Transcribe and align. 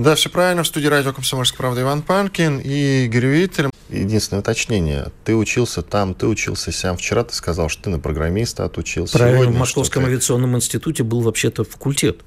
Да, 0.00 0.14
все 0.14 0.30
правильно. 0.30 0.62
В 0.62 0.66
студии 0.66 0.86
радио 0.86 1.12
«Комсомольская 1.12 1.58
правда» 1.58 1.82
Иван 1.82 2.00
Панкин 2.00 2.58
и 2.58 3.04
Игорь 3.04 3.26
Виттель. 3.26 3.66
Единственное 3.90 4.40
уточнение. 4.40 5.08
Ты 5.24 5.36
учился 5.36 5.82
там, 5.82 6.14
ты 6.14 6.26
учился 6.26 6.72
сям. 6.72 6.96
Вчера 6.96 7.22
ты 7.22 7.34
сказал, 7.34 7.68
что 7.68 7.82
ты 7.82 7.90
на 7.90 7.98
программиста 7.98 8.64
отучился. 8.64 9.18
Правильно, 9.18 9.40
Сегодня 9.40 9.56
в 9.56 9.60
Московском 9.60 10.04
ты- 10.04 10.08
авиационном 10.08 10.56
институте 10.56 11.02
был 11.02 11.20
вообще-то 11.20 11.64
факультет. 11.64 12.22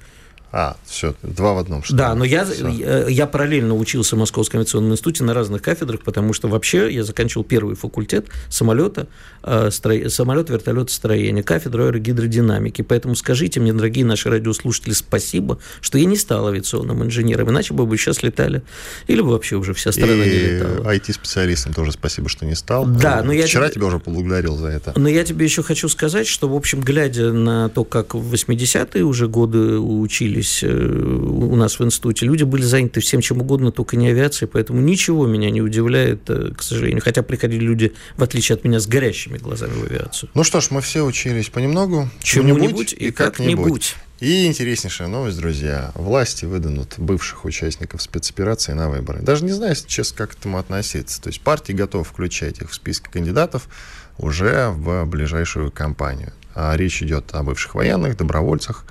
А, 0.56 0.76
все, 0.86 1.16
два 1.24 1.52
в 1.54 1.58
одном. 1.58 1.82
Что 1.82 1.96
Да, 1.96 2.14
но 2.14 2.24
я, 2.24 2.44
я, 2.44 3.08
я 3.08 3.26
параллельно 3.26 3.74
учился 3.74 4.14
в 4.14 4.20
Московском 4.20 4.60
авиационном 4.60 4.92
институте 4.92 5.24
на 5.24 5.34
разных 5.34 5.62
кафедрах, 5.62 6.02
потому 6.02 6.32
что 6.32 6.46
вообще 6.46 6.94
я 6.94 7.02
заканчивал 7.02 7.42
первый 7.42 7.74
факультет 7.74 8.28
самолета, 8.50 9.08
э, 9.42 9.70
стро- 9.72 10.08
самолет, 10.08 10.50
вертолет 10.50 10.92
строения, 10.92 11.42
кафедру 11.42 11.86
аэрогидродинамики. 11.86 12.82
Поэтому 12.82 13.16
скажите 13.16 13.58
мне, 13.58 13.72
дорогие 13.72 14.04
наши 14.04 14.30
радиослушатели, 14.30 14.92
спасибо, 14.92 15.58
что 15.80 15.98
я 15.98 16.04
не 16.04 16.16
стал 16.16 16.46
авиационным 16.46 17.02
инженером, 17.02 17.50
иначе 17.50 17.74
бы 17.74 17.84
вы 17.84 17.98
сейчас 17.98 18.22
летали, 18.22 18.62
или 19.08 19.22
бы 19.22 19.30
вообще 19.30 19.56
уже 19.56 19.74
вся 19.74 19.90
страна 19.90 20.24
не 20.24 20.30
И 20.30 20.50
летала. 20.50 20.94
IT-специалистам 20.94 21.74
тоже 21.74 21.90
спасибо, 21.90 22.28
что 22.28 22.46
не 22.46 22.54
стал. 22.54 22.86
Да, 22.86 23.24
но 23.24 23.32
я 23.32 23.46
Вчера 23.46 23.70
тебя 23.70 23.86
уже 23.86 23.98
поблагодарил 23.98 24.56
за 24.56 24.68
это. 24.68 24.92
Но 24.94 25.08
я 25.08 25.24
тебе 25.24 25.46
еще 25.46 25.64
хочу 25.64 25.88
сказать, 25.88 26.28
что, 26.28 26.48
в 26.48 26.54
общем, 26.54 26.80
глядя 26.80 27.32
на 27.32 27.70
то, 27.70 27.82
как 27.82 28.14
в 28.14 28.32
80-е 28.32 29.02
уже 29.02 29.26
годы 29.26 29.80
учились 29.80 30.43
э, 30.62 30.68
у 30.68 31.56
нас 31.56 31.78
в 31.78 31.84
институте, 31.84 32.26
люди 32.26 32.44
были 32.44 32.62
заняты 32.62 33.00
всем 33.00 33.20
чем 33.20 33.40
угодно, 33.40 33.72
только 33.72 33.96
не 33.96 34.08
авиацией, 34.08 34.48
поэтому 34.52 34.80
ничего 34.80 35.26
меня 35.26 35.50
не 35.50 35.62
удивляет, 35.62 36.28
э, 36.28 36.52
к 36.56 36.62
сожалению. 36.62 37.02
Хотя 37.02 37.22
приходили 37.22 37.64
люди, 37.64 37.94
в 38.16 38.22
отличие 38.22 38.54
от 38.54 38.64
меня, 38.64 38.80
с 38.80 38.86
горящими 38.86 39.38
глазами 39.38 39.72
в 39.72 39.84
авиацию. 39.84 40.30
Ну 40.34 40.44
что 40.44 40.60
ж, 40.60 40.68
мы 40.70 40.80
все 40.80 41.04
учились 41.04 41.48
понемногу, 41.48 42.08
Чему-нибудь 42.22 42.92
и 42.92 43.10
как-нибудь. 43.10 43.96
И 44.20 44.46
интереснейшая 44.46 45.08
новость, 45.08 45.38
друзья. 45.38 45.90
Власти 45.94 46.44
выдадут 46.44 46.94
бывших 46.98 47.44
участников 47.44 48.00
спецоперации 48.00 48.72
на 48.72 48.88
выборы. 48.88 49.20
Даже 49.20 49.44
не 49.44 49.52
знаю, 49.52 49.72
если 49.72 49.88
честно, 49.88 50.16
как 50.18 50.30
к 50.30 50.38
этому 50.38 50.58
относиться. 50.58 51.20
То 51.20 51.28
есть 51.28 51.40
партии 51.40 51.72
готовы 51.72 52.04
включать 52.04 52.60
их 52.60 52.70
в 52.70 52.74
списки 52.74 53.08
кандидатов 53.10 53.68
уже 54.16 54.68
в 54.68 55.04
ближайшую 55.04 55.72
кампанию. 55.72 56.32
А 56.54 56.76
речь 56.76 57.02
идет 57.02 57.34
о 57.34 57.42
бывших 57.42 57.74
военных, 57.74 58.16
добровольцах 58.16 58.84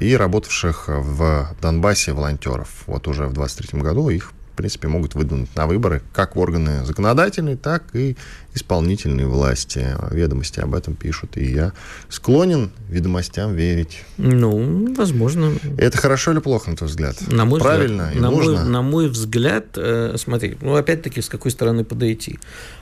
и 0.00 0.16
работавших 0.16 0.84
в 0.88 1.54
Донбассе 1.60 2.12
волонтеров. 2.12 2.68
Вот 2.86 3.06
уже 3.08 3.26
в 3.26 3.32
23 3.32 3.80
году 3.80 4.08
их, 4.08 4.32
в 4.52 4.56
принципе, 4.56 4.88
могут 4.88 5.14
выдвинуть 5.14 5.54
на 5.54 5.66
выборы 5.66 6.02
как 6.12 6.36
в 6.36 6.38
органы 6.38 6.84
законодательной, 6.84 7.56
так 7.56 7.82
и 7.94 8.16
исполнительной 8.58 9.24
власти. 9.24 9.86
Ведомости 10.10 10.60
об 10.60 10.74
этом 10.74 10.94
пишут, 10.94 11.36
и 11.36 11.44
я 11.44 11.72
склонен 12.08 12.70
ведомостям 12.88 13.54
верить. 13.54 14.04
Ну, 14.16 14.94
возможно. 14.94 15.52
Это 15.76 15.96
хорошо 15.96 16.32
или 16.32 16.40
плохо, 16.40 16.70
на 16.70 16.76
твой 16.76 16.88
взгляд? 16.88 17.16
На 17.28 17.44
мой 17.44 17.60
Правильно 17.60 18.04
взгляд, 18.04 18.16
и 18.16 18.20
на 18.20 18.30
нужно? 18.30 18.52
Мой, 18.52 18.70
на 18.70 18.82
мой 18.82 19.08
взгляд, 19.08 19.66
э, 19.76 20.14
смотри, 20.18 20.56
ну 20.60 20.74
опять-таки 20.74 21.22
с 21.22 21.28
какой 21.28 21.50
стороны 21.50 21.84
подойти. 21.84 22.38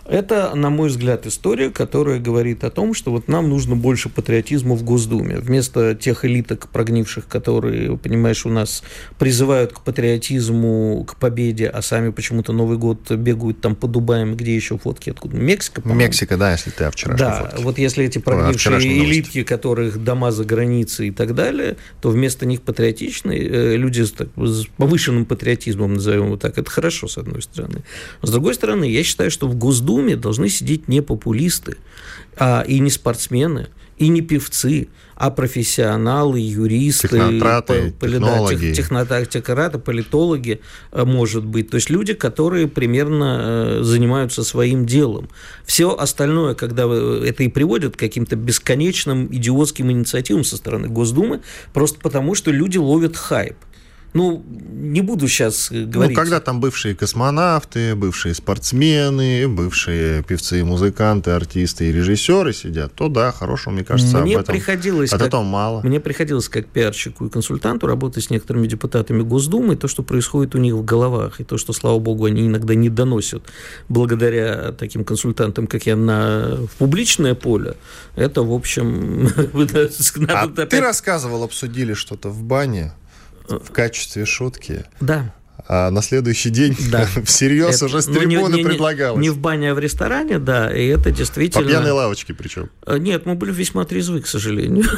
Это, 0.08 0.54
на 0.54 0.70
мой 0.70 0.88
взгляд, 0.88 1.26
история, 1.26 1.70
которая 1.70 2.20
говорит 2.20 2.62
о 2.64 2.70
том, 2.70 2.94
что 2.94 3.10
вот 3.10 3.26
нам 3.28 3.48
нужно 3.48 3.74
больше 3.74 4.08
патриотизма 4.08 4.76
в 4.76 4.84
Госдуме. 4.84 5.38
Вместо 5.38 5.94
тех 5.94 6.24
элиток 6.24 6.68
прогнивших, 6.68 7.26
которые, 7.26 7.96
понимаешь, 7.98 8.46
у 8.46 8.48
нас 8.48 8.82
призывают 9.18 9.72
к 9.72 9.80
патриотизму, 9.80 11.04
к 11.08 11.16
победе, 11.16 11.68
а 11.68 11.82
сами 11.82 12.10
почему-то 12.10 12.52
Новый 12.52 12.78
год 12.78 13.10
бегают 13.10 13.60
там 13.60 13.74
по 13.74 13.88
Дубаям, 13.88 14.36
где 14.36 14.54
еще 14.54 14.78
фотки, 14.78 15.10
откуда? 15.10 15.36
Мексика, 15.36 15.65
по-моему? 15.72 16.00
Мексика, 16.00 16.36
да, 16.36 16.52
если 16.52 16.70
ты 16.70 16.84
о 16.84 16.90
вчерашней 16.90 17.26
Да, 17.26 17.44
фотке. 17.44 17.62
вот 17.62 17.78
если 17.78 18.04
эти 18.04 18.18
прогнившие 18.18 19.04
элитки, 19.04 19.42
которых 19.42 20.02
дома 20.02 20.30
за 20.32 20.44
границей 20.44 21.08
и 21.08 21.10
так 21.10 21.34
далее, 21.34 21.76
то 22.00 22.10
вместо 22.10 22.46
них 22.46 22.62
патриотичные 22.62 23.40
э, 23.48 23.76
люди 23.76 24.02
с, 24.02 24.12
так, 24.12 24.28
с 24.36 24.66
повышенным 24.76 25.24
патриотизмом, 25.24 25.94
назовем 25.94 26.26
его 26.26 26.36
так, 26.36 26.58
это 26.58 26.70
хорошо, 26.70 27.08
с 27.08 27.18
одной 27.18 27.42
стороны. 27.42 27.82
С 28.22 28.30
другой 28.30 28.54
стороны, 28.54 28.84
я 28.84 29.02
считаю, 29.02 29.30
что 29.30 29.48
в 29.48 29.54
Госдуме 29.56 30.16
должны 30.16 30.48
сидеть 30.48 30.88
не 30.88 31.00
популисты, 31.02 31.76
а, 32.38 32.64
и 32.66 32.78
не 32.80 32.90
спортсмены, 32.90 33.68
и 33.98 34.08
не 34.08 34.20
певцы, 34.20 34.88
а 35.14 35.30
профессионалы, 35.30 36.40
юристы, 36.40 37.08
Технократы, 37.08 37.92
по- 37.92 38.08
да, 38.18 39.78
политологи, 39.78 40.60
э, 40.92 41.04
может 41.04 41.44
быть. 41.44 41.70
То 41.70 41.76
есть 41.76 41.88
люди, 41.88 42.12
которые 42.12 42.68
примерно 42.68 43.38
э, 43.40 43.82
занимаются 43.82 44.44
своим 44.44 44.84
делом. 44.84 45.30
Все 45.64 45.96
остальное, 45.96 46.54
когда 46.54 46.84
э, 46.86 47.24
это 47.26 47.44
и 47.44 47.48
приводит 47.48 47.96
к 47.96 47.98
каким-то 47.98 48.36
бесконечным 48.36 49.28
идиотским 49.32 49.90
инициативам 49.90 50.44
со 50.44 50.58
стороны 50.58 50.88
Госдумы, 50.88 51.40
просто 51.72 51.98
потому, 51.98 52.34
что 52.34 52.50
люди 52.50 52.76
ловят 52.76 53.16
хайп. 53.16 53.56
Ну, 54.16 54.42
не 54.72 55.02
буду 55.02 55.28
сейчас 55.28 55.68
Ну, 55.70 55.86
говорить. 55.86 56.16
когда 56.16 56.40
там 56.40 56.58
бывшие 56.60 56.94
космонавты, 56.94 57.94
бывшие 57.94 58.34
спортсмены, 58.34 59.46
бывшие 59.48 60.22
певцы, 60.22 60.64
музыканты, 60.64 61.32
артисты 61.32 61.88
и 61.88 61.92
режиссеры 61.92 62.52
сидят, 62.54 62.94
то 62.94 63.08
да, 63.08 63.30
хорошего, 63.32 63.74
мне 63.74 63.84
кажется, 63.84 64.18
Мне 64.18 64.36
об 64.36 64.42
этом. 64.42 64.54
приходилось 64.54 65.12
От 65.12 65.18
как- 65.20 65.28
этого 65.28 65.42
мало. 65.42 65.82
Мне 65.82 66.00
приходилось 66.00 66.48
как 66.48 66.66
пиарщику 66.66 67.26
и 67.26 67.30
консультанту 67.30 67.86
работать 67.86 68.24
с 68.24 68.30
некоторыми 68.30 68.66
депутатами 68.66 69.22
Госдумы, 69.22 69.74
и 69.74 69.76
то, 69.76 69.86
что 69.88 70.02
происходит 70.02 70.54
у 70.54 70.58
них 70.58 70.74
в 70.74 70.84
головах, 70.84 71.40
и 71.40 71.44
то, 71.44 71.58
что, 71.58 71.72
слава 71.74 71.98
богу, 71.98 72.24
они 72.24 72.46
иногда 72.46 72.74
не 72.74 72.88
доносят 72.88 73.42
благодаря 73.88 74.72
таким 74.72 75.04
консультантам, 75.04 75.66
как 75.66 75.86
я, 75.86 75.96
на, 75.96 76.56
в 76.66 76.76
публичное 76.78 77.34
поле, 77.34 77.74
это, 78.14 78.42
в 78.42 78.52
общем, 78.52 79.28
А 80.28 80.48
ты 80.48 80.80
рассказывал, 80.80 81.42
обсудили 81.42 81.94
что-то 81.94 82.30
в 82.30 82.42
бане 82.42 82.92
в 83.48 83.70
качестве 83.72 84.24
шутки, 84.26 84.84
Да, 85.00 85.32
а 85.68 85.90
на 85.90 86.02
следующий 86.02 86.50
день 86.50 86.76
Да. 86.90 87.06
всерьез 87.24 87.76
Это- 87.76 87.86
уже 87.86 88.02
с 88.02 88.06
ну, 88.06 88.14
не- 88.22 88.36
трибуны 88.36 88.54
не- 88.54 88.62
не- 88.62 88.68
предлагалось. 88.68 89.20
Не 89.20 89.30
в 89.30 89.38
бане, 89.38 89.72
а 89.72 89.74
в 89.74 89.78
ресторане, 89.78 90.38
да, 90.38 90.72
и 90.74 90.86
это 90.86 91.04
По 91.04 91.10
действительно... 91.12 91.68
пьяной 91.68 91.90
лавочке 91.92 92.34
причем. 92.34 92.70
Э, 92.86 92.98
Нет, 92.98 93.26
мы 93.26 93.34
были 93.34 93.52
весьма 93.52 93.84
трезвы, 93.84 94.20
к 94.20 94.26
сожалению. 94.26 94.84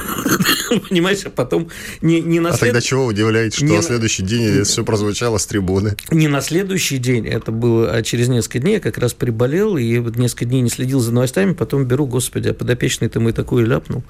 Понимаешь, 0.89 1.21
а 1.25 1.31
потом 1.31 1.69
не, 2.03 2.21
не 2.21 2.41
на 2.41 2.51
А 2.51 2.53
след- 2.53 2.61
тогда 2.73 2.81
чего 2.81 3.05
вы 3.05 3.11
удивляетесь, 3.12 3.56
что 3.56 3.65
Не 3.67 3.77
на 3.77 3.83
следующий 3.83 4.23
день 4.23 4.45
это 4.45 4.65
все 4.65 4.84
прозвучало 4.84 5.39
с 5.39 5.47
трибуны? 5.47 5.97
Не 6.11 6.29
на 6.29 6.41
следующий 6.41 6.99
день, 6.99 7.27
это 7.27 7.53
было 7.53 7.91
а 7.91 8.03
через 8.03 8.29
несколько 8.29 8.59
дней, 8.59 8.75
я 8.75 8.81
как 8.81 8.99
раз 8.99 9.15
приболел, 9.15 9.77
и 9.77 9.99
вот 9.99 10.17
несколько 10.17 10.45
дней 10.45 10.61
не 10.61 10.71
следил 10.71 11.01
за 11.01 11.12
новостями, 11.12 11.53
потом 11.55 11.84
беру, 11.84 12.06
господи, 12.06 12.49
а 12.49 12.55
подопечный-то 12.55 13.21
мой 13.21 13.33
такой 13.33 13.65
ляпнул. 13.65 14.03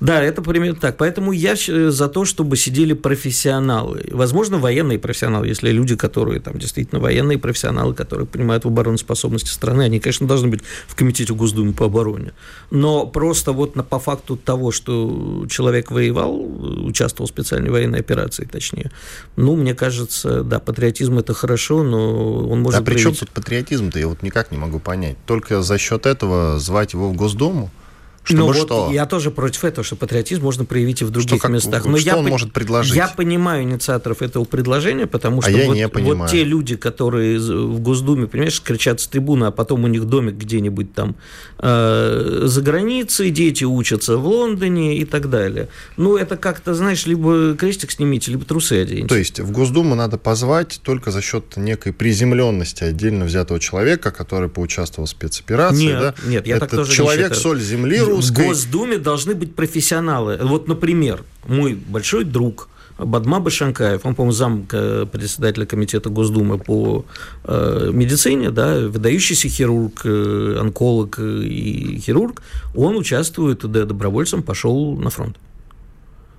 Да, 0.00 0.22
это 0.22 0.42
примерно 0.42 0.78
так. 0.80 0.96
Поэтому 0.96 1.32
я 1.32 1.56
щ- 1.56 1.90
за 1.90 2.08
то, 2.08 2.24
чтобы 2.24 2.56
сидели 2.56 2.92
профессионалы. 2.94 4.04
Возможно, 4.10 4.58
военные 4.58 4.98
профессионалы, 4.98 5.46
если 5.48 5.70
люди, 5.70 5.94
которые 5.96 6.40
там 6.40 6.58
действительно 6.58 7.00
военные 7.00 7.38
профессионалы, 7.38 7.94
которые 7.94 8.26
понимают 8.26 8.64
в 8.64 8.68
обороноспособности 8.68 9.48
страны, 9.50 9.82
они, 9.82 10.00
конечно, 10.00 10.26
должны 10.26 10.48
быть 10.48 10.60
в 10.88 10.94
Комитете 10.94 11.32
Госдумы 11.34 11.72
по 11.72 11.86
обороне. 11.86 12.32
Но 12.70 13.06
просто 13.06 13.52
вот 13.52 13.76
на, 13.76 13.82
по 13.84 13.98
факту 13.98 14.36
того, 14.36 14.72
что 14.72 15.46
человек 15.48 15.90
воевал, 16.00 16.40
участвовал 16.84 17.26
в 17.26 17.30
специальной 17.30 17.70
военной 17.70 18.00
операции, 18.00 18.48
точнее, 18.50 18.90
ну, 19.36 19.56
мне 19.56 19.74
кажется, 19.74 20.42
да, 20.42 20.58
патриотизм 20.58 21.18
это 21.18 21.34
хорошо, 21.34 21.82
но 21.82 22.48
он 22.48 22.60
может 22.62 22.80
а 22.80 22.82
при 22.82 22.98
чем 22.98 23.14
тут 23.14 23.30
патриотизм-то, 23.30 23.98
я 23.98 24.08
вот 24.08 24.22
никак 24.22 24.50
не 24.50 24.58
могу 24.58 24.80
понять. 24.80 25.16
Только 25.26 25.62
за 25.62 25.78
счет 25.78 26.06
этого 26.06 26.58
звать 26.58 26.94
его 26.94 27.10
в 27.10 27.16
Госдуму? 27.16 27.70
Чтобы 28.22 28.40
ну, 28.40 28.46
вот 28.48 28.56
что? 28.56 28.90
я 28.92 29.06
тоже 29.06 29.30
против 29.30 29.64
этого, 29.64 29.82
что 29.82 29.96
патриотизм 29.96 30.42
можно 30.42 30.64
проявить 30.66 31.00
и 31.00 31.04
в 31.04 31.10
других 31.10 31.40
как- 31.40 31.50
местах. 31.50 31.82
что 31.82 31.96
я 31.96 32.16
он 32.16 32.26
пон- 32.26 32.30
может 32.30 32.52
предложить? 32.52 32.94
Я 32.94 33.08
понимаю 33.08 33.62
инициаторов 33.62 34.20
этого 34.20 34.44
предложения, 34.44 35.06
потому 35.06 35.38
А 35.38 35.42
что 35.42 35.50
я 35.52 35.66
вот, 35.66 35.74
не 35.74 35.84
вот 35.84 35.92
понимаю. 35.92 36.30
те 36.30 36.44
люди, 36.44 36.76
которые 36.76 37.38
в 37.38 37.80
Госдуме, 37.80 38.26
понимаешь, 38.26 38.60
кричат 38.60 39.00
с 39.00 39.06
трибуны, 39.06 39.46
а 39.46 39.50
потом 39.50 39.84
у 39.84 39.86
них 39.88 40.04
домик 40.04 40.34
где-нибудь 40.34 40.92
там 40.94 41.16
э, 41.58 42.42
за 42.44 42.62
границей, 42.62 43.30
дети 43.30 43.64
учатся 43.64 44.16
в 44.16 44.26
Лондоне 44.26 44.98
и 44.98 45.04
так 45.04 45.30
далее. 45.30 45.68
Ну, 45.96 46.16
это 46.16 46.36
как-то, 46.36 46.74
знаешь, 46.74 47.06
либо 47.06 47.54
крестик 47.54 47.90
снимите, 47.90 48.30
либо 48.30 48.44
трусы 48.44 48.82
оденьте. 48.82 49.08
То 49.08 49.16
есть 49.16 49.40
в 49.40 49.50
Госдуму 49.50 49.94
надо 49.94 50.18
позвать 50.18 50.80
только 50.82 51.10
за 51.10 51.22
счет 51.22 51.56
некой 51.56 51.92
приземленности 51.92 52.84
отдельно 52.84 53.24
взятого 53.24 53.60
человека, 53.60 54.10
который 54.10 54.48
поучаствовал 54.48 55.06
в 55.06 55.10
спецоперации. 55.10 55.84
Нет, 55.84 56.00
да? 56.00 56.14
нет, 56.26 56.46
я 56.46 56.58
так 56.58 56.68
Это 56.68 56.76
тоже 56.78 56.90
не 56.90 56.96
человек 56.96 57.26
считаю. 57.34 57.40
соль 57.40 57.60
земли 57.60 57.98
В 58.20 58.28
русской. 58.28 58.46
Госдуме 58.46 58.98
должны 58.98 59.34
быть 59.34 59.54
профессионалы. 59.54 60.38
Вот, 60.42 60.68
например, 60.68 61.22
мой 61.46 61.74
большой 61.74 62.24
друг, 62.24 62.68
Бадма 62.98 63.40
Башанкаев, 63.40 64.04
он, 64.04 64.14
по-моему, 64.14 64.32
зам 64.32 64.66
председателя 64.66 65.66
комитета 65.66 66.10
Госдумы 66.10 66.58
по 66.58 67.04
э, 67.44 67.90
медицине, 67.92 68.50
да, 68.50 68.78
выдающийся 68.78 69.48
хирург, 69.48 70.02
э, 70.04 70.56
онколог 70.60 71.18
и 71.18 71.98
хирург, 72.00 72.42
он 72.74 72.96
участвует, 72.96 73.60
да, 73.70 73.84
добровольцем 73.84 74.42
пошел 74.42 74.96
на 74.96 75.10
фронт. 75.10 75.36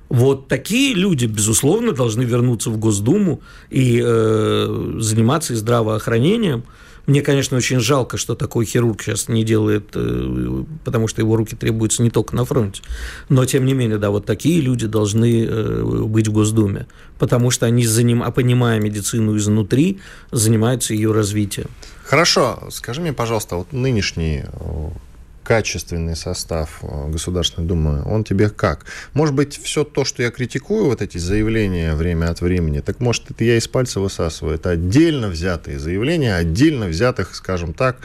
Вот 0.10 0.50
такие 0.50 0.94
люди, 0.94 1.26
безусловно, 1.26 1.94
должны 1.94 2.24
вернуться 2.24 2.70
в 2.70 2.78
Госдуму 2.78 3.42
и 3.70 4.02
э, 4.04 4.98
заниматься 5.00 5.56
здравоохранением. 5.56 6.64
Мне, 7.08 7.22
конечно, 7.22 7.58
очень 7.58 7.80
жалко, 7.80 8.18
что 8.18 8.36
такой 8.36 8.66
хирург 8.66 9.02
сейчас 9.02 9.28
не 9.28 9.44
делает, 9.44 9.90
э, 9.96 10.64
потому 10.84 11.08
что 11.08 11.22
его 11.22 11.36
руки 11.36 11.56
требуются 11.56 12.04
не 12.04 12.10
только 12.10 12.36
на 12.36 12.46
фронте. 12.46 12.84
Но, 13.30 13.46
тем 13.46 13.66
не 13.66 13.74
менее, 13.74 13.98
да, 13.98 14.10
вот 14.12 14.26
такие 14.26 14.62
люди 14.62 14.88
должны 14.88 15.46
э, 15.46 15.84
быть 15.84 16.28
в 16.28 16.32
Госдуме, 16.32 16.88
потому 17.20 17.52
что 17.52 17.66
они, 17.66 17.86
заним... 17.86 18.24
понимая 18.32 18.80
медицину 18.80 19.36
изнутри, 19.38 20.00
занимаются 20.32 20.94
ее 20.94 21.12
развитием. 21.12 21.68
Хорошо, 22.04 22.68
скажи 22.72 23.02
мне, 23.02 23.14
пожалуйста, 23.14 23.56
вот 23.56 23.74
нынешний 23.74 24.44
э, 24.44 24.90
качественный 25.52 26.16
состав 26.16 26.80
э, 26.82 27.10
Государственной 27.12 27.68
Думы, 27.68 28.04
он 28.06 28.24
тебе 28.24 28.50
как? 28.50 28.86
Может 29.14 29.36
быть, 29.36 29.60
все 29.62 29.84
то, 29.84 30.06
что 30.06 30.24
я 30.24 30.32
критикую, 30.32 30.86
вот 30.86 31.02
эти 31.02 31.18
заявления 31.18 31.94
время 31.94 32.30
от 32.30 32.40
времени, 32.40 32.80
так 32.80 33.02
может, 33.02 33.32
это 33.32 33.44
я 33.44 33.58
из 33.58 33.68
пальца 33.68 34.00
высасываю. 34.00 34.56
Это 34.56 34.70
отдельно 34.70 35.28
взятые 35.28 35.78
заявления, 35.78 36.36
отдельно 36.36 36.86
взятых, 36.86 37.36
скажем 37.36 37.74
так, 37.74 37.98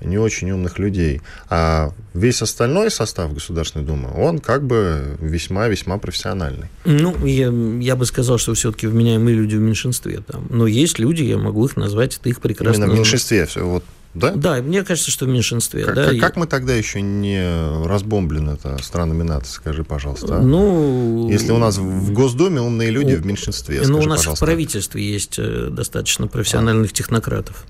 не 0.00 0.16
очень 0.16 0.50
умных 0.50 0.78
людей. 0.78 1.20
А 1.50 1.92
весь 2.14 2.40
остальной 2.40 2.90
состав 2.90 3.34
Государственной 3.34 3.84
Думы, 3.84 4.10
он 4.16 4.38
как 4.38 4.66
бы 4.66 5.18
весьма-весьма 5.20 5.98
профессиональный. 5.98 6.68
Ну, 6.86 7.26
я, 7.26 7.52
я 7.78 7.94
бы 7.96 8.06
сказал, 8.06 8.38
что 8.38 8.54
все-таки 8.54 8.86
вменяемые 8.86 9.36
люди 9.36 9.56
в 9.56 9.60
меньшинстве 9.60 10.22
там. 10.26 10.46
Но 10.48 10.66
есть 10.66 10.98
люди, 10.98 11.24
я 11.24 11.36
могу 11.36 11.66
их 11.66 11.76
назвать, 11.76 12.16
это 12.16 12.30
их 12.30 12.40
прекрасно. 12.40 12.84
Именно 12.84 12.94
в 12.94 12.96
меньшинстве. 12.96 13.44
Все, 13.44 13.66
вот 13.66 13.84
да? 14.14 14.32
Да, 14.32 14.62
мне 14.62 14.82
кажется, 14.82 15.10
что 15.10 15.26
в 15.26 15.28
меньшинстве. 15.28 15.84
Как, 15.84 15.94
да, 15.94 16.10
как, 16.10 16.20
как 16.20 16.36
мы 16.36 16.46
тогда 16.46 16.74
еще 16.74 17.02
не 17.02 17.86
разбомблены 17.86 18.52
это 18.52 18.82
странами 18.82 19.22
НАТО, 19.22 19.46
скажи, 19.46 19.84
пожалуйста. 19.84 20.38
А? 20.38 20.40
Ну, 20.40 21.28
Если 21.30 21.52
у 21.52 21.58
нас 21.58 21.76
в 21.78 22.12
Госдуме 22.12 22.60
умные 22.60 22.90
люди 22.90 23.14
у, 23.14 23.18
в 23.18 23.26
меньшинстве, 23.26 23.82
Ну, 23.84 23.98
у 23.98 24.02
нас 24.04 24.20
пожалуйста. 24.20 24.44
в 24.44 24.48
правительстве 24.48 25.02
есть 25.02 25.38
э, 25.38 25.68
достаточно 25.70 26.26
профессиональных 26.26 26.92
а. 26.92 26.94
технократов. 26.94 27.66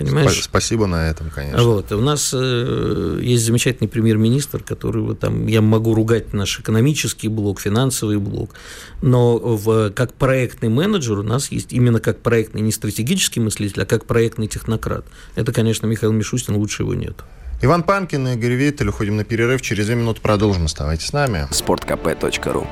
Понимаешь? 0.00 0.42
Спасибо 0.42 0.86
на 0.86 1.10
этом, 1.10 1.30
конечно. 1.30 1.62
Вот. 1.62 1.92
У 1.92 2.00
нас 2.00 2.30
э, 2.32 3.20
есть 3.22 3.44
замечательный 3.44 3.86
премьер-министр, 3.86 4.62
который 4.62 5.02
вот 5.02 5.20
там, 5.20 5.46
я 5.46 5.60
могу 5.60 5.94
ругать 5.94 6.32
наш 6.32 6.58
экономический 6.58 7.28
блок, 7.28 7.60
финансовый 7.60 8.16
блок, 8.18 8.54
но 9.02 9.36
в, 9.38 9.90
как 9.90 10.14
проектный 10.14 10.70
менеджер 10.70 11.18
у 11.18 11.22
нас 11.22 11.52
есть 11.52 11.74
именно 11.74 12.00
как 12.00 12.20
проектный, 12.20 12.62
не 12.62 12.72
стратегический 12.72 13.40
мыслитель, 13.40 13.82
а 13.82 13.86
как 13.86 14.06
проектный 14.06 14.48
технократ. 14.48 15.04
Это, 15.34 15.52
конечно, 15.52 15.86
Михаил 15.86 16.12
Мишустин, 16.12 16.56
лучше 16.56 16.82
его 16.82 16.94
нет. 16.94 17.16
Иван 17.62 17.82
Панкин 17.82 18.26
и 18.28 18.34
Игорь 18.36 18.52
Виттель. 18.52 18.88
Уходим 18.88 19.18
на 19.18 19.24
перерыв. 19.24 19.60
Через 19.60 19.84
две 19.84 19.94
минуты 19.94 20.22
продолжим. 20.22 20.64
Оставайтесь 20.64 21.08
с 21.08 21.12
нами. 21.12 21.46
Спорткп.ру 21.50 22.66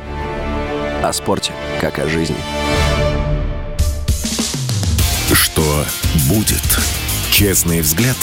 О 1.03 1.13
спорте, 1.13 1.53
как 1.83 1.99
о 1.99 2.09
жизни. 2.09 2.37
Что 5.35 5.85
будет? 6.29 6.98
Честный 7.31 7.83
взгляд 7.83 8.17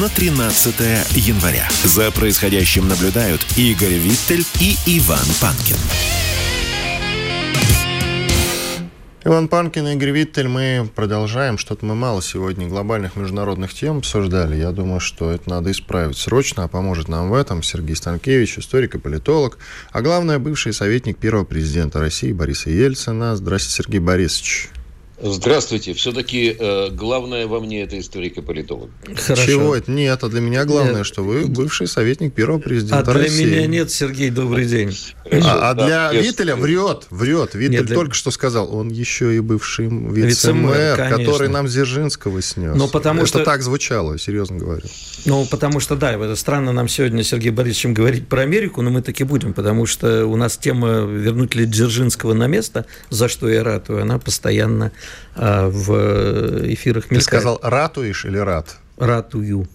на 0.00 0.08
13 0.08 0.74
января. 1.16 1.68
За 1.84 2.10
происходящим 2.12 2.86
наблюдают 2.88 3.44
Игорь 3.56 3.94
Виттель 3.94 4.44
и 4.60 4.76
Иван 4.86 5.26
Панкин. 5.40 5.76
Иван 9.22 9.48
Панкин 9.48 9.86
и 9.88 9.94
Игорь 9.94 10.12
Виттель, 10.12 10.48
мы 10.48 10.88
продолжаем. 10.94 11.58
Что-то 11.58 11.84
мы 11.84 11.94
мало 11.94 12.22
сегодня 12.22 12.68
глобальных 12.68 13.16
международных 13.16 13.74
тем 13.74 13.98
обсуждали. 13.98 14.56
Я 14.56 14.70
думаю, 14.70 15.00
что 15.00 15.30
это 15.30 15.50
надо 15.50 15.70
исправить 15.72 16.16
срочно, 16.16 16.64
а 16.64 16.68
поможет 16.68 17.08
нам 17.08 17.28
в 17.28 17.34
этом 17.34 17.62
Сергей 17.62 17.96
Станкевич, 17.96 18.58
историк 18.58 18.94
и 18.94 18.98
политолог, 18.98 19.58
а 19.92 20.00
главное, 20.00 20.38
бывший 20.38 20.72
советник 20.72 21.18
первого 21.18 21.44
президента 21.44 21.98
России 21.98 22.32
Бориса 22.32 22.70
Ельцина. 22.70 23.36
Здравствуйте, 23.36 23.82
Сергей 23.82 24.00
Борисович. 24.00 24.70
Здравствуйте. 25.22 25.92
Все-таки 25.92 26.56
э, 26.58 26.88
главное 26.90 27.46
во 27.46 27.60
мне 27.60 27.82
это 27.82 27.98
историк-политолог. 27.98 28.90
Хорошо. 29.16 29.46
Чего 29.46 29.76
это? 29.76 29.90
Нет, 29.90 30.22
а 30.22 30.28
для 30.28 30.40
меня 30.40 30.64
главное, 30.64 30.98
нет. 30.98 31.06
что 31.06 31.22
вы 31.22 31.46
бывший 31.46 31.86
советник 31.86 32.32
первого 32.32 32.58
президента 32.58 33.10
а 33.10 33.14
России. 33.14 33.44
А 33.44 33.46
для 33.46 33.56
меня 33.56 33.66
нет, 33.66 33.90
Сергей, 33.90 34.30
добрый 34.30 34.64
день. 34.64 34.96
Хорошо, 35.24 35.48
а, 35.48 35.70
а 35.70 35.74
да, 35.74 36.10
для 36.10 36.20
Виттеля 36.22 36.56
врет, 36.56 37.06
врет. 37.10 37.54
Виттель 37.54 37.78
нет, 37.78 37.86
для... 37.86 37.96
только 37.96 38.14
что 38.14 38.30
сказал, 38.30 38.74
он 38.74 38.88
еще 38.88 39.36
и 39.36 39.40
бывший 39.40 39.88
вице-мэр, 39.88 40.96
который 40.96 41.48
нам 41.48 41.66
Дзержинского 41.66 42.40
снес. 42.40 42.74
Но 42.74 42.88
потому 42.88 43.20
это 43.20 43.28
что... 43.28 43.44
так 43.44 43.62
звучало, 43.62 44.18
серьезно 44.18 44.56
говорю. 44.56 44.86
Ну, 45.26 45.46
потому 45.50 45.80
что, 45.80 45.96
да, 45.96 46.12
это 46.12 46.34
странно 46.36 46.72
нам 46.72 46.88
сегодня, 46.88 47.22
Сергей 47.22 47.50
Борисович, 47.50 47.94
говорить 47.94 48.26
про 48.26 48.42
Америку, 48.42 48.80
но 48.80 48.90
мы 48.90 49.02
таки 49.02 49.24
будем, 49.24 49.52
потому 49.52 49.84
что 49.84 50.26
у 50.26 50.36
нас 50.36 50.56
тема 50.56 51.00
«Вернуть 51.00 51.54
ли 51.54 51.66
Дзержинского 51.66 52.32
на 52.32 52.46
место», 52.46 52.86
за 53.10 53.28
что 53.28 53.48
я 53.48 53.62
ратую, 53.62 54.02
она 54.02 54.18
постоянно 54.18 54.92
в 55.34 56.72
эфирах 56.72 57.06
Ты 57.06 57.20
сказал 57.20 57.58
ратуешь 57.62 58.24
или 58.24 58.38
рад? 58.38 58.76
Ратую. 58.96 59.68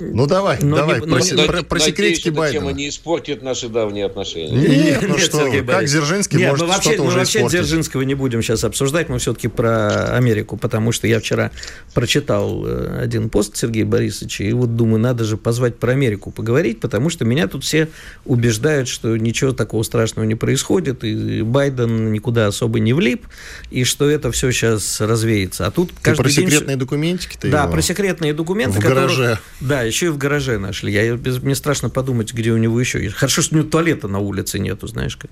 Ну 0.00 0.26
давай, 0.26 0.58
но 0.62 0.76
давай, 0.76 1.00
не, 1.00 1.06
про, 1.06 1.18
но, 1.34 1.46
про, 1.46 1.62
про 1.64 1.80
секретики 1.80 2.28
Байдена. 2.28 2.60
тема 2.60 2.72
не 2.72 2.88
испортит 2.88 3.42
наши 3.42 3.68
давние 3.68 4.06
отношения. 4.06 4.52
Нет, 4.52 4.70
нет 4.70 5.02
ну 5.02 5.08
нет, 5.16 5.20
что, 5.20 5.38
Сергей 5.38 5.64
как 5.64 5.86
Дзержинский 5.86 6.38
нет, 6.38 6.50
может 6.50 6.66
мы 6.66 6.72
вообще, 6.72 6.90
что-то 6.90 7.02
мы 7.02 7.08
уже 7.08 7.18
вообще 7.18 7.38
испортить. 7.38 7.58
Дзержинского 7.58 8.02
не 8.02 8.14
будем 8.14 8.40
сейчас 8.42 8.62
обсуждать, 8.62 9.08
мы 9.08 9.18
все-таки 9.18 9.48
про 9.48 10.14
Америку, 10.14 10.56
потому 10.56 10.92
что 10.92 11.08
я 11.08 11.18
вчера 11.18 11.50
прочитал 11.94 12.64
э, 12.64 13.00
один 13.02 13.28
пост 13.28 13.56
Сергея 13.56 13.86
Борисовича, 13.86 14.44
и 14.44 14.52
вот 14.52 14.76
думаю, 14.76 15.00
надо 15.00 15.24
же 15.24 15.36
позвать 15.36 15.78
про 15.78 15.92
Америку 15.92 16.30
поговорить, 16.30 16.78
потому 16.78 17.10
что 17.10 17.24
меня 17.24 17.48
тут 17.48 17.64
все 17.64 17.88
убеждают, 18.24 18.86
что 18.86 19.16
ничего 19.16 19.52
такого 19.52 19.82
страшного 19.82 20.24
не 20.26 20.36
происходит, 20.36 21.02
и 21.02 21.42
Байден 21.42 22.12
никуда 22.12 22.46
особо 22.46 22.78
не 22.78 22.92
влип, 22.92 23.26
и 23.72 23.82
что 23.82 24.08
это 24.08 24.30
все 24.30 24.52
сейчас 24.52 25.00
развеется. 25.00 25.66
А 25.66 25.72
тут 25.72 25.90
каждый 26.00 26.18
Ты 26.18 26.22
про 26.22 26.30
день... 26.30 26.50
секретные 26.50 26.76
документики-то 26.76 27.50
Да, 27.50 27.62
его? 27.64 27.72
про 27.72 27.82
секретные 27.82 28.32
документы. 28.32 28.78
В 28.78 28.80
которые... 28.80 29.06
гараже. 29.08 29.38
Да, 29.60 29.87
еще 29.88 30.06
и 30.06 30.08
в 30.10 30.18
гараже 30.18 30.58
нашли. 30.58 30.92
Я, 30.92 31.18
мне 31.42 31.54
страшно 31.54 31.90
подумать, 31.90 32.32
где 32.32 32.52
у 32.52 32.56
него 32.56 32.78
еще 32.78 33.02
есть. 33.02 33.16
Хорошо, 33.16 33.42
что 33.42 33.54
у 33.56 33.58
него 33.58 33.68
туалета 33.68 34.08
на 34.08 34.18
улице 34.20 34.58
нету, 34.58 34.86
знаешь, 34.86 35.16
как 35.16 35.30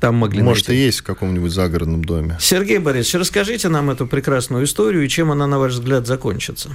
там 0.00 0.16
могли 0.16 0.42
Может, 0.42 0.68
найти. 0.68 0.82
и 0.82 0.86
есть 0.86 1.00
в 1.00 1.04
каком-нибудь 1.04 1.50
загородном 1.50 2.04
доме. 2.04 2.36
Сергей 2.40 2.78
Борисович, 2.78 3.14
расскажите 3.20 3.68
нам 3.68 3.90
эту 3.90 4.06
прекрасную 4.06 4.64
историю 4.64 5.04
и 5.04 5.08
чем 5.08 5.30
она, 5.30 5.46
на 5.46 5.58
ваш 5.58 5.72
взгляд, 5.72 6.06
закончится. 6.06 6.70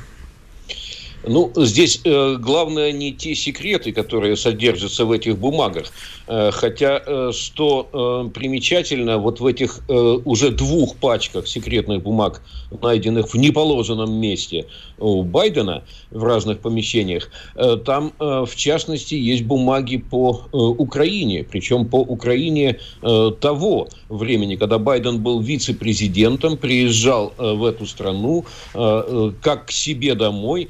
Ну, 1.23 1.51
здесь 1.55 2.01
э, 2.03 2.35
главное 2.39 2.91
не 2.91 3.11
те 3.11 3.35
секреты, 3.35 3.91
которые 3.91 4.35
содержатся 4.37 5.05
в 5.05 5.11
этих 5.11 5.37
бумагах. 5.37 5.87
Э, 6.27 6.51
хотя, 6.51 7.01
э, 7.05 7.31
что 7.33 7.89
э, 7.91 8.29
примечательно, 8.33 9.17
вот 9.17 9.39
в 9.39 9.45
этих 9.45 9.81
э, 9.89 9.93
уже 9.93 10.51
двух 10.51 10.95
пачках 10.97 11.47
секретных 11.47 12.03
бумаг, 12.03 12.41
найденных 12.81 13.33
в 13.33 13.35
неположенном 13.35 14.13
месте 14.13 14.67
у 14.99 15.23
Байдена 15.23 15.83
в 16.11 16.23
разных 16.23 16.59
помещениях, 16.59 17.29
э, 17.55 17.77
там, 17.77 18.13
э, 18.19 18.45
в 18.47 18.55
частности, 18.55 19.15
есть 19.15 19.43
бумаги 19.43 19.97
по 19.97 20.41
э, 20.53 20.57
Украине. 20.57 21.43
Причем 21.43 21.87
по 21.87 21.97
Украине 21.97 22.79
э, 23.01 23.31
того 23.41 23.87
времени, 24.09 24.55
когда 24.55 24.77
Байден 24.77 25.21
был 25.21 25.41
вице-президентом, 25.41 26.57
приезжал 26.57 27.33
э, 27.37 27.53
в 27.53 27.65
эту 27.65 27.85
страну 27.85 28.45
э, 28.73 28.77
э, 28.77 29.31
как 29.41 29.67
к 29.67 29.71
себе 29.71 30.15
домой, 30.15 30.69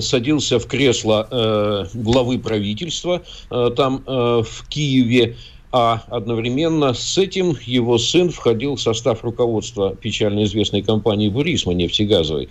садился 0.00 0.58
в 0.58 0.66
кресло 0.66 1.88
главы 1.94 2.38
правительства 2.38 3.22
там 3.48 4.02
в 4.06 4.68
Киеве, 4.68 5.36
а 5.72 6.02
одновременно 6.08 6.94
с 6.94 7.18
этим 7.18 7.56
его 7.64 7.98
сын 7.98 8.30
входил 8.30 8.76
в 8.76 8.80
состав 8.80 9.24
руководства 9.24 9.94
печально 9.94 10.44
известной 10.44 10.82
компании 10.82 11.28
«Бурисма» 11.28 11.74
нефтегазовой. 11.74 12.48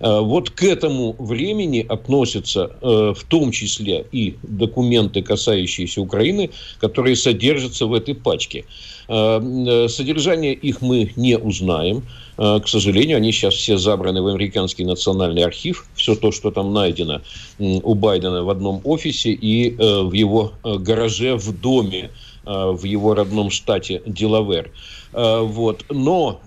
Вот 0.00 0.50
к 0.50 0.62
этому 0.62 1.14
времени 1.18 1.84
относятся 1.88 2.70
в 2.80 3.18
том 3.28 3.50
числе 3.50 4.04
и 4.12 4.36
документы, 4.42 5.22
касающиеся 5.22 6.00
Украины, 6.00 6.50
которые 6.80 7.16
содержатся 7.16 7.86
в 7.86 7.94
этой 7.94 8.14
пачке. 8.14 8.64
Содержание 9.06 10.52
их 10.54 10.82
мы 10.82 11.12
не 11.16 11.38
узнаем. 11.38 12.02
К 12.36 12.64
сожалению, 12.66 13.16
они 13.18 13.32
сейчас 13.32 13.54
все 13.54 13.78
забраны 13.78 14.20
в 14.20 14.26
американский 14.26 14.84
национальный 14.84 15.44
архив. 15.44 15.86
Все 15.94 16.14
то, 16.14 16.32
что 16.32 16.50
там 16.50 16.74
найдено 16.74 17.20
у 17.58 17.94
Байдена 17.94 18.42
в 18.42 18.50
одном 18.50 18.80
офисе 18.84 19.30
и 19.30 19.70
в 19.76 20.12
его 20.12 20.52
гараже 20.62 21.36
в 21.36 21.58
доме 21.58 22.10
в 22.46 22.84
его 22.84 23.14
родном 23.14 23.50
штате 23.50 24.02
Делавер. 24.06 24.70
Вот. 25.12 25.84
Но 25.90 26.40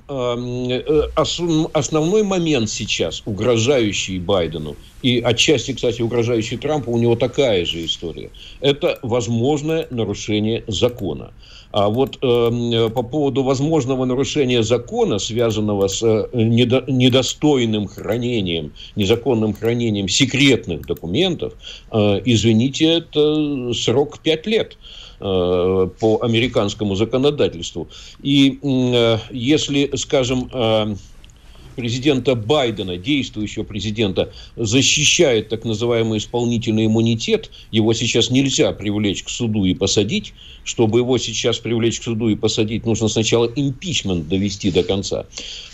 основной 1.24 2.24
момент 2.24 2.70
сейчас, 2.70 3.22
угрожающий 3.25 4.20
Байдену, 4.20 4.75
и 5.01 5.20
отчасти, 5.20 5.74
кстати, 5.74 6.01
угрожающий 6.01 6.58
Трампу, 6.58 6.91
у 6.91 6.98
него 6.98 7.15
такая 7.15 7.65
же 7.65 7.86
история, 7.86 8.32
это 8.60 9.00
возможное 9.01 9.88
нарушение 9.89 10.63
закона. 10.68 11.32
А 11.72 11.88
вот 11.88 12.18
э, 12.22 12.89
по 12.89 13.03
поводу 13.03 13.44
возможного 13.44 14.06
нарушения 14.06 14.63
закона, 14.63 15.20
связанного 15.20 15.88
с 15.88 16.01
э, 16.03 16.27
недо, 16.34 16.84
недостойным 16.88 17.88
хранением, 17.88 18.74
незаконным 18.96 19.53
хранением 19.53 20.10
секретных 20.10 20.88
документов, 20.88 21.53
э, 21.91 22.22
извините, 22.25 22.86
это 22.86 23.72
срок 23.74 24.18
5 24.20 24.48
лет 24.48 24.74
э, 24.74 24.77
по 25.20 26.20
американскому 26.22 26.96
законодательству. 26.96 27.90
И 28.22 28.60
э, 28.62 29.18
если, 29.32 29.92
скажем, 29.96 30.50
э, 30.52 30.96
президента 31.80 32.36
Байдена, 32.36 32.98
действующего 32.98 33.64
президента, 33.64 34.34
защищает 34.58 35.48
так 35.48 35.64
называемый 35.64 36.18
исполнительный 36.18 36.88
иммунитет, 36.88 37.50
его 37.72 37.94
сейчас 37.94 38.30
нельзя 38.30 38.74
привлечь 38.74 39.24
к 39.24 39.30
суду 39.30 39.64
и 39.64 39.74
посадить. 39.74 40.34
Чтобы 40.66 41.00
его 41.00 41.18
сейчас 41.18 41.58
привлечь 41.58 42.00
к 42.00 42.04
суду 42.04 42.28
и 42.28 42.36
посадить, 42.36 42.86
нужно 42.86 43.08
сначала 43.08 43.50
импичмент 43.56 44.28
довести 44.28 44.72
до 44.72 44.84
конца. 44.84 45.26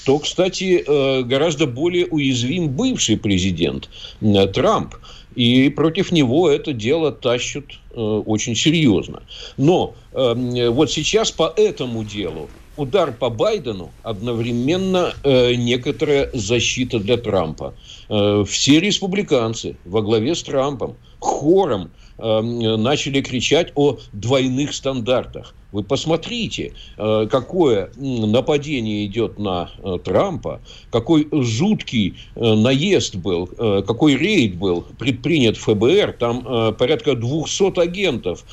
То, 0.06 0.20
кстати, 0.20 0.84
э, 0.86 1.24
гораздо 1.24 1.66
более 1.66 2.06
уязвим 2.06 2.70
бывший 2.70 3.18
президент 3.18 3.90
э, 4.22 4.48
Трамп. 4.48 4.94
И 5.36 5.70
против 5.70 6.12
него 6.12 6.50
это 6.50 6.74
дело 6.74 7.12
тащат 7.12 7.66
э, 7.92 8.00
очень 8.00 8.56
серьезно. 8.56 9.24
Но 9.58 9.96
вот 10.14 10.92
сейчас 10.92 11.32
по 11.32 11.54
этому 11.58 12.06
делу 12.06 12.50
удар 12.78 13.12
по 13.12 13.30
Байдену 13.30 13.92
одновременно 14.04 15.14
э, 15.24 15.56
некоторая 15.56 16.30
защита 16.34 17.00
для 17.00 17.18
Трампа. 17.18 17.74
Э, 18.10 18.44
все 18.48 18.80
республиканцы 18.80 19.78
во 19.86 20.02
главе 20.02 20.36
с 20.36 20.44
Трампом 20.44 20.96
хором 21.20 21.84
э, 21.84 22.05
начали 22.18 23.22
кричать 23.22 23.72
о 23.76 23.98
двойных 24.14 24.74
стандартах. 24.74 25.54
Вы 25.76 25.84
посмотрите, 25.84 26.72
э, 26.98 27.28
какое 27.30 27.90
нападение 27.98 29.06
идет 29.06 29.38
на 29.38 29.70
э, 29.84 29.98
Трампа, 30.02 30.62
какой 30.90 31.28
жуткий 31.34 32.16
э, 32.36 32.54
наезд 32.54 33.18
был, 33.18 33.48
какой 33.86 34.16
рейд 34.16 34.56
был 34.56 34.86
предпринят 34.98 35.58
ФБР. 35.58 36.16
Там 36.18 36.76
порядка 36.76 37.14
200 37.16 37.78
агентов 37.82 38.46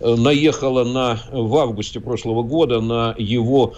наехало 0.00 0.82
на, 0.82 1.20
в 1.30 1.56
августе 1.56 2.00
прошлого 2.00 2.42
года 2.42 2.80
на 2.80 3.14
его 3.16 3.74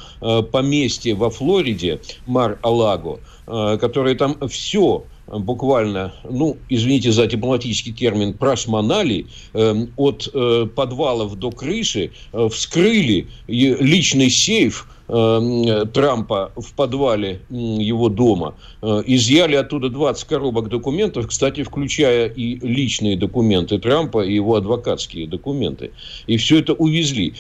поместье 0.53 1.15
во 1.15 1.29
Флориде, 1.29 2.01
Мар-Алаго, 2.27 3.21
которые 3.47 4.17
там 4.17 4.37
все 4.49 5.05
буквально, 5.27 6.13
ну, 6.29 6.57
извините 6.69 7.13
за 7.13 7.27
дипломатический 7.27 7.93
термин, 7.93 8.33
прошмонали, 8.35 9.27
э, 9.55 9.87
от 9.97 10.29
э, 10.33 10.67
подвалов 10.75 11.37
до 11.37 11.51
крыши, 11.51 12.11
э, 12.33 12.49
вскрыли 12.49 13.27
личный 13.49 14.31
сейф, 14.31 14.87
Э, 14.87 14.96
Трампа 15.07 16.53
в 16.57 16.73
подвале 16.75 17.41
его 17.51 18.09
дома, 18.09 18.55
э, 18.83 19.03
изъяли 19.07 19.55
оттуда 19.55 19.89
20 19.89 20.25
коробок 20.25 20.69
документов, 20.69 21.29
кстати, 21.29 21.63
включая 21.63 22.29
и 22.29 22.59
личные 22.67 23.17
документы 23.17 23.79
Трампа 23.79 24.25
и 24.25 24.35
его 24.35 24.57
адвокатские 24.57 25.29
документы. 25.29 25.93
И 26.27 26.37
все 26.37 26.59
это 26.59 26.73
увезли. 26.73 27.35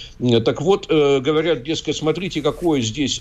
Так 0.44 0.62
вот, 0.62 0.87
э, 0.88 1.20
говорят, 1.20 1.64
дескать, 1.64 1.96
смотрите, 1.96 2.40
какое 2.40 2.80
здесь 2.80 3.20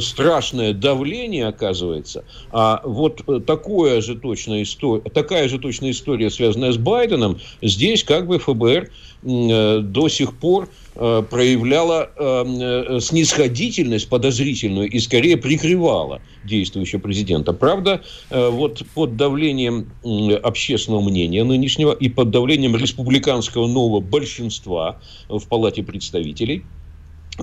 страшное 0.00 0.72
давление 0.72 1.46
оказывается. 1.46 2.24
А 2.50 2.82
вот 2.84 3.22
такое 3.46 4.00
же 4.00 4.16
точная 4.16 4.62
история, 4.62 5.02
такая 5.10 5.48
же 5.48 5.58
точная 5.58 5.92
история, 5.92 6.30
связанная 6.30 6.72
с 6.72 6.76
Байденом, 6.76 7.38
здесь 7.62 8.04
как 8.04 8.26
бы 8.26 8.38
ФБР 8.38 8.90
до 9.22 10.08
сих 10.08 10.36
пор 10.36 10.68
Э, 10.68 10.85
проявляла 10.96 12.10
э, 12.16 13.00
снисходительность 13.00 14.08
подозрительную 14.08 14.90
и 14.90 14.98
скорее 14.98 15.36
прикрывала 15.36 16.20
действующего 16.44 17.00
президента. 17.00 17.52
Правда, 17.52 18.02
э, 18.30 18.48
вот 18.48 18.82
под 18.94 19.16
давлением 19.16 19.90
общественного 20.42 21.02
мнения 21.02 21.44
нынешнего 21.44 21.92
и 21.92 22.08
под 22.08 22.30
давлением 22.30 22.76
республиканского 22.76 23.66
нового 23.66 24.00
большинства 24.00 25.00
в 25.28 25.46
Палате 25.48 25.82
представителей 25.82 26.64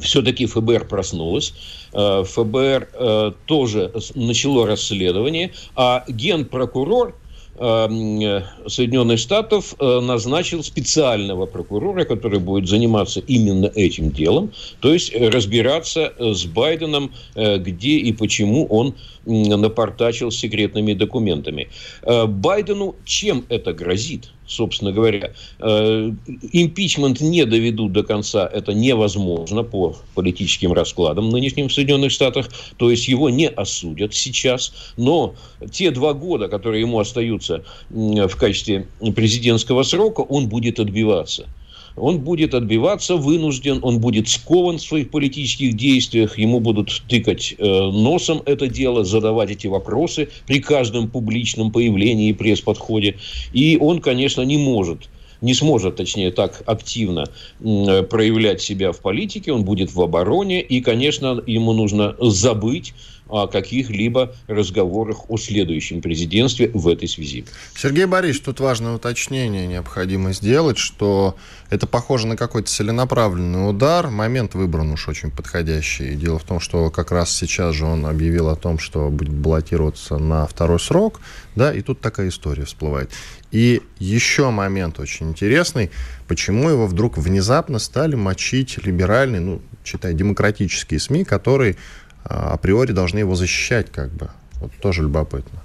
все-таки 0.01 0.47
ФБР 0.47 0.87
проснулось, 0.87 1.53
ФБР 1.91 3.35
тоже 3.45 3.93
начало 4.15 4.65
расследование, 4.65 5.51
а 5.75 6.03
генпрокурор 6.07 7.13
Эм, 7.13 7.13
э, 7.13 7.22
Соединенных 7.55 9.19
Штатов 9.19 9.75
э, 9.79 9.99
назначил 9.99 10.63
специального 10.63 11.45
прокурора, 11.45 12.03
который 12.03 12.39
будет 12.39 12.67
заниматься 12.67 13.19
именно 13.19 13.71
этим 13.75 14.11
делом, 14.11 14.51
то 14.79 14.91
есть 14.91 15.15
разбираться 15.15 16.13
э, 16.17 16.33
с 16.33 16.45
Байденом, 16.45 17.13
где 17.35 17.97
и 17.97 18.11
почему 18.11 18.65
он 18.65 18.95
напортачил 19.25 20.31
секретными 20.31 20.93
документами. 20.93 21.69
Байдену 22.03 22.95
чем 23.05 23.45
это 23.49 23.73
грозит? 23.73 24.31
Собственно 24.53 24.91
говоря. 24.91 25.33
Э, 25.59 26.11
импичмент 26.51 27.21
не 27.21 27.45
доведут 27.45 27.91
до 27.91 28.03
конца, 28.03 28.49
это 28.51 28.73
невозможно 28.73 29.63
по 29.63 29.95
политическим 30.15 30.73
раскладам 30.73 31.29
нынешним 31.29 31.67
в 31.67 31.73
Соединенных 31.73 32.11
Штатах, 32.11 32.49
то 32.77 32.89
есть 32.89 33.07
его 33.07 33.29
не 33.29 33.49
осудят 33.49 34.13
сейчас, 34.13 34.73
но 34.97 35.35
те 35.71 35.91
два 35.91 36.13
года, 36.13 36.47
которые 36.47 36.81
ему 36.81 36.99
остаются 36.99 37.63
в 37.89 38.35
качестве 38.35 38.87
президентского 39.15 39.83
срока, 39.83 40.21
он 40.21 40.47
будет 40.47 40.79
отбиваться 40.79 41.47
он 41.95 42.19
будет 42.19 42.53
отбиваться, 42.53 43.15
вынужден, 43.15 43.79
он 43.81 43.99
будет 43.99 44.27
скован 44.27 44.77
в 44.77 44.81
своих 44.81 45.09
политических 45.11 45.75
действиях, 45.75 46.37
ему 46.37 46.59
будут 46.59 47.03
тыкать 47.07 47.55
э, 47.57 47.63
носом 47.63 48.41
это 48.45 48.67
дело, 48.67 49.03
задавать 49.03 49.51
эти 49.51 49.67
вопросы 49.67 50.29
при 50.47 50.59
каждом 50.59 51.09
публичном 51.09 51.71
появлении 51.71 52.29
и 52.29 52.33
пресс-подходе. 52.33 53.17
И 53.53 53.77
он, 53.79 54.01
конечно, 54.01 54.41
не 54.41 54.57
может 54.57 55.09
не 55.41 55.53
сможет, 55.53 55.97
точнее, 55.97 56.31
так 56.31 56.63
активно 56.65 57.25
проявлять 57.59 58.61
себя 58.61 58.93
в 58.93 59.01
политике, 59.01 59.51
он 59.51 59.65
будет 59.65 59.93
в 59.93 60.01
обороне, 60.01 60.61
и, 60.61 60.79
конечно, 60.79 61.43
ему 61.45 61.73
нужно 61.73 62.15
забыть 62.21 62.93
о 63.27 63.47
каких-либо 63.47 64.35
разговорах 64.47 65.29
о 65.29 65.37
следующем 65.37 66.01
президентстве 66.01 66.69
в 66.73 66.87
этой 66.87 67.07
связи. 67.07 67.45
Сергей 67.75 68.05
Борисович, 68.05 68.43
тут 68.43 68.59
важное 68.59 68.93
уточнение 68.93 69.65
необходимо 69.65 70.33
сделать, 70.33 70.77
что 70.77 71.35
это 71.69 71.87
похоже 71.87 72.27
на 72.27 72.37
какой-то 72.37 72.69
целенаправленный 72.69 73.69
удар. 73.69 74.09
Момент 74.09 74.53
выбран 74.53 74.91
уж 74.91 75.07
очень 75.07 75.31
подходящий. 75.31 76.15
Дело 76.15 76.37
в 76.37 76.43
том, 76.43 76.59
что 76.59 76.89
как 76.91 77.11
раз 77.11 77.31
сейчас 77.35 77.75
же 77.75 77.85
он 77.85 78.05
объявил 78.05 78.49
о 78.49 78.55
том, 78.55 78.77
что 78.77 79.09
будет 79.09 79.33
баллотироваться 79.33 80.17
на 80.17 80.45
второй 80.45 80.79
срок, 80.79 81.21
да, 81.55 81.73
и 81.73 81.81
тут 81.81 82.01
такая 82.01 82.29
история 82.29 82.65
всплывает. 82.65 83.11
И 83.51 83.81
еще 83.99 84.49
момент 84.49 84.99
очень 84.99 85.29
интересный, 85.29 85.91
почему 86.27 86.69
его 86.69 86.87
вдруг 86.87 87.17
внезапно 87.17 87.79
стали 87.79 88.15
мочить 88.15 88.83
либеральные, 88.83 89.41
ну, 89.41 89.61
читай, 89.83 90.13
демократические 90.13 90.99
СМИ, 90.99 91.23
которые 91.23 91.75
априори 92.23 92.91
должны 92.91 93.19
его 93.19 93.35
защищать, 93.35 93.91
как 93.91 94.11
бы. 94.11 94.29
Вот 94.61 94.71
тоже 94.81 95.01
любопытно. 95.01 95.63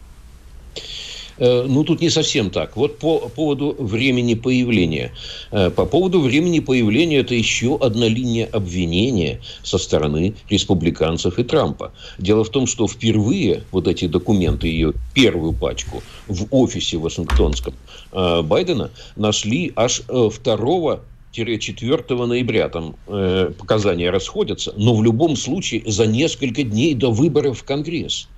Э, 1.38 1.64
ну, 1.68 1.84
тут 1.84 2.00
не 2.00 2.10
совсем 2.10 2.50
так. 2.50 2.76
Вот 2.76 2.98
по 2.98 3.28
поводу 3.28 3.76
времени 3.78 4.34
появления. 4.34 5.12
Э, 5.50 5.70
по 5.70 5.86
поводу 5.86 6.20
времени 6.20 6.60
появления 6.60 7.18
это 7.18 7.34
еще 7.34 7.78
одна 7.80 8.08
линия 8.08 8.46
обвинения 8.46 9.40
со 9.62 9.78
стороны 9.78 10.34
республиканцев 10.50 11.38
и 11.38 11.44
Трампа. 11.44 11.92
Дело 12.18 12.44
в 12.44 12.50
том, 12.50 12.66
что 12.66 12.88
впервые 12.88 13.62
вот 13.70 13.86
эти 13.86 14.06
документы, 14.06 14.68
ее 14.68 14.92
первую 15.14 15.52
пачку 15.52 16.02
в 16.26 16.46
офисе 16.50 16.96
Вашингтонском 16.98 17.74
э, 18.12 18.42
Байдена 18.42 18.90
нашли 19.16 19.72
аж 19.76 20.02
2 20.08 21.00
4 21.30 22.26
ноября 22.26 22.68
там 22.68 22.96
э, 23.06 23.52
показания 23.58 24.10
расходятся, 24.10 24.72
но 24.76 24.94
в 24.94 25.02
любом 25.02 25.36
случае 25.36 25.82
за 25.86 26.06
несколько 26.06 26.62
дней 26.62 26.94
до 26.94 27.10
выборов 27.10 27.60
в 27.60 27.64
Конгресс. 27.64 28.28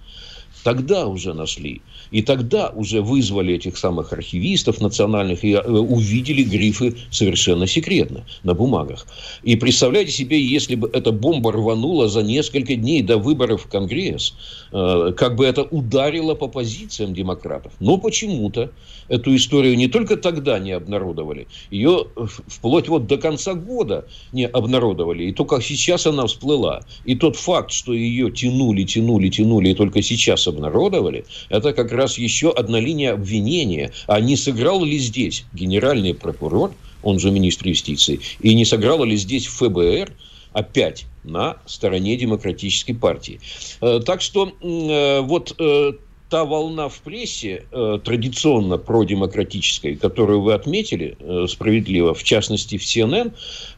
Тогда 0.63 1.07
уже 1.07 1.33
нашли. 1.33 1.81
И 2.11 2.23
тогда 2.23 2.69
уже 2.71 3.01
вызвали 3.01 3.55
этих 3.55 3.79
самых 3.79 4.13
архивистов 4.13 4.81
национальных 4.81 5.45
и 5.45 5.53
э, 5.53 5.63
увидели 5.63 6.43
грифы 6.43 6.97
совершенно 7.11 7.67
секретно 7.67 8.25
на 8.43 8.55
бумагах. 8.55 9.07
И 9.43 9.57
представляете 9.57 10.13
себе, 10.13 10.41
если 10.43 10.75
бы 10.75 10.91
эта 10.93 11.13
бомба 11.13 11.53
рванула 11.53 12.09
за 12.09 12.23
несколько 12.23 12.75
дней 12.75 13.03
до 13.03 13.17
выборов 13.17 13.63
в 13.63 13.69
Конгресс, 13.69 14.35
э, 14.73 15.13
как 15.17 15.37
бы 15.37 15.47
это 15.47 15.63
ударило 15.63 16.35
по 16.35 16.49
позициям 16.49 17.15
демократов. 17.15 17.73
Но 17.81 17.97
почему-то 17.97 18.71
эту 19.09 19.35
историю 19.35 19.77
не 19.77 19.89
только 19.89 20.17
тогда 20.17 20.59
не 20.59 20.73
обнародовали, 20.73 21.47
ее 21.71 22.07
вплоть 22.47 22.89
вот 22.89 23.07
до 23.07 23.17
конца 23.17 23.55
года 23.55 24.07
не 24.33 24.47
обнародовали. 24.47 25.25
И 25.25 25.33
только 25.33 25.61
сейчас 25.61 26.07
она 26.07 26.27
всплыла. 26.27 26.83
И 27.05 27.15
тот 27.15 27.37
факт, 27.37 27.73
что 27.73 27.93
ее 27.93 28.31
тянули, 28.31 28.85
тянули, 28.85 29.29
тянули, 29.29 29.71
и 29.71 29.75
только 29.75 30.03
сейчас 30.03 30.47
обнародовали, 30.51 31.25
это 31.49 31.73
как 31.73 31.91
раз 31.93 32.19
еще 32.19 32.51
одна 32.51 32.79
линия 32.79 33.13
обвинения. 33.15 33.93
А 34.07 34.21
не 34.21 34.37
сыграл 34.37 34.85
ли 34.85 34.99
здесь 34.99 35.45
генеральный 35.53 36.15
прокурор, 36.15 36.73
он 37.03 37.19
же 37.19 37.31
министр 37.31 37.69
юстиции, 37.69 38.21
и 38.41 38.55
не 38.55 38.65
сыграло 38.65 39.05
ли 39.05 39.17
здесь 39.17 39.47
ФБР 39.47 40.13
опять 40.53 41.07
на 41.25 41.59
стороне 41.67 42.17
демократической 42.17 42.95
партии. 42.95 43.41
Э, 43.81 44.01
так 44.05 44.21
что 44.21 44.53
э, 44.61 45.21
вот 45.21 45.55
э, 45.59 45.93
та 46.29 46.45
волна 46.45 46.89
в 46.89 47.01
прессе, 47.01 47.65
традиционно 48.05 48.79
продемократической, 48.79 49.97
которую 49.97 50.43
вы 50.43 50.55
отметили 50.55 51.17
справедливо, 51.49 52.15
в 52.15 52.23
частности 52.23 52.79
в 52.79 52.83
CNN, 52.83 53.33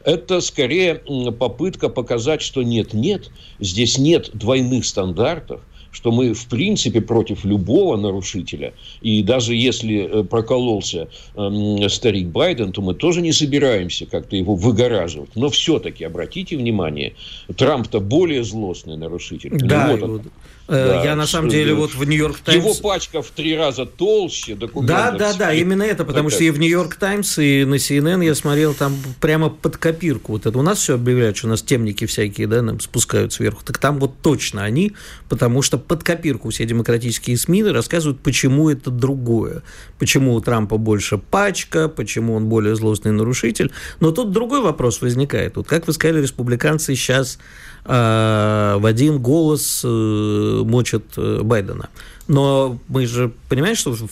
это 0.05 0.39
скорее 0.39 1.01
попытка 1.39 1.89
показать, 1.89 2.43
что 2.43 2.61
нет-нет, 2.61 3.31
здесь 3.59 3.97
нет 3.97 4.29
двойных 4.35 4.85
стандартов, 4.85 5.61
что 5.93 6.11
мы 6.11 6.33
в 6.33 6.47
принципе 6.47 6.99
против 6.99 7.45
любого 7.45 7.95
нарушителя. 7.95 8.73
И 9.01 9.23
даже 9.23 9.55
если 9.55 10.21
э, 10.21 10.23
прокололся 10.23 11.07
э, 11.35 11.89
старик 11.89 12.27
Байден, 12.27 12.71
то 12.73 12.81
мы 12.81 12.95
тоже 12.95 13.21
не 13.21 13.31
собираемся 13.31 14.05
как-то 14.05 14.35
его 14.35 14.55
выгораживать. 14.55 15.29
Но 15.35 15.49
все-таки 15.49 16.03
обратите 16.03 16.57
внимание, 16.57 17.13
Трамп-то 17.55 17.99
более 17.99 18.43
злостный 18.43 18.97
нарушитель. 18.97 19.51
Да, 19.53 19.91
его, 19.91 20.21
Э, 20.62 20.62
да, 20.67 21.03
я 21.03 21.15
на 21.15 21.27
самом 21.27 21.49
деле 21.49 21.73
вот 21.73 21.93
в 21.93 22.03
Нью-Йорк 22.03 22.39
Таймс... 22.39 22.63
Его 22.63 22.73
пачка 22.75 23.21
в 23.21 23.29
три 23.31 23.55
раза 23.57 23.85
толще. 23.85 24.55
Да, 24.55 25.11
да, 25.11 25.33
да, 25.33 25.53
именно 25.53 25.83
это, 25.83 26.05
потому 26.05 26.29
что 26.29 26.43
и 26.43 26.49
в 26.49 26.59
Нью-Йорк 26.59 26.95
Таймс, 26.95 27.37
и 27.37 27.65
на 27.65 27.75
CNN 27.75 28.23
я 28.23 28.33
смотрел 28.33 28.73
там 28.73 28.95
прямо 29.19 29.49
под 29.49 29.77
копирку. 29.77 30.33
Вот 30.33 30.45
это 30.45 30.57
у 30.57 30.61
нас 30.61 30.79
все 30.79 30.95
объявляют, 30.95 31.37
что 31.37 31.47
у 31.47 31.49
нас 31.49 31.61
темники 31.61 32.05
всякие, 32.05 32.47
да, 32.47 32.61
нам 32.61 32.79
спускают 32.79 33.33
сверху. 33.33 33.63
Так 33.63 33.77
там 33.77 33.99
вот 33.99 34.13
точно 34.21 34.63
они, 34.63 34.93
потому 35.29 35.61
что 35.61 35.77
под 35.77 36.03
копирку 36.03 36.49
все 36.49 36.65
демократические 36.65 37.37
СМИ 37.37 37.63
рассказывают, 37.63 38.21
почему 38.21 38.69
это 38.69 38.89
другое. 38.89 39.63
Почему 39.99 40.33
у 40.33 40.41
Трампа 40.41 40.77
больше 40.77 41.17
пачка, 41.17 41.89
почему 41.89 42.35
он 42.35 42.45
более 42.45 42.75
злостный 42.75 43.11
нарушитель. 43.11 43.71
Но 43.99 44.11
тут 44.11 44.31
другой 44.31 44.61
вопрос 44.61 45.01
возникает. 45.01 45.57
Вот 45.57 45.67
как 45.67 45.87
вы 45.87 45.93
сказали, 45.93 46.21
республиканцы 46.21 46.95
сейчас 46.95 47.37
э, 47.85 48.75
в 48.79 48.85
один 48.85 49.19
голос 49.19 49.81
э, 49.83 50.61
мочат 50.65 51.03
э, 51.17 51.41
Байдена. 51.43 51.89
Но 52.27 52.79
мы 52.87 53.05
же 53.05 53.31
понимаем, 53.49 53.75
что 53.75 53.93
в, 53.93 54.07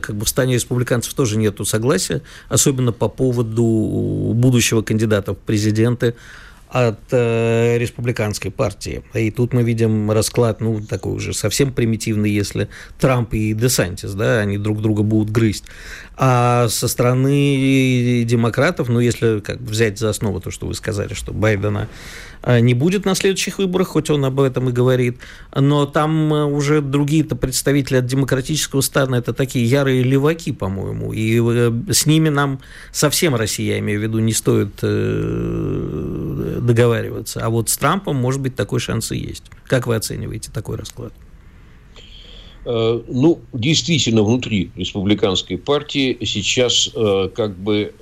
как 0.00 0.14
бы 0.14 0.24
в 0.24 0.28
стане 0.28 0.54
республиканцев 0.54 1.12
тоже 1.14 1.36
нет 1.36 1.58
согласия, 1.64 2.22
особенно 2.48 2.92
по 2.92 3.08
поводу 3.08 4.32
будущего 4.34 4.82
кандидата 4.82 5.34
в 5.34 5.38
президенты 5.38 6.14
от 6.70 6.98
э, 7.12 7.78
республиканской 7.78 8.50
партии. 8.50 9.02
И 9.14 9.30
тут 9.30 9.52
мы 9.52 9.62
видим 9.62 10.10
расклад, 10.10 10.60
ну, 10.60 10.80
такой 10.80 11.14
уже 11.14 11.32
совсем 11.32 11.72
примитивный, 11.72 12.30
если 12.30 12.68
Трамп 13.00 13.32
и 13.34 13.54
Десантис, 13.54 14.12
да, 14.12 14.40
они 14.40 14.58
друг 14.58 14.82
друга 14.82 15.02
будут 15.02 15.30
грызть. 15.30 15.64
А 16.20 16.68
со 16.68 16.88
стороны 16.88 18.24
демократов, 18.24 18.88
ну, 18.88 18.98
если 18.98 19.38
как 19.38 19.60
взять 19.60 20.00
за 20.00 20.10
основу 20.10 20.40
то, 20.40 20.50
что 20.50 20.66
вы 20.66 20.74
сказали, 20.74 21.14
что 21.14 21.32
Байдена 21.32 21.88
а, 22.42 22.58
не 22.58 22.74
будет 22.74 23.04
на 23.04 23.14
следующих 23.14 23.58
выборах, 23.58 23.86
хоть 23.86 24.10
он 24.10 24.24
об 24.24 24.40
этом 24.40 24.68
и 24.68 24.72
говорит, 24.72 25.18
но 25.54 25.86
там 25.86 26.34
э, 26.34 26.44
уже 26.44 26.80
другие-то 26.80 27.36
представители 27.36 27.98
от 27.98 28.06
демократического 28.06 28.80
стана, 28.80 29.14
это 29.14 29.32
такие 29.32 29.64
ярые 29.64 30.02
леваки, 30.02 30.50
по-моему, 30.50 31.12
и 31.12 31.40
э, 31.40 31.72
с 31.92 32.04
ними 32.04 32.30
нам 32.30 32.58
совсем 32.90 33.36
Россия, 33.36 33.74
я 33.74 33.78
имею 33.78 34.00
в 34.00 34.02
виду, 34.02 34.18
не 34.18 34.32
стоит 34.32 34.74
э, 34.82 36.58
договариваться. 36.60 37.44
А 37.44 37.48
вот 37.48 37.68
с 37.68 37.76
Трампом, 37.76 38.16
может 38.16 38.40
быть, 38.40 38.56
такой 38.56 38.80
шанс 38.80 39.12
и 39.12 39.18
есть. 39.18 39.44
Как 39.68 39.86
вы 39.86 39.94
оцениваете 39.94 40.50
такой 40.50 40.78
расклад? 40.78 41.12
Ну, 42.70 43.40
действительно, 43.54 44.22
внутри 44.22 44.70
республиканской 44.76 45.56
партии 45.56 46.18
сейчас 46.22 46.90
как 47.34 47.56
бы 47.56 47.94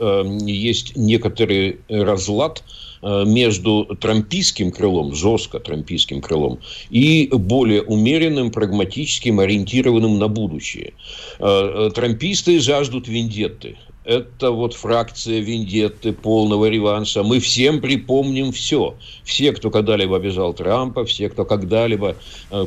есть 0.44 0.96
некоторый 0.96 1.78
разлад– 1.88 2.64
Э, 3.02 3.24
между 3.24 3.84
трампийским 4.00 4.72
крылом, 4.72 5.14
жестко 5.14 5.60
трампийским 5.60 6.20
крылом, 6.20 6.58
и 6.90 7.28
более 7.30 7.82
умеренным, 7.82 8.50
прагматическим, 8.50 9.38
ориентированным 9.38 10.18
на 10.18 10.28
будущее. 10.28 10.94
Э, 11.38 11.88
э, 11.88 11.90
трамписты 11.94 12.58
жаждут 12.58 13.06
вендетты. 13.06 13.76
Это 14.04 14.50
вот 14.50 14.74
фракция 14.74 15.40
вендетты, 15.40 16.12
полного 16.12 16.68
реванша. 16.68 17.22
Мы 17.22 17.38
всем 17.38 17.80
припомним 17.80 18.50
все. 18.50 18.94
Все, 19.24 19.52
кто 19.52 19.70
когда-либо 19.70 20.16
обижал 20.16 20.54
Трампа, 20.54 21.04
все, 21.04 21.28
кто 21.28 21.44
когда-либо 21.44 22.16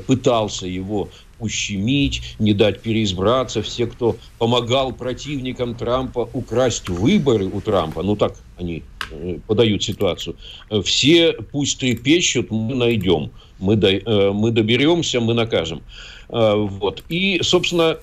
пытался 0.06 0.68
его 0.68 1.08
ущемить, 1.40 2.22
не 2.40 2.54
дать 2.54 2.82
переизбраться, 2.82 3.62
все, 3.62 3.88
кто 3.88 4.18
помогал 4.38 4.92
противникам 4.92 5.76
Трампа 5.76 6.30
украсть 6.34 6.90
выборы 6.90 7.46
у 7.46 7.62
Трампа, 7.62 8.04
ну 8.04 8.16
так 8.16 8.36
они 8.58 8.84
э, 9.12 9.38
подают 9.48 9.84
ситуацию, 9.84 10.36
все 10.84 11.34
пусть 11.34 11.80
трепещут, 11.80 12.52
мы 12.52 12.76
найдем, 12.76 13.32
мы, 13.60 13.76
до, 13.76 13.90
э, 13.90 14.32
мы 14.32 14.52
доберемся, 14.52 15.20
мы 15.20 15.34
накажем. 15.34 15.82
Э, 16.30 16.56
вот. 16.56 17.04
И, 17.10 17.40
собственно, 17.42 17.98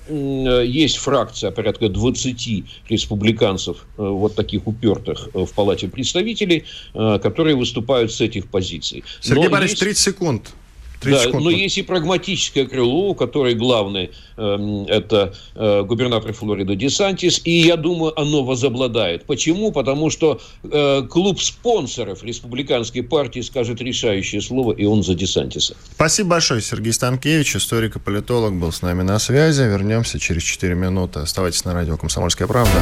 есть 0.63 0.97
фракция 0.97 1.51
порядка 1.51 1.89
20 1.89 2.63
республиканцев, 2.89 3.85
вот 3.97 4.35
таких 4.35 4.67
упертых 4.67 5.29
в 5.33 5.47
Палате 5.53 5.87
представителей, 5.87 6.65
которые 6.93 7.55
выступают 7.55 8.11
с 8.11 8.21
этих 8.21 8.47
позиций. 8.47 9.03
Сергей 9.21 9.49
Борисович, 9.49 9.71
есть... 9.71 9.81
30 9.81 10.03
секунд. 10.03 10.53
Да, 11.01 11.39
но 11.39 11.49
есть 11.49 11.77
и 11.77 11.83
прагматическое 11.83 12.65
крыло, 12.65 13.09
у 13.09 13.15
которой 13.15 13.53
главный 13.53 14.11
э, 14.37 14.85
это 14.87 15.33
э, 15.55 15.83
губернатор 15.83 16.33
Флориды 16.33 16.75
Десантис, 16.75 17.41
и 17.43 17.51
я 17.51 17.77
думаю, 17.77 18.19
оно 18.19 18.43
возобладает. 18.43 19.25
Почему? 19.25 19.71
Потому 19.71 20.09
что 20.09 20.41
э, 20.63 21.03
клуб 21.09 21.41
спонсоров 21.41 22.23
республиканской 22.23 23.03
партии 23.03 23.41
скажет 23.41 23.81
решающее 23.81 24.41
слово, 24.41 24.73
и 24.73 24.85
он 24.85 25.03
за 25.03 25.13
Десантиса. 25.13 25.75
Спасибо 25.93 26.31
большое, 26.31 26.61
Сергей 26.61 26.93
Станкевич, 26.93 27.55
историк 27.55 27.97
и 27.97 27.99
политолог, 27.99 28.53
был 28.53 28.71
с 28.71 28.81
нами 28.81 29.03
на 29.03 29.19
связи. 29.19 29.61
Вернемся 29.61 30.19
через 30.19 30.43
4 30.43 30.73
минуты. 30.75 31.19
Оставайтесь 31.19 31.63
на 31.65 31.73
радио 31.73 31.97
«Комсомольская 31.97 32.47
правда». 32.47 32.81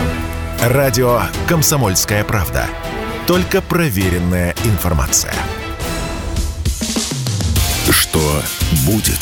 Радио 0.61 1.21
«Комсомольская 1.47 2.23
правда». 2.23 2.67
Только 3.27 3.61
проверенная 3.61 4.55
информация. 4.63 5.33
Что 7.91 8.41
будет? 8.87 9.19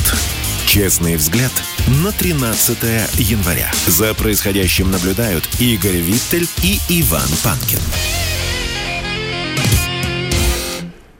Честный 0.66 1.18
взгляд 1.18 1.52
на 2.04 2.12
13 2.14 2.78
января. 3.20 3.70
За 3.88 4.14
происходящим 4.14 4.90
наблюдают 4.90 5.44
Игорь 5.60 5.98
Виттель 5.98 6.48
и 6.64 6.80
Иван 6.90 7.28
Панкин. 7.44 7.80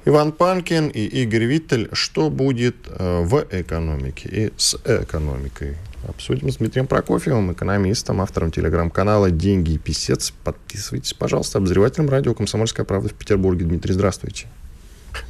Иван 0.06 0.32
Панкин 0.32 0.88
и 0.88 1.02
Игорь 1.02 1.44
Виттель. 1.44 1.90
Что 1.92 2.30
будет 2.30 2.76
э, 2.88 3.22
в 3.24 3.46
экономике 3.52 4.30
и 4.30 4.54
с 4.56 4.76
экономикой? 4.86 5.76
Обсудим 6.08 6.50
с 6.50 6.58
Дмитрием 6.58 6.88
Прокофьевым, 6.88 7.54
экономистом, 7.54 8.22
автором 8.22 8.52
телеграм-канала 8.52 9.32
«Деньги 9.32 9.72
и 9.72 9.78
писец». 9.78 10.34
Подписывайтесь, 10.44 11.14
пожалуйста, 11.14 11.58
обозревателем 11.60 12.10
радио 12.10 12.34
«Комсомольская 12.34 12.86
правда» 12.86 13.10
в 13.10 13.14
Петербурге. 13.14 13.66
Дмитрий, 13.66 13.94
здравствуйте. 13.94 14.48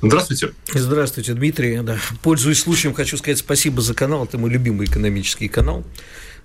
Здравствуйте. 0.02 0.52
Здравствуйте, 0.74 1.34
Дмитрий. 1.34 1.80
Да. 1.82 1.98
Пользуясь 2.22 2.60
случаем, 2.60 2.93
хочу 2.93 3.17
сказать 3.17 3.38
спасибо 3.38 3.82
за 3.82 3.93
канал. 3.93 4.26
Это 4.26 4.38
мой 4.38 4.50
любимый 4.50 4.88
экономический 4.88 5.48
канал. 5.48 5.84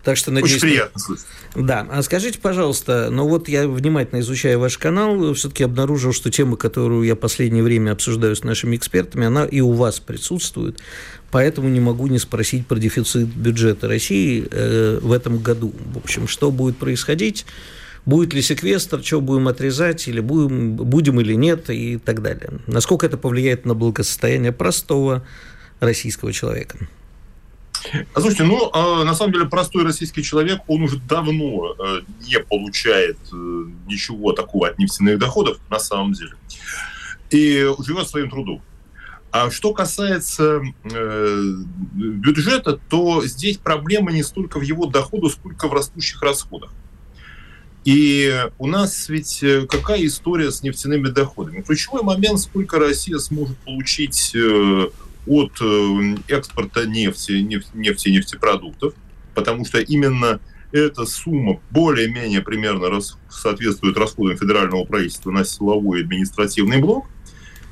Так 0.05 0.17
что, 0.17 0.31
надеюсь, 0.31 0.55
Очень 0.55 0.69
приятно 0.69 1.01
слышать. 1.01 1.27
Да. 1.55 1.87
А 1.91 2.03
скажите, 2.03 2.39
пожалуйста, 2.39 3.09
ну 3.11 3.29
вот 3.29 3.49
я 3.49 3.67
внимательно 3.67 4.21
изучая 4.21 4.57
ваш 4.57 4.79
канал, 4.79 5.35
все-таки 5.35 5.65
обнаружил, 5.65 6.13
что 6.13 6.31
тема, 6.31 6.57
которую 6.57 7.03
я 7.03 7.17
последнее 7.17 7.63
время 7.63 7.93
обсуждаю 7.93 8.37
с 8.37 8.45
нашими 8.45 8.77
экспертами, 8.77 9.27
она 9.27 9.45
и 9.45 9.61
у 9.61 9.73
вас 9.73 9.99
присутствует. 9.99 10.81
Поэтому 11.31 11.69
не 11.69 11.81
могу 11.81 12.07
не 12.07 12.19
спросить 12.19 12.67
про 12.67 12.79
дефицит 12.79 13.29
бюджета 13.29 13.89
России 13.89 14.47
э, 14.51 14.99
в 15.03 15.13
этом 15.13 15.39
году. 15.39 15.75
В 15.93 15.99
общем, 15.99 16.29
что 16.29 16.51
будет 16.51 16.79
происходить? 16.79 17.45
Будет 18.09 18.33
ли 18.33 18.41
секвестр, 18.41 19.05
что 19.05 19.21
будем 19.21 19.49
отрезать, 19.49 20.09
или 20.09 20.21
будем, 20.21 20.77
будем 20.77 21.21
или 21.21 21.35
нет, 21.35 21.69
и 21.69 21.99
так 21.99 22.23
далее. 22.23 22.49
Насколько 22.67 23.05
это 23.05 23.19
повлияет 23.19 23.67
на 23.67 23.75
благосостояние 23.75 24.51
простого 24.51 25.27
российского 25.79 26.33
человека? 26.33 26.89
А 28.15 28.21
слушайте, 28.21 28.45
ну, 28.45 28.71
а, 28.73 29.05
на 29.05 29.15
самом 29.15 29.35
деле, 29.35 29.45
простой 29.45 29.85
российский 29.85 30.23
человек, 30.23 30.61
он 30.69 30.85
уже 30.85 30.97
давно 30.97 31.77
а, 31.79 32.01
не 32.27 32.41
получает 32.41 33.19
а, 33.31 33.37
ничего 33.87 34.33
такого 34.33 34.69
от 34.69 34.79
нефтяных 34.79 35.19
доходов, 35.19 35.59
на 35.69 35.79
самом 35.79 36.15
деле. 36.15 36.33
И 37.31 37.71
живет 37.85 38.09
своим 38.09 38.31
трудом. 38.31 38.63
А 39.31 39.51
что 39.51 39.75
касается 39.75 40.63
э, 40.85 41.55
бюджета, 41.93 42.81
то 42.89 43.23
здесь 43.27 43.59
проблема 43.59 44.11
не 44.11 44.23
столько 44.23 44.59
в 44.59 44.63
его 44.63 44.87
доходах, 44.87 45.33
сколько 45.33 45.69
в 45.69 45.75
растущих 45.75 46.23
расходах. 46.23 46.73
И 47.85 48.47
у 48.59 48.67
нас 48.67 49.09
ведь 49.09 49.43
э, 49.43 49.67
какая 49.67 50.05
история 50.07 50.51
с 50.51 50.63
нефтяными 50.63 51.09
доходами? 51.09 51.63
Ключевой 51.63 52.03
момент, 52.03 52.41
сколько 52.41 52.79
Россия 52.79 53.19
сможет 53.19 53.57
получить 53.59 54.33
э, 54.35 54.89
от 55.27 55.53
э, 55.61 56.17
экспорта 56.29 56.87
нефти, 56.87 57.33
нефти, 57.33 58.09
нефтепродуктов, 58.09 58.95
потому 59.35 59.65
что 59.65 59.79
именно 59.79 60.41
эта 60.73 61.07
сумма 61.07 61.61
более-менее 61.71 62.43
примерно 62.43 63.01
соответствует 63.31 63.97
расходам 63.97 64.37
федерального 64.37 64.85
правительства 64.85 65.31
на 65.31 65.45
силовой 65.45 66.01
и 66.01 66.03
административный 66.03 66.79
блок, 66.79 67.07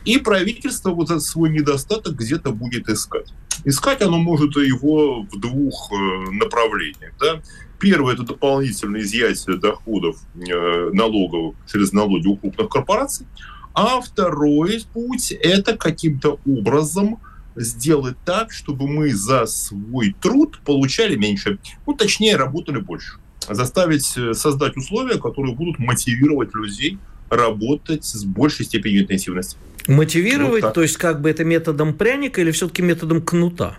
и 0.06 0.18
правительство 0.18 0.90
вот 0.90 1.10
этот 1.10 1.24
свой 1.24 1.50
недостаток 1.50 2.14
где-то 2.14 2.52
будет 2.52 2.88
искать. 2.88 3.34
Искать 3.64 4.00
оно 4.00 4.18
может 4.18 4.56
его 4.56 5.22
в 5.22 5.40
двух 5.40 5.90
направлениях. 6.30 7.12
Да? 7.18 7.42
Первое– 7.78 8.14
это 8.14 8.22
дополнительное 8.22 9.00
изъятие 9.02 9.58
доходов 9.58 10.16
э, 10.34 10.90
налогов 10.92 11.54
через 11.70 11.92
налоги 11.92 12.26
у 12.26 12.36
крупных 12.36 12.68
корпораций. 12.68 13.26
А 13.74 14.00
второй 14.00 14.82
путь– 14.92 15.30
это 15.40 15.76
каким-то 15.76 16.40
образом 16.46 17.18
сделать 17.54 18.16
так, 18.24 18.52
чтобы 18.52 18.86
мы 18.86 19.12
за 19.12 19.46
свой 19.46 20.14
труд 20.20 20.58
получали 20.64 21.16
меньше, 21.16 21.58
ну, 21.86 21.94
точнее, 21.94 22.36
работали 22.36 22.78
больше. 22.78 23.18
Заставить 23.48 24.16
э, 24.16 24.34
создать 24.34 24.76
условия, 24.76 25.20
которые 25.20 25.54
будут 25.54 25.78
мотивировать 25.78 26.54
людей 26.54 26.98
работать 27.28 28.04
с 28.04 28.24
большей 28.24 28.64
степенью 28.64 29.02
интенсивности. 29.02 29.56
Мотивировать, 29.88 30.62
вот 30.62 30.74
то 30.74 30.82
есть 30.82 30.96
как 30.96 31.20
бы 31.20 31.30
это 31.30 31.44
методом 31.44 31.94
пряника 31.94 32.40
или 32.40 32.50
все-таки 32.50 32.82
методом 32.82 33.22
кнута? 33.22 33.78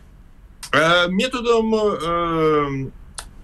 Э, 0.72 1.08
методом 1.10 1.74
э, 1.76 2.90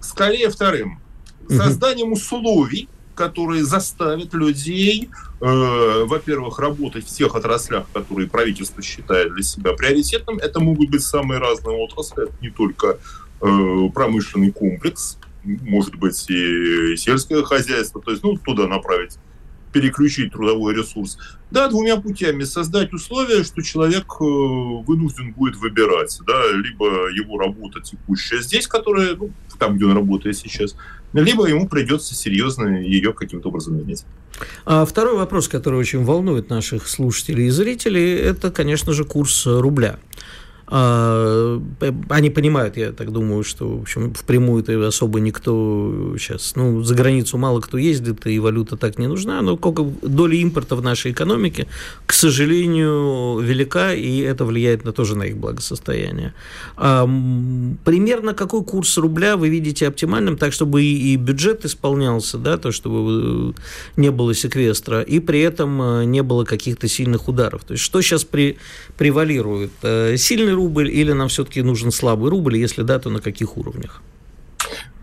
скорее 0.04 0.50
вторым. 0.50 1.00
Созданием 1.48 2.12
условий, 2.12 2.88
которые 3.14 3.64
заставят 3.64 4.32
людей, 4.34 5.08
э, 5.40 6.04
во-первых, 6.04 6.58
работать 6.58 7.06
в 7.06 7.14
тех 7.14 7.34
отраслях, 7.34 7.86
которые 7.92 8.28
правительство 8.28 8.82
считает 8.82 9.34
для 9.34 9.42
себя 9.42 9.72
приоритетным. 9.72 10.38
Это 10.38 10.60
могут 10.60 10.90
быть 10.90 11.02
самые 11.02 11.40
разные 11.40 11.76
отрасли, 11.76 12.24
это 12.24 12.32
не 12.40 12.50
только 12.50 12.98
э, 13.40 13.88
промышленный 13.94 14.52
комплекс, 14.52 15.18
может 15.44 15.96
быть 15.96 16.28
и 16.30 16.96
сельское 16.96 17.42
хозяйство, 17.42 18.00
то 18.00 18.10
есть 18.10 18.22
ну, 18.22 18.36
туда 18.36 18.66
направить 18.66 19.18
переключить 19.74 20.32
трудовой 20.32 20.72
ресурс. 20.72 21.18
Да, 21.50 21.68
двумя 21.68 21.96
путями. 21.96 22.44
Создать 22.44 22.92
условия, 22.92 23.42
что 23.42 23.60
человек 23.60 24.04
э, 24.20 24.24
вынужден 24.24 25.32
будет 25.32 25.56
выбирать. 25.56 26.16
Да, 26.26 26.40
либо 26.52 27.10
его 27.10 27.38
работа 27.38 27.80
текущая 27.80 28.40
здесь, 28.40 28.68
которая, 28.68 29.16
ну, 29.16 29.30
там, 29.58 29.76
где 29.76 29.86
он 29.86 29.94
работает 29.94 30.36
сейчас, 30.36 30.76
либо 31.12 31.46
ему 31.46 31.68
придется 31.68 32.14
серьезно 32.14 32.80
ее 32.80 33.12
каким-то 33.12 33.48
образом 33.48 33.76
менять. 33.76 34.06
А 34.64 34.84
второй 34.84 35.16
вопрос, 35.16 35.48
который 35.48 35.78
очень 35.78 36.04
волнует 36.04 36.50
наших 36.50 36.88
слушателей 36.88 37.48
и 37.48 37.50
зрителей, 37.50 38.14
это, 38.14 38.52
конечно 38.52 38.92
же, 38.92 39.04
курс 39.04 39.44
рубля. 39.46 39.98
А, 40.66 41.60
они 42.08 42.30
понимают, 42.30 42.76
я 42.76 42.92
так 42.92 43.12
думаю, 43.12 43.44
что 43.44 43.68
в 43.68 43.82
общем, 43.82 44.14
впрямую-то 44.14 44.86
особо 44.86 45.20
никто 45.20 46.14
сейчас, 46.18 46.56
ну, 46.56 46.82
за 46.82 46.94
границу 46.94 47.36
мало 47.36 47.60
кто 47.60 47.76
ездит, 47.76 48.26
и 48.26 48.38
валюта 48.38 48.76
так 48.76 48.98
не 48.98 49.06
нужна, 49.06 49.42
но 49.42 49.56
сколько 49.56 49.82
доля 50.02 50.36
импорта 50.36 50.76
в 50.76 50.82
нашей 50.82 51.12
экономике, 51.12 51.66
к 52.06 52.12
сожалению, 52.12 53.40
велика, 53.40 53.92
и 53.92 54.18
это 54.20 54.44
влияет 54.44 54.84
на, 54.84 54.92
тоже 54.92 55.16
на 55.16 55.24
их 55.24 55.36
благосостояние. 55.36 56.32
А, 56.76 57.04
примерно 57.84 58.32
какой 58.32 58.64
курс 58.64 58.96
рубля 58.96 59.36
вы 59.36 59.50
видите 59.50 59.86
оптимальным, 59.86 60.36
так, 60.38 60.52
чтобы 60.52 60.82
и, 60.82 61.12
и 61.12 61.16
бюджет 61.16 61.64
исполнялся, 61.64 62.38
да, 62.38 62.56
то, 62.56 62.72
чтобы 62.72 63.52
э, 63.56 64.00
не 64.00 64.10
было 64.10 64.34
секвестра, 64.34 65.02
и 65.02 65.20
при 65.20 65.40
этом 65.40 65.82
э, 65.82 66.04
не 66.04 66.22
было 66.22 66.44
каких-то 66.44 66.88
сильных 66.88 67.28
ударов. 67.28 67.64
То 67.64 67.72
есть, 67.72 67.84
что 67.84 68.00
сейчас 68.00 68.24
при, 68.24 68.56
превалирует? 68.96 69.70
Э, 69.82 70.16
сильный 70.16 70.53
рубль 70.54 70.90
или 70.90 71.12
нам 71.12 71.28
все-таки 71.28 71.62
нужен 71.62 71.90
слабый 71.90 72.30
рубль, 72.30 72.56
если 72.56 72.82
да, 72.82 72.98
то 72.98 73.10
на 73.10 73.20
каких 73.20 73.56
уровнях? 73.56 74.02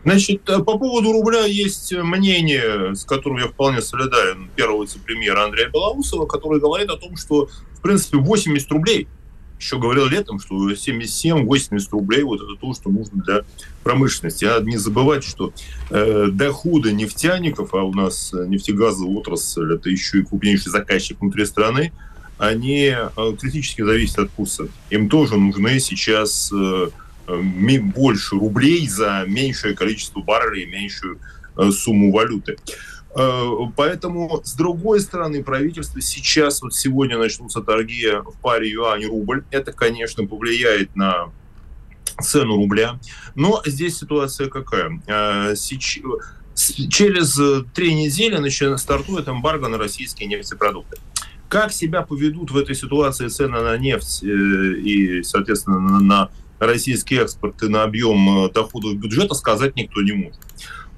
Значит, 0.04 0.50
э, 0.50 0.60
по 0.60 0.78
поводу 0.78 1.12
рубля 1.12 1.46
есть 1.46 1.94
мнение, 1.94 2.96
с 2.96 3.06
которым 3.06 3.38
я 3.38 3.48
вполне 3.48 3.82
солидарен, 3.82 4.50
первого 4.56 4.84
вице-премьера 4.84 5.46
Андрея 5.46 5.70
Белоусова, 5.70 6.26
который 6.26 6.60
говорит 6.60 6.90
о 6.90 6.98
том, 6.98 7.16
что, 7.18 7.50
в 7.74 7.82
принципе, 7.82 8.18
80 8.18 8.72
рублей, 8.72 9.08
еще 9.60 9.78
говорил 9.78 10.08
летом, 10.08 10.40
что 10.40 10.72
77-80 10.72 11.90
рублей 11.92 12.24
вот 12.24 12.42
это 12.42 12.60
то, 12.60 12.74
что 12.74 12.90
нужно 12.90 13.22
для 13.24 13.42
промышленности. 13.84 14.46
Надо 14.46 14.66
не 14.66 14.78
забывать, 14.78 15.24
что 15.24 15.54
э, 15.92 16.30
доходы 16.32 16.92
нефтяников, 16.94 17.76
а 17.76 17.84
у 17.84 17.94
нас 17.94 18.34
нефтегазовая 18.34 19.18
отрасль, 19.18 19.76
это 19.76 19.90
еще 19.90 20.20
и 20.20 20.24
крупнейший 20.24 20.72
заказчик 20.72 21.22
внутри 21.22 21.46
страны, 21.46 21.94
они 22.42 22.88
э, 22.88 23.10
критически 23.40 23.84
зависят 23.84 24.18
от 24.18 24.32
курса. 24.32 24.68
Им 24.90 25.10
тоже 25.10 25.38
нужны 25.38 25.80
сейчас 25.80 26.52
э, 26.52 26.90
э, 27.28 27.80
больше 27.80 28.36
рублей 28.36 28.88
за 28.88 29.26
меньшее 29.28 29.76
количество 29.76 30.22
баррелей, 30.22 30.66
меньшую 30.66 31.20
сумму 31.72 32.12
валюты. 32.12 32.58
Поэтому, 33.76 34.42
с 34.44 34.54
другой 34.54 35.02
стороны, 35.02 35.44
правительство 35.44 36.02
сейчас, 36.02 36.62
вот 36.62 36.74
сегодня 36.74 37.18
начнутся 37.18 37.62
торги 37.62 38.08
в 38.08 38.34
паре 38.42 38.72
юань-рубль. 38.72 39.44
Это, 39.52 39.74
конечно, 39.74 40.26
повлияет 40.26 40.96
на 40.96 41.30
цену 42.22 42.56
рубля. 42.56 43.00
Но 43.36 43.62
здесь 43.66 43.98
ситуация 43.98 44.48
какая? 44.48 45.02
Через 46.90 47.40
три 47.74 47.94
недели 47.94 48.78
стартует 48.78 49.28
эмбарго 49.28 49.68
на 49.68 49.78
российские 49.78 50.30
нефтепродукты. 50.30 50.98
Как 51.52 51.74
себя 51.74 52.02
поведут 52.02 52.50
в 52.50 52.56
этой 52.56 52.76
ситуации 52.76 53.28
цены 53.28 53.60
на 53.60 53.78
нефть 53.78 54.24
э, 54.24 54.26
и, 54.28 55.22
соответственно, 55.22 56.00
на 56.00 56.30
российский 56.60 57.18
экспорт 57.18 57.62
и 57.62 57.68
на 57.68 57.84
объем 57.84 58.46
э, 58.46 58.52
доходов 58.54 58.96
бюджета, 58.96 59.34
сказать 59.34 59.76
никто 59.76 60.02
не 60.02 60.14
может. 60.14 60.40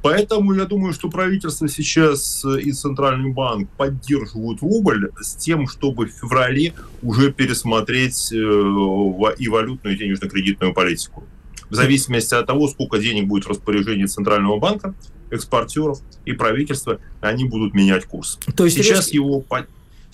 Поэтому 0.03 0.53
я 0.53 0.65
думаю, 0.65 0.93
что 0.93 1.09
правительство 1.09 1.67
сейчас 1.67 2.45
и 2.45 2.71
Центральный 2.71 3.31
банк 3.31 3.67
поддерживают 3.77 4.61
рубль 4.61 5.09
с 5.19 5.33
тем, 5.33 5.67
чтобы 5.67 6.05
в 6.05 6.11
феврале 6.11 6.75
уже 7.01 7.31
пересмотреть 7.31 8.31
э, 8.31 8.35
и 8.35 9.47
валютную, 9.47 9.95
и 9.95 9.97
денежно-кредитную 9.97 10.75
политику. 10.75 11.23
В 11.71 11.73
зависимости 11.73 12.35
от 12.35 12.45
того, 12.45 12.67
сколько 12.67 12.99
денег 12.99 13.25
будет 13.25 13.45
в 13.45 13.49
распоряжении 13.49 14.05
Центрального 14.05 14.59
банка, 14.59 14.93
экспортеров 15.31 15.99
и 16.25 16.33
правительства, 16.33 16.99
они 17.21 17.45
будут 17.45 17.73
менять 17.73 18.05
курс. 18.05 18.37
То 18.55 18.65
есть 18.65 18.77
сейчас 18.77 19.07
резко... 19.07 19.15
его 19.15 19.39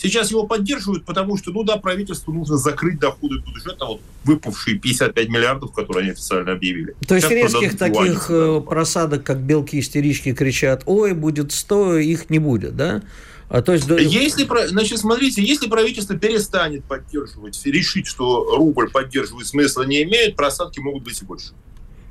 Сейчас 0.02 0.32
его 0.32 0.48
поддерживают, 0.48 1.04
потому 1.04 1.36
что, 1.38 1.52
ну 1.52 1.64
да, 1.64 1.76
правительству 1.76 2.32
нужно 2.32 2.56
закрыть 2.56 3.00
доходы 3.00 3.40
бюджета, 3.40 3.86
вот 3.86 4.00
выпавшие 4.24 4.80
55 4.80 5.28
миллиардов, 5.28 5.74
которые 5.74 6.04
они 6.04 6.12
официально 6.12 6.54
объявили. 6.54 6.96
То 7.06 7.16
есть 7.16 7.28
Сейчас 7.28 7.52
резких 7.52 7.78
таких 7.78 8.30
юани, 8.30 8.60
э, 8.60 8.62
просадок, 8.62 9.26
как 9.26 9.42
белки-истерички 9.42 10.34
кричат, 10.34 10.84
ой, 10.86 11.14
будет 11.14 11.52
100, 11.52 11.98
их 11.98 12.30
не 12.30 12.40
будет, 12.40 12.78
да? 12.78 13.04
А, 13.50 13.62
то 13.62 13.74
есть... 13.74 13.90
Если, 13.90 14.48
значит, 14.68 15.00
смотрите, 15.00 15.44
если 15.44 15.68
правительство 15.68 16.16
перестанет 16.16 16.86
поддерживать, 16.86 17.60
решить, 17.66 18.08
что 18.08 18.56
рубль 18.56 18.90
поддерживает 18.90 19.48
смысла 19.48 19.84
не 19.84 20.04
имеет, 20.04 20.38
просадки 20.38 20.80
могут 20.80 21.04
быть 21.04 21.22
и 21.22 21.26
больше. 21.26 21.52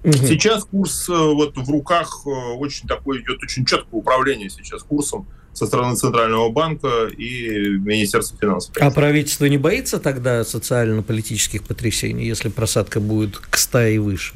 Угу. 0.05 0.13
Сейчас 0.13 0.65
курс 0.65 1.09
э, 1.09 1.13
вот 1.13 1.57
в 1.57 1.71
руках 1.71 2.23
э, 2.27 2.29
очень 2.29 2.87
такой 2.87 3.23
идет 3.23 3.43
очень 3.43 3.65
четкое 3.65 3.99
управление 3.99 4.51
сейчас 4.51 4.83
курсом 4.83 5.27
со 5.59 5.67
стороны 5.67 5.97
Центрального 5.97 6.51
банка 6.51 7.07
и 7.07 7.69
Министерства 7.79 8.39
финансов. 8.39 8.77
А 8.81 8.91
правительство 8.93 9.47
не 9.47 9.59
боится 9.59 9.99
тогда 9.99 10.45
социально-политических 10.45 11.65
потрясений, 11.65 12.27
если 12.27 12.49
просадка 12.49 13.01
будет 13.01 13.39
к 13.39 13.57
100 13.57 13.81
и 13.81 13.99
выше? 13.99 14.35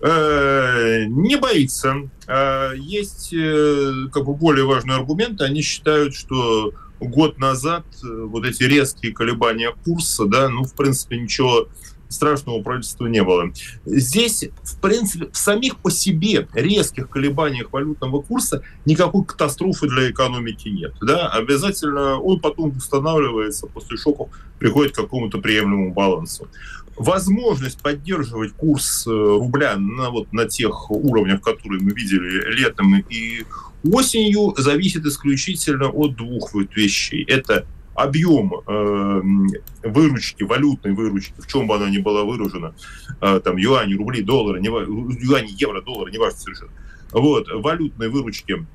Э, 0.00 1.04
не 1.08 1.36
боится. 1.36 2.08
А 2.28 2.72
есть 2.74 3.32
э, 3.34 3.92
как 4.12 4.24
бы 4.24 4.34
более 4.34 4.64
важный 4.64 4.94
аргумент. 4.94 5.40
Они 5.40 5.62
считают, 5.62 6.14
что 6.14 6.72
год 7.00 7.38
назад 7.38 7.84
э, 8.04 8.06
вот 8.06 8.46
эти 8.46 8.62
резкие 8.62 9.12
колебания 9.12 9.74
курса, 9.84 10.26
да, 10.26 10.48
ну, 10.48 10.62
в 10.62 10.74
принципе, 10.74 11.18
ничего 11.18 11.66
страшного 12.08 12.62
правительства 12.62 13.06
не 13.06 13.22
было. 13.22 13.52
Здесь, 13.84 14.44
в 14.62 14.80
принципе, 14.80 15.28
в 15.30 15.36
самих 15.36 15.76
по 15.76 15.90
себе 15.90 16.48
резких 16.54 17.08
колебаниях 17.08 17.72
валютного 17.72 18.22
курса 18.22 18.62
никакой 18.84 19.24
катастрофы 19.24 19.88
для 19.88 20.10
экономики 20.10 20.68
нет. 20.68 20.94
Да? 21.00 21.28
Обязательно 21.28 22.18
он 22.18 22.40
потом 22.40 22.76
устанавливается 22.76 23.66
после 23.66 23.96
шоков, 23.96 24.30
приходит 24.58 24.92
к 24.92 24.96
какому-то 24.96 25.38
приемлемому 25.38 25.92
балансу. 25.92 26.48
Возможность 26.96 27.80
поддерживать 27.80 28.52
курс 28.54 29.06
э, 29.06 29.10
рубля 29.10 29.76
на, 29.76 30.10
вот, 30.10 30.32
на 30.32 30.46
тех 30.46 30.90
уровнях, 30.90 31.40
которые 31.42 31.80
мы 31.80 31.92
видели 31.92 32.52
летом 32.52 32.98
и 33.08 33.44
осенью, 33.84 34.54
зависит 34.56 35.04
исключительно 35.06 35.90
от 35.90 36.16
двух 36.16 36.54
вот 36.54 36.74
вещей. 36.74 37.22
Это 37.22 37.66
объем 37.98 38.52
э, 38.54 39.88
выручки, 39.88 40.44
валютной 40.44 40.92
выручки, 40.92 41.34
в 41.40 41.46
чем 41.48 41.66
бы 41.66 41.74
она 41.74 41.90
ни 41.90 41.98
была 41.98 42.24
выражена, 42.24 42.74
э, 43.20 43.40
там 43.40 43.56
юани, 43.56 43.94
рубли, 43.94 44.22
доллары, 44.22 44.60
не, 44.60 44.68
юани, 44.68 45.50
евро, 45.60 45.82
доллары, 45.82 46.12
не 46.12 46.18
важно 46.18 46.38
совершенно, 46.38 46.70
вот, 47.12 47.48
валютной 47.52 48.08
выручки 48.08 48.66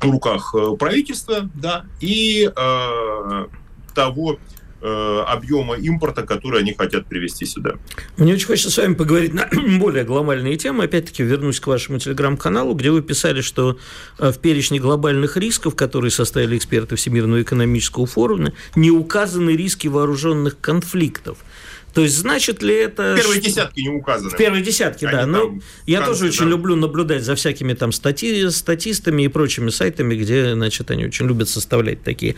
в 0.00 0.10
руках 0.10 0.54
э, 0.54 0.76
правительства, 0.76 1.50
да, 1.54 1.84
и 2.00 2.48
э, 2.54 3.46
того, 3.94 4.38
объема 4.82 5.76
импорта, 5.76 6.22
который 6.22 6.60
они 6.60 6.74
хотят 6.74 7.06
привести 7.06 7.46
сюда. 7.46 7.74
Мне 8.16 8.34
очень 8.34 8.46
хочется 8.46 8.70
с 8.70 8.78
вами 8.78 8.94
поговорить 8.94 9.34
на 9.34 9.48
более 9.78 10.04
глобальные 10.04 10.56
темы. 10.56 10.84
Опять-таки 10.84 11.22
вернусь 11.22 11.60
к 11.60 11.66
вашему 11.66 11.98
телеграм-каналу, 11.98 12.74
где 12.74 12.90
вы 12.90 13.02
писали, 13.02 13.40
что 13.40 13.78
э, 14.18 14.32
в 14.32 14.38
перечне 14.38 14.78
глобальных 14.78 15.36
рисков, 15.36 15.74
которые 15.74 16.10
составили 16.10 16.56
эксперты 16.56 16.96
Всемирного 16.96 17.42
экономического 17.42 18.06
форума, 18.06 18.52
не 18.74 18.90
указаны 18.90 19.50
риски 19.50 19.88
вооруженных 19.88 20.60
конфликтов– 20.60 21.38
то 21.92 22.02
есть, 22.02 22.16
значит 22.18 22.62
ли 22.62 22.74
это... 22.74 23.14
В 23.14 23.20
первой 23.20 23.40
десятке 23.40 23.82
не 23.82 23.88
указаны. 23.88 24.30
В 24.30 24.36
первой 24.36 24.62
десятке, 24.62 25.08
да. 25.10 25.26
Ну, 25.26 25.60
я 25.86 25.98
конце, 25.98 26.12
тоже 26.12 26.26
очень 26.26 26.44
да. 26.44 26.50
люблю 26.50 26.76
наблюдать 26.76 27.24
за 27.24 27.34
всякими 27.34 27.74
там 27.74 27.92
стати... 27.92 28.48
статистами 28.50 29.24
и 29.24 29.28
прочими 29.28 29.70
сайтами, 29.70 30.14
где, 30.14 30.54
значит, 30.54 30.90
они 30.90 31.06
очень 31.06 31.26
любят 31.26 31.48
составлять 31.48 32.02
такие. 32.02 32.36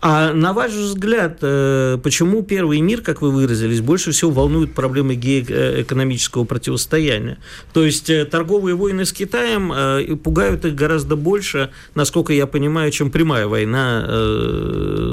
А 0.00 0.32
на 0.32 0.52
ваш 0.52 0.72
взгляд, 0.72 1.38
э, 1.42 1.98
почему 2.02 2.42
первый 2.42 2.80
мир, 2.80 3.02
как 3.02 3.20
вы 3.20 3.30
выразились, 3.30 3.80
больше 3.80 4.12
всего 4.12 4.30
волнует 4.30 4.74
проблемы 4.74 5.14
геоэкономического 5.14 6.44
противостояния? 6.44 7.38
То 7.72 7.84
есть, 7.84 8.08
э, 8.10 8.24
торговые 8.24 8.74
войны 8.74 9.04
с 9.04 9.12
Китаем 9.12 9.72
э, 9.72 10.16
пугают 10.16 10.64
их 10.64 10.74
гораздо 10.74 11.16
больше, 11.16 11.70
насколько 11.94 12.32
я 12.32 12.46
понимаю, 12.46 12.90
чем 12.90 13.10
прямая 13.10 13.46
война 13.46 14.04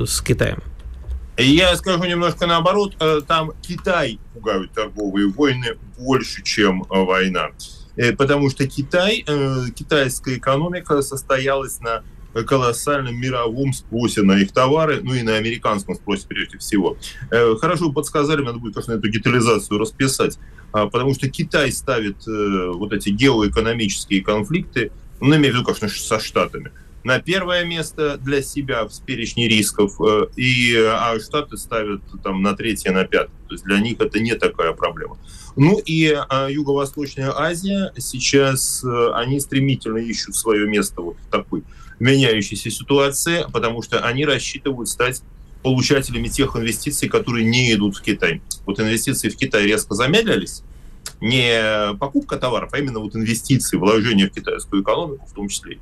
с 0.06 0.22
Китаем. 0.22 0.60
Я 1.38 1.76
скажу 1.76 2.04
немножко 2.04 2.46
наоборот, 2.46 2.96
э, 3.00 3.22
там 3.26 3.54
Китай 3.62 4.20
пугают 4.34 4.74
торговые 4.74 5.28
войны 5.28 5.78
больше, 5.98 6.44
чем 6.44 6.84
э, 6.84 6.86
война. 6.90 7.50
Э, 7.96 8.12
потому 8.14 8.50
что 8.50 8.68
Китай, 8.68 9.26
китайская 9.76 10.38
экономика 10.38 11.02
состоялась 11.02 11.80
на 11.80 12.04
колоссальном 12.46 13.20
мировом 13.20 13.74
спросе 13.74 14.22
на 14.22 14.40
их 14.40 14.54
товары, 14.54 15.02
ну 15.04 15.14
и 15.14 15.22
на 15.22 15.36
американском 15.36 15.96
спросе 15.96 16.26
прежде 16.28 16.58
всего. 16.60 16.96
Хорошо 17.30 17.92
подсказали, 17.92 18.42
надо 18.42 18.60
будет, 18.60 18.76
конечно, 18.76 18.94
эту 18.94 19.10
детализацию 19.10 19.78
расписать, 19.78 20.40
а, 20.72 20.86
потому 20.88 21.14
что 21.14 21.30
Китай 21.30 21.74
ставит 21.74 22.26
вот 22.26 22.94
эти 22.94 23.10
геоэкономические 23.10 24.24
конфликты, 24.24 24.94
ну, 25.20 25.36
имею 25.36 25.54
в 25.54 25.58
виду, 25.58 25.66
конечно, 25.66 25.90
со 25.90 26.24
Штатами, 26.24 26.72
на 27.04 27.20
первое 27.20 27.66
место 27.66 28.18
для 28.18 28.42
себя 28.42 28.86
в 28.88 29.02
перечне 29.06 29.48
рисков, 29.48 30.00
э, 30.02 30.28
и, 30.36 30.76
а 30.76 31.20
Штаты 31.20 31.58
ставят 31.58 32.02
там 32.24 32.42
на 32.42 32.56
третье, 32.56 32.92
на 32.92 33.06
пятое. 33.06 33.36
То 33.48 33.54
есть 33.54 33.64
для 33.64 33.80
них 33.80 34.00
это 34.00 34.20
не 34.20 34.36
такая 34.36 34.74
проблема. 34.74 35.18
Ну 35.56 35.80
и 35.80 36.16
а, 36.30 36.48
Юго-Восточная 36.50 37.32
Азия, 37.38 37.92
сейчас 37.98 38.84
э, 38.84 39.12
они 39.16 39.40
стремительно 39.40 39.98
ищут 39.98 40.36
свое 40.36 40.68
место 40.68 41.02
вот 41.02 41.18
в 41.18 41.32
такой 41.32 41.64
меняющейся 42.00 42.70
ситуации, 42.70 43.46
потому 43.52 43.82
что 43.82 44.00
они 44.00 44.26
рассчитывают 44.26 44.88
стать 44.88 45.22
получателями 45.62 46.28
тех 46.28 46.56
инвестиций, 46.56 47.10
которые 47.10 47.46
не 47.46 47.74
идут 47.74 47.98
в 47.98 48.02
Китай. 48.02 48.42
Вот 48.66 48.80
инвестиции 48.80 49.30
в 49.30 49.36
Китай 49.36 49.66
резко 49.66 49.94
замедлились, 49.94 50.64
не 51.20 51.94
покупка 52.00 52.38
товаров, 52.38 52.72
а 52.74 52.80
именно 52.80 53.00
вот 53.00 53.16
инвестиции, 53.16 53.78
вложения 53.78 54.28
в 54.28 54.32
китайскую 54.32 54.82
экономику 54.82 55.28
в 55.28 55.34
том 55.34 55.50
числе 55.50 55.80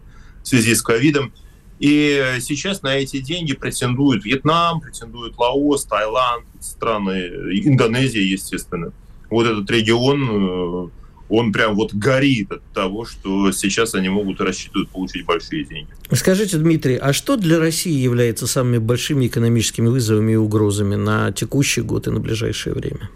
в 0.50 0.58
связи 0.58 0.74
с 0.74 0.82
ковидом. 0.82 1.32
И 1.80 2.38
сейчас 2.42 2.82
на 2.82 2.96
эти 2.98 3.20
деньги 3.20 3.54
претендуют 3.54 4.26
Вьетнам, 4.26 4.82
претендует 4.82 5.38
Лаос, 5.38 5.86
Таиланд, 5.86 6.44
страны, 6.60 7.28
Индонезия, 7.54 8.24
естественно. 8.24 8.92
Вот 9.30 9.46
этот 9.46 9.70
регион, 9.70 10.88
э, 10.88 10.90
он 11.30 11.54
прям 11.54 11.76
вот 11.76 11.94
горит 11.94 12.52
от 12.52 12.64
того, 12.74 13.06
что 13.06 13.52
сейчас 13.52 13.94
они 13.94 14.10
могут 14.10 14.42
рассчитывать 14.42 14.90
получить 14.90 15.24
большие 15.26 15.64
деньги. 15.64 15.90
Скажите, 16.12 16.58
Дмитрий, 16.58 16.96
а 16.96 17.14
что 17.14 17.38
для 17.38 17.60
России 17.60 17.94
является 17.94 18.48
самыми 18.48 18.80
большими 18.80 19.28
экономическими 19.28 19.88
вызовами 19.88 20.32
и 20.32 20.36
угрозами 20.36 20.96
на 20.96 21.32
текущий 21.32 21.82
год 21.82 22.08
и 22.08 22.10
на 22.10 22.20
ближайшее 22.20 22.74
время? 22.74 23.10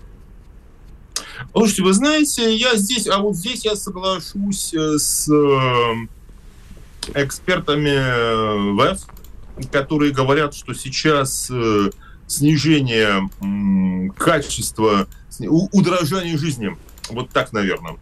Слушайте, 1.51 1.83
вы 1.83 1.93
знаете, 1.93 2.55
я 2.55 2.75
здесь, 2.77 3.07
а 3.07 3.17
вот 3.17 3.35
здесь 3.35 3.65
я 3.65 3.75
соглашусь 3.75 4.73
э, 4.73 4.97
с 4.97 5.27
э, 5.27 6.07
экспертами 7.13 7.89
э, 7.89 8.73
ВЭФ, 8.73 9.01
которые 9.71 10.11
говорят, 10.11 10.55
что 10.55 10.73
сейчас 10.73 11.49
э, 11.51 11.89
снижение 12.27 13.29
качества, 14.17 15.07
удорожание 15.39 16.37
жизни, 16.37 16.75
вот 17.09 17.29
так, 17.29 17.53
наверное, 17.53 17.97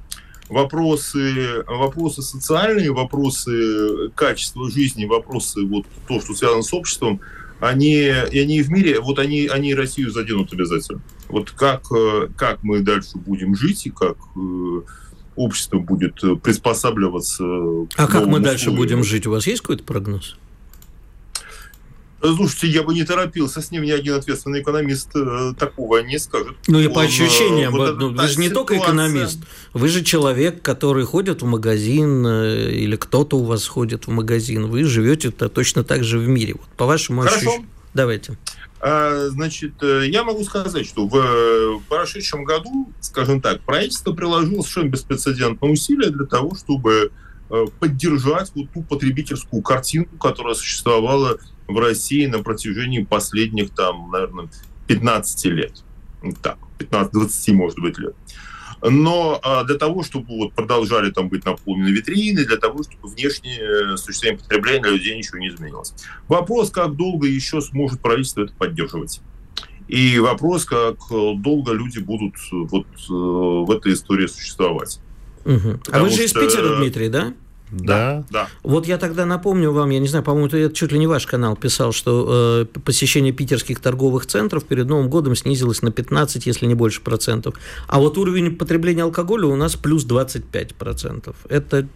вопросы, 0.49 1.63
вопросы 1.67 2.21
социальные, 2.21 2.91
вопросы 2.91 4.09
качества 4.15 4.69
жизни, 4.69 5.05
вопросы 5.05 5.65
вот 5.65 5.85
то, 6.07 6.21
что 6.21 6.33
связано 6.33 6.61
с 6.61 6.73
обществом, 6.73 7.21
они, 7.59 7.93
и 7.93 8.39
они 8.39 8.61
в 8.61 8.71
мире, 8.71 8.99
вот 8.99 9.19
они, 9.19 9.47
они 9.47 9.75
Россию 9.75 10.11
заденут 10.11 10.51
обязательно. 10.51 11.01
Вот 11.29 11.51
как, 11.51 11.83
э, 11.91 12.29
как 12.35 12.63
мы 12.63 12.81
дальше 12.81 13.17
будем 13.17 13.55
жить 13.55 13.85
и 13.85 13.89
как 13.89 14.17
общество 15.43 15.79
будет 15.79 16.23
э, 16.23 16.35
приспосабливаться. 16.35 17.43
А 17.95 18.07
как 18.07 18.25
мы 18.25 18.39
дальше 18.39 18.69
условиям. 18.69 18.77
будем 18.77 19.03
жить? 19.03 19.27
У 19.27 19.31
вас 19.31 19.47
есть 19.47 19.61
какой-то 19.61 19.83
прогноз? 19.83 20.37
Слушайте, 22.23 22.67
я 22.67 22.83
бы 22.83 22.93
не 22.93 23.03
торопился, 23.03 23.61
с 23.61 23.71
ним 23.71 23.83
ни 23.83 23.89
один 23.89 24.13
ответственный 24.13 24.61
экономист 24.61 25.09
э, 25.15 25.53
такого 25.57 25.97
не 26.03 26.19
скажет. 26.19 26.55
Ну 26.67 26.79
и 26.79 26.85
Он, 26.85 26.93
по 26.93 27.01
ощущениям, 27.01 27.71
вот 27.71 27.97
ну, 27.97 28.13
вы 28.13 28.27
же 28.27 28.39
не 28.39 28.49
только 28.49 28.77
экономист, 28.77 29.39
вы 29.73 29.87
же 29.87 30.03
человек, 30.03 30.61
который 30.61 31.03
ходит 31.05 31.41
в 31.41 31.45
магазин, 31.45 32.25
э, 32.27 32.71
или 32.71 32.95
кто-то 32.95 33.37
у 33.37 33.43
вас 33.43 33.67
ходит 33.67 34.05
в 34.05 34.11
магазин, 34.11 34.67
вы 34.67 34.83
живете 34.83 35.29
-то 35.29 35.49
точно 35.49 35.83
так 35.83 36.03
же 36.03 36.19
в 36.19 36.27
мире. 36.27 36.53
Вот, 36.53 36.67
по 36.77 36.85
вашему 36.85 37.23
ощущению. 37.23 37.65
Давайте. 37.93 38.37
А, 38.83 39.27
значит, 39.29 39.73
э, 39.83 40.07
я 40.07 40.23
могу 40.23 40.43
сказать, 40.43 40.87
что 40.87 41.07
в 41.07 41.83
прошедшем 41.87 42.43
году, 42.43 42.91
скажем 42.99 43.39
так, 43.39 43.61
правительство 43.61 44.11
приложило 44.11 44.61
совершенно 44.61 44.89
беспрецедентные 44.89 45.71
усилия 45.71 46.09
для 46.09 46.25
того, 46.25 46.55
чтобы 46.55 47.11
э, 47.51 47.65
поддержать 47.79 48.51
вот 48.55 48.71
ту 48.73 48.81
потребительскую 48.81 49.61
картинку, 49.61 50.17
которая 50.17 50.55
существовала 50.55 51.37
в 51.67 51.77
России 51.77 52.25
на 52.25 52.41
протяжении 52.41 53.03
последних, 53.03 53.69
там, 53.69 54.09
наверное, 54.09 54.49
15 54.87 55.45
лет. 55.45 55.83
Так, 56.41 56.57
15-20, 56.79 57.53
может 57.53 57.79
быть, 57.79 57.99
лет. 57.99 58.15
Но 58.83 59.39
а, 59.43 59.63
для 59.63 59.77
того, 59.77 60.03
чтобы 60.03 60.37
вот 60.37 60.53
продолжали 60.53 61.11
там 61.11 61.29
быть 61.29 61.45
наполнены 61.45 61.89
витрины, 61.89 62.45
для 62.45 62.57
того, 62.57 62.83
чтобы 62.83 63.13
внешнее 63.13 63.97
существование 63.97 64.41
потребления 64.41 64.89
людей 64.89 65.17
ничего 65.17 65.37
не 65.37 65.49
изменилось. 65.49 65.93
Вопрос, 66.27 66.71
как 66.71 66.95
долго 66.95 67.27
еще 67.27 67.61
сможет 67.61 68.01
правительство 68.01 68.41
это 68.43 68.53
поддерживать. 68.53 69.21
И 69.87 70.19
вопрос, 70.19 70.65
как 70.65 70.97
долго 71.09 71.73
люди 71.73 71.99
будут 71.99 72.35
вот 72.51 72.87
э, 72.87 73.13
в 73.13 73.69
этой 73.71 73.93
истории 73.93 74.27
существовать. 74.27 74.99
Угу. 75.45 75.79
А 75.91 75.99
вы 76.01 76.09
же 76.09 76.15
что... 76.15 76.23
из 76.25 76.33
Питера, 76.33 76.77
Дмитрий, 76.77 77.09
да? 77.09 77.33
Да. 77.71 78.23
да. 78.29 78.47
Вот 78.63 78.85
я 78.85 78.97
тогда 78.97 79.25
напомню 79.25 79.71
вам, 79.71 79.89
я 79.89 79.99
не 79.99 80.07
знаю, 80.07 80.23
по-моему, 80.23 80.47
это 80.47 80.73
чуть 80.73 80.91
ли 80.91 80.99
не 80.99 81.07
ваш 81.07 81.25
канал 81.25 81.55
писал, 81.55 81.93
что 81.93 82.65
э, 82.73 82.79
посещение 82.79 83.31
питерских 83.31 83.79
торговых 83.79 84.25
центров 84.25 84.65
перед 84.65 84.87
Новым 84.87 85.09
годом 85.09 85.35
снизилось 85.35 85.81
на 85.81 85.91
15, 85.91 86.45
если 86.45 86.65
не 86.65 86.75
больше 86.75 87.01
процентов. 87.01 87.55
А 87.87 87.99
вот 87.99 88.17
уровень 88.17 88.55
потребления 88.55 89.03
алкоголя 89.03 89.47
у 89.47 89.55
нас 89.55 89.75
плюс 89.75 90.03
25 90.03 90.75
процентов. 90.75 91.35
Это 91.49 91.87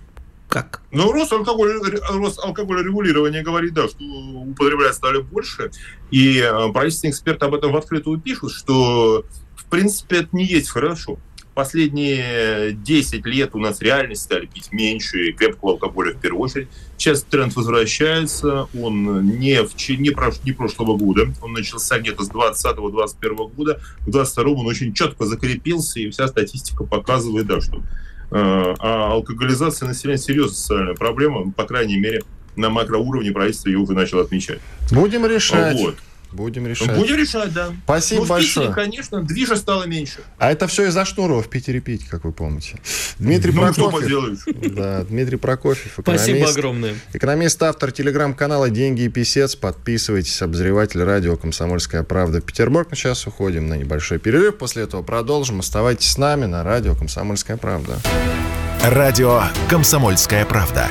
как? 0.48 0.82
Ну, 0.92 1.12
рост 1.12 1.34
алкоголя, 1.34 1.80
рост 2.12 2.40
алкоголя 2.40 2.84
регулирования 2.84 3.44
говорит, 3.44 3.74
да, 3.74 3.88
что 3.90 4.04
употреблять 4.04 4.96
стали 4.96 5.20
больше. 5.20 5.72
И 6.12 6.40
э, 6.40 6.72
правительственные 6.72 7.12
эксперты 7.12 7.46
об 7.46 7.56
этом 7.56 7.74
в 7.74 7.78
открытую 7.78 8.20
пишут, 8.20 8.52
что, 8.52 9.26
в 9.56 9.66
принципе, 9.66 10.18
это 10.18 10.30
не 10.32 10.46
есть 10.46 10.70
хорошо. 10.70 11.18
Последние 11.56 12.74
10 12.74 13.26
лет 13.26 13.52
у 13.56 13.60
нас 13.60 13.80
реально 13.82 14.16
стали 14.16 14.46
пить 14.46 14.74
меньше 14.74 15.30
и 15.30 15.32
крепкого 15.32 15.72
алкоголя 15.72 16.12
в 16.14 16.20
первую 16.20 16.42
очередь. 16.42 16.68
Сейчас 16.98 17.24
тренд 17.24 17.56
возвращается, 17.56 18.68
он 18.78 19.40
не, 19.40 19.64
в, 19.64 19.74
не, 19.90 20.10
прош, 20.10 20.36
не 20.44 20.52
прошлого 20.52 20.98
года, 20.98 21.34
он 21.42 21.54
начался 21.54 21.98
где-то 21.98 22.26
с 22.26 22.30
20-21 22.30 23.54
года, 23.56 23.80
к 24.06 24.10
22 24.10 24.52
он 24.52 24.68
очень 24.68 24.94
четко 24.94 25.24
закрепился, 25.24 26.02
и 26.02 26.10
вся 26.10 26.28
статистика 26.28 26.84
показывает, 26.84 27.48
да, 27.48 27.62
что 27.62 27.78
э, 27.78 27.82
а 28.32 29.14
алкоголизация 29.14 29.88
населения 29.88 30.18
серьезная 30.18 30.56
социальная 30.56 30.96
проблема, 30.96 31.54
по 31.54 31.64
крайней 31.64 31.98
мере, 31.98 32.24
на 32.58 32.70
макроуровне 32.70 33.32
правительство 33.32 33.70
ее 33.70 33.78
уже 33.78 33.94
начало 33.94 34.24
отмечать. 34.24 34.60
Будем 34.92 35.26
решать. 35.26 35.78
Вот. 35.78 35.96
Будем 36.32 36.68
решать. 36.68 36.96
Будем 36.96 37.16
решать, 37.16 37.54
да. 37.54 37.72
Спасибо 37.84 38.22
ну, 38.22 38.26
в 38.26 38.30
большое. 38.30 38.68
Питере, 38.68 38.86
конечно, 38.86 39.22
движа 39.22 39.56
стало 39.56 39.84
меньше. 39.86 40.20
А 40.38 40.52
это 40.52 40.68
все 40.68 40.88
из-за 40.88 41.06
Шнурова 41.06 41.42
в 41.42 41.50
Питере 41.50 41.80
пить, 41.80 42.06
как 42.06 42.26
вы 42.26 42.32
помните. 42.32 42.80
Дмитрий 43.20 43.52
ну, 43.54 43.62
Прокофьев. 43.62 44.46
Да, 44.76 45.04
Дмитрий 45.04 45.38
Прокофьев, 45.38 46.00
экономист. 46.00 46.26
Спасибо 46.26 46.50
огромное. 46.50 46.96
Экономист, 47.14 47.62
автор 47.64 47.92
телеграм-канала 47.92 48.70
«Деньги 48.70 49.04
и 49.04 49.10
писец». 49.10 49.56
Подписывайтесь, 49.56 50.42
обозреватель 50.42 51.04
радио 51.04 51.38
«Комсомольская 51.38 52.04
правда» 52.04 52.42
Петербург. 52.42 52.88
Мы 52.92 52.98
сейчас 52.98 53.26
уходим 53.28 53.68
на 53.68 53.76
небольшой 53.76 54.20
перерыв. 54.20 54.58
После 54.58 54.84
этого 54.84 55.02
продолжим. 55.02 55.60
Оставайтесь 55.60 56.12
с 56.12 56.18
нами 56.18 56.46
на 56.46 56.64
радио 56.64 56.96
«Комсомольская 56.96 57.58
правда». 57.58 58.00
Радио 58.84 59.44
«Комсомольская 59.70 60.46
правда». 60.46 60.88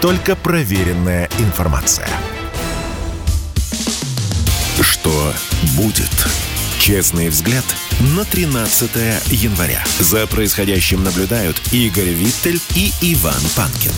Только 0.00 0.36
проверенная 0.36 1.28
информация. 1.38 2.08
Что 4.80 5.34
будет? 5.76 6.10
Честный 6.78 7.28
взгляд 7.28 7.64
на 8.16 8.24
13 8.24 8.90
января. 9.32 9.84
За 9.98 10.26
происходящим 10.26 11.02
наблюдают 11.02 11.60
Игорь 11.72 12.10
Виттель 12.10 12.60
и 12.74 12.92
Иван 13.00 13.40
Панкин. 13.56 13.92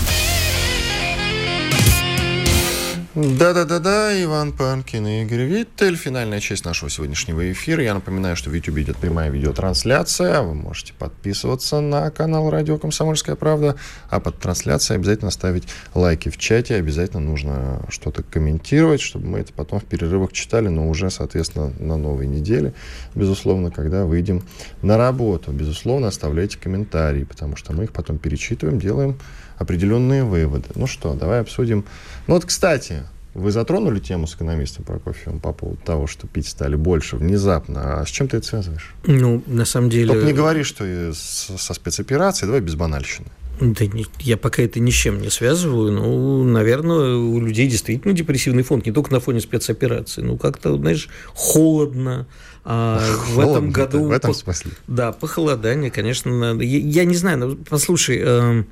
Да-да-да-да, 3.21 4.23
Иван 4.23 4.53
Панкин 4.53 5.07
и 5.07 5.23
Игорь 5.23 5.43
Виттель. 5.43 5.95
Финальная 5.95 6.41
часть 6.41 6.65
нашего 6.65 6.89
сегодняшнего 6.89 7.53
эфира. 7.53 7.83
Я 7.83 7.93
напоминаю, 7.93 8.35
что 8.35 8.49
в 8.49 8.55
YouTube 8.55 8.79
идет 8.79 8.97
прямая 8.97 9.29
видеотрансляция. 9.29 10.41
Вы 10.41 10.55
можете 10.55 10.95
подписываться 10.95 11.81
на 11.81 12.11
канал 12.11 12.49
Радио 12.49 12.79
Комсомольская 12.79 13.37
правда. 13.37 13.77
А 14.09 14.21
под 14.21 14.39
трансляцией 14.39 14.99
обязательно 14.99 15.31
ставить 15.31 15.65
лайки 15.93 16.31
в 16.31 16.39
чате. 16.39 16.77
Обязательно 16.77 17.21
нужно 17.21 17.83
что-то 17.91 18.23
комментировать, 18.23 19.03
чтобы 19.03 19.27
мы 19.27 19.41
это 19.41 19.53
потом 19.53 19.81
в 19.81 19.85
перерывах 19.85 20.33
читали, 20.33 20.69
но 20.69 20.89
уже, 20.89 21.11
соответственно, 21.11 21.75
на 21.79 21.99
новой 21.99 22.27
неделе. 22.27 22.73
Безусловно, 23.15 23.71
когда 23.71 24.07
выйдем 24.07 24.43
на 24.81 24.97
работу. 24.97 25.53
Безусловно, 25.53 26.09
оставляйте 26.09 26.57
комментарии, 26.57 27.25
потому 27.25 27.57
что 27.57 27.75
мы 27.75 27.85
их 27.85 27.93
потом 27.93 28.17
перечитываем, 28.17 28.81
делаем 28.81 29.19
определенные 29.61 30.25
выводы. 30.25 30.65
Ну 30.75 30.87
что, 30.87 31.15
давай 31.15 31.41
обсудим. 31.41 31.85
Ну 32.27 32.35
вот, 32.35 32.47
кстати, 32.47 33.05
вы 33.35 33.53
затронули 33.53 34.01
тему 34.01 34.27
с 34.27 34.35
экономистом 34.35 34.85
Прокофьевым 34.85 35.39
по 35.39 35.53
поводу 35.53 35.79
того, 35.85 36.07
что 36.07 36.27
пить 36.27 36.49
стали 36.49 36.77
больше 36.77 37.17
внезапно. 37.17 38.01
А 38.01 38.07
с 38.07 38.09
чем 38.09 38.27
ты 38.27 38.39
это 38.39 38.47
связываешь? 38.47 38.95
Ну, 39.05 39.43
на 39.47 39.67
самом 39.67 39.91
деле... 39.91 40.09
Только 40.09 40.27
не 40.27 40.33
говори, 40.33 40.63
что 40.63 41.13
со 41.15 41.75
спецоперацией, 41.75 42.47
давай 42.47 42.63
без 42.63 42.75
банальщины. 42.75 43.29
Да 43.61 43.85
не, 43.85 44.07
я 44.21 44.39
пока 44.39 44.63
это 44.63 44.81
ни 44.81 44.91
с 44.91 44.95
чем 44.95 45.21
не 45.21 45.29
связываю. 45.29 45.93
Ну, 45.93 46.45
наверное, 46.45 47.17
у 47.17 47.39
людей 47.39 47.69
действительно 47.69 48.15
депрессивный 48.15 48.63
фон, 48.63 48.83
не 48.83 48.93
только 48.93 49.13
на 49.13 49.21
фоне 49.21 49.41
спецоперации. 49.41 50.23
Ну, 50.23 50.39
как-то, 50.39 50.75
знаешь, 50.77 51.11
холодно. 51.35 52.27
А 52.65 52.99
холодно 52.99 53.35
в 53.35 53.39
этом 53.39 53.71
году... 53.71 54.05
В 54.07 54.11
этом 54.11 54.33
смысле? 54.33 54.71
Да, 54.89 55.13
похолодание, 55.13 55.91
конечно. 55.91 56.59
Я, 56.63 56.79
я 56.79 57.05
не 57.05 57.17
знаю, 57.17 57.39
ну, 57.39 57.57
послушай... 57.69 58.23
Э, 58.25 58.65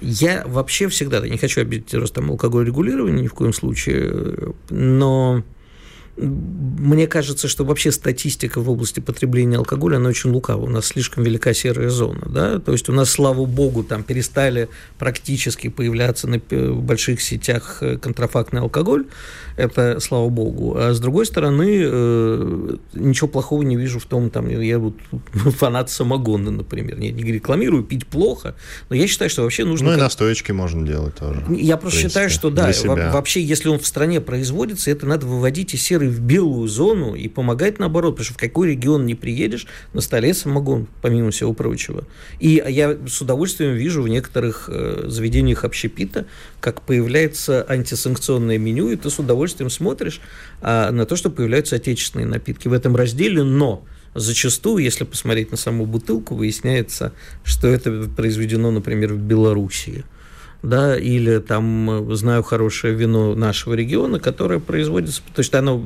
я 0.00 0.44
вообще 0.46 0.88
всегда, 0.88 1.20
да, 1.20 1.28
не 1.28 1.38
хочу 1.38 1.60
обидеть 1.60 1.94
Ростом 1.94 2.30
алкоголь 2.30 2.66
регулирования 2.66 3.22
ни 3.22 3.28
в 3.28 3.34
коем 3.34 3.52
случае, 3.52 4.54
но 4.70 5.42
мне 6.16 7.06
кажется, 7.08 7.48
что 7.48 7.64
вообще 7.64 7.90
статистика 7.90 8.60
в 8.60 8.70
области 8.70 9.00
потребления 9.00 9.56
алкоголя, 9.56 9.96
она 9.96 10.10
очень 10.10 10.30
лукава. 10.30 10.64
У 10.64 10.68
нас 10.68 10.86
слишком 10.86 11.24
велика 11.24 11.52
серая 11.54 11.88
зона. 11.88 12.22
Да? 12.26 12.58
То 12.60 12.72
есть 12.72 12.88
у 12.88 12.92
нас, 12.92 13.10
слава 13.10 13.44
богу, 13.46 13.82
там 13.82 14.04
перестали 14.04 14.68
практически 14.98 15.68
появляться 15.68 16.28
на 16.28 16.38
больших 16.38 17.20
сетях 17.20 17.78
э, 17.80 17.98
контрафактный 17.98 18.60
алкоголь. 18.60 19.06
Это 19.56 19.98
слава 20.00 20.28
богу. 20.28 20.76
А 20.76 20.94
с 20.94 21.00
другой 21.00 21.26
стороны, 21.26 21.82
э, 21.84 22.76
ничего 22.94 23.28
плохого 23.28 23.62
не 23.62 23.76
вижу 23.76 23.98
в 23.98 24.04
том, 24.04 24.30
там, 24.30 24.48
я 24.48 24.78
вот 24.78 24.94
фанат 25.32 25.90
самогона, 25.90 26.52
например. 26.52 26.98
Я 27.00 27.10
не 27.10 27.24
рекламирую, 27.24 27.82
пить 27.82 28.06
плохо, 28.06 28.54
но 28.88 28.94
я 28.94 29.08
считаю, 29.08 29.30
что 29.30 29.42
вообще 29.42 29.64
нужно... 29.64 29.90
Ну 29.90 29.96
и 29.96 30.00
настоечки 30.00 30.52
можно 30.52 30.86
делать 30.86 31.16
тоже. 31.16 31.44
Я 31.50 31.76
просто 31.76 32.00
считаю, 32.00 32.30
что 32.30 32.50
да, 32.50 32.72
вообще, 33.12 33.42
если 33.42 33.68
он 33.68 33.80
в 33.80 33.86
стране 33.86 34.20
производится, 34.20 34.92
это 34.92 35.06
надо 35.06 35.26
выводить 35.26 35.74
из 35.74 35.82
серой 35.82 36.03
в 36.08 36.20
белую 36.20 36.68
зону 36.68 37.14
и 37.14 37.28
помогать 37.28 37.78
наоборот, 37.78 38.14
потому 38.14 38.24
что 38.24 38.34
в 38.34 38.38
какой 38.38 38.70
регион 38.70 39.06
не 39.06 39.14
приедешь, 39.14 39.66
на 39.92 40.00
столе 40.00 40.34
самогон, 40.34 40.86
помимо 41.02 41.30
всего 41.30 41.52
прочего. 41.52 42.04
И 42.40 42.62
я 42.66 42.96
с 43.06 43.20
удовольствием 43.20 43.74
вижу 43.74 44.02
в 44.02 44.08
некоторых 44.08 44.68
э, 44.68 45.04
заведениях 45.06 45.64
общепита, 45.64 46.26
как 46.60 46.82
появляется 46.82 47.64
антисанкционное 47.68 48.58
меню, 48.58 48.90
и 48.90 48.96
ты 48.96 49.10
с 49.10 49.18
удовольствием 49.18 49.70
смотришь 49.70 50.20
а, 50.60 50.90
на 50.90 51.06
то, 51.06 51.16
что 51.16 51.30
появляются 51.30 51.76
отечественные 51.76 52.26
напитки 52.26 52.68
в 52.68 52.72
этом 52.72 52.96
разделе, 52.96 53.42
но 53.42 53.84
зачастую, 54.14 54.82
если 54.82 55.04
посмотреть 55.04 55.50
на 55.50 55.56
саму 55.56 55.86
бутылку, 55.86 56.34
выясняется, 56.34 57.12
что 57.42 57.68
это 57.68 58.08
произведено, 58.16 58.70
например, 58.70 59.12
в 59.12 59.18
Белоруссии 59.18 60.04
да, 60.64 60.96
или 60.96 61.38
там 61.38 62.10
э, 62.10 62.14
знаю 62.14 62.42
хорошее 62.42 62.94
вино 62.94 63.34
нашего 63.34 63.74
региона, 63.74 64.18
которое 64.18 64.60
производится, 64.60 65.20
то 65.34 65.40
есть 65.40 65.54
оно, 65.54 65.84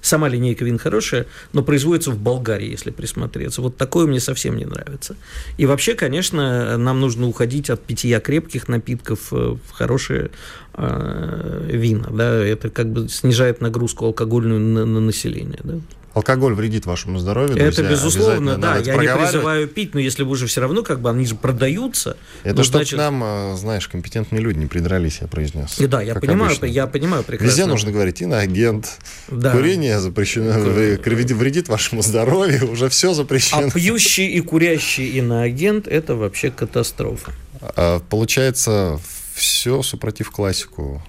сама 0.00 0.28
линейка 0.28 0.64
вин 0.64 0.78
хорошая, 0.78 1.26
но 1.52 1.62
производится 1.62 2.10
в 2.10 2.18
Болгарии, 2.18 2.68
если 2.68 2.90
присмотреться. 2.90 3.62
Вот 3.62 3.76
такое 3.76 4.06
мне 4.06 4.20
совсем 4.20 4.56
не 4.56 4.64
нравится. 4.64 5.16
И 5.58 5.66
вообще, 5.66 5.94
конечно, 5.94 6.76
нам 6.76 7.00
нужно 7.00 7.28
уходить 7.28 7.70
от 7.70 7.80
питья 7.82 8.20
крепких 8.20 8.68
напитков 8.68 9.32
э, 9.32 9.56
в 9.64 9.70
хорошие 9.70 10.30
э, 10.74 11.68
вина, 11.70 12.08
да, 12.10 12.44
это 12.44 12.68
как 12.68 12.92
бы 12.92 13.08
снижает 13.08 13.60
нагрузку 13.60 14.06
алкогольную 14.06 14.60
на, 14.60 14.84
на 14.86 15.00
население, 15.00 15.60
да. 15.62 15.74
Алкоголь 16.12 16.54
вредит 16.54 16.86
вашему 16.86 17.18
здоровью. 17.18 17.56
Друзья. 17.56 17.68
Это 17.68 17.82
безусловно, 17.84 18.58
да. 18.58 18.78
Я 18.78 18.96
не 18.96 19.06
призываю 19.06 19.68
пить, 19.68 19.94
но 19.94 20.00
если 20.00 20.24
вы 20.24 20.32
уже 20.32 20.46
все 20.46 20.60
равно, 20.60 20.82
как 20.82 21.00
бы 21.00 21.08
они 21.08 21.24
же 21.24 21.36
продаются. 21.36 22.16
Это 22.42 22.56
ну, 22.56 22.64
чтобы 22.64 22.84
значит... 22.84 22.98
нам, 22.98 23.22
э, 23.22 23.56
знаешь, 23.56 23.86
компетентные 23.88 24.40
люди 24.40 24.58
не 24.58 24.66
придрались, 24.66 25.18
я 25.20 25.26
произнес. 25.26 25.78
И 25.78 25.86
да, 25.86 26.00
я 26.00 26.14
понимаю, 26.14 26.52
обычно. 26.52 26.66
я 26.66 26.86
понимаю 26.86 27.22
прекрасно. 27.22 27.50
Везде 27.50 27.66
нужно 27.66 27.92
говорить 27.92 28.22
иноагент. 28.22 28.98
Да. 29.28 29.52
Курение 29.52 30.00
запрещено, 30.00 30.52
вредит 30.60 31.68
вашему 31.68 32.02
здоровью, 32.02 32.70
уже 32.70 32.88
все 32.88 33.12
запрещено. 33.12 33.68
А 33.68 33.70
пьющий 33.70 34.28
и 34.28 34.40
курящий 34.40 35.18
иноагент– 35.18 35.86
это 35.88 36.14
вообще 36.14 36.50
катастрофа. 36.50 37.32
А, 37.60 38.00
получается, 38.00 38.98
все 39.34 39.82
супротив 39.82 40.30
классику. 40.30 41.02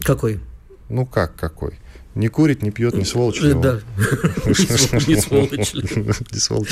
Какой? 0.00 0.40
Ну 0.88 1.06
как 1.06 1.34
какой? 1.36 1.78
Не 2.14 2.28
курит, 2.28 2.62
не 2.62 2.70
пьет, 2.70 2.94
не 2.94 3.04
сволочь. 3.04 3.40
Да. 3.40 3.80
Не 5.06 5.20
сволочь. 5.20 5.74
Не 5.74 6.38
сволочь. 6.38 6.68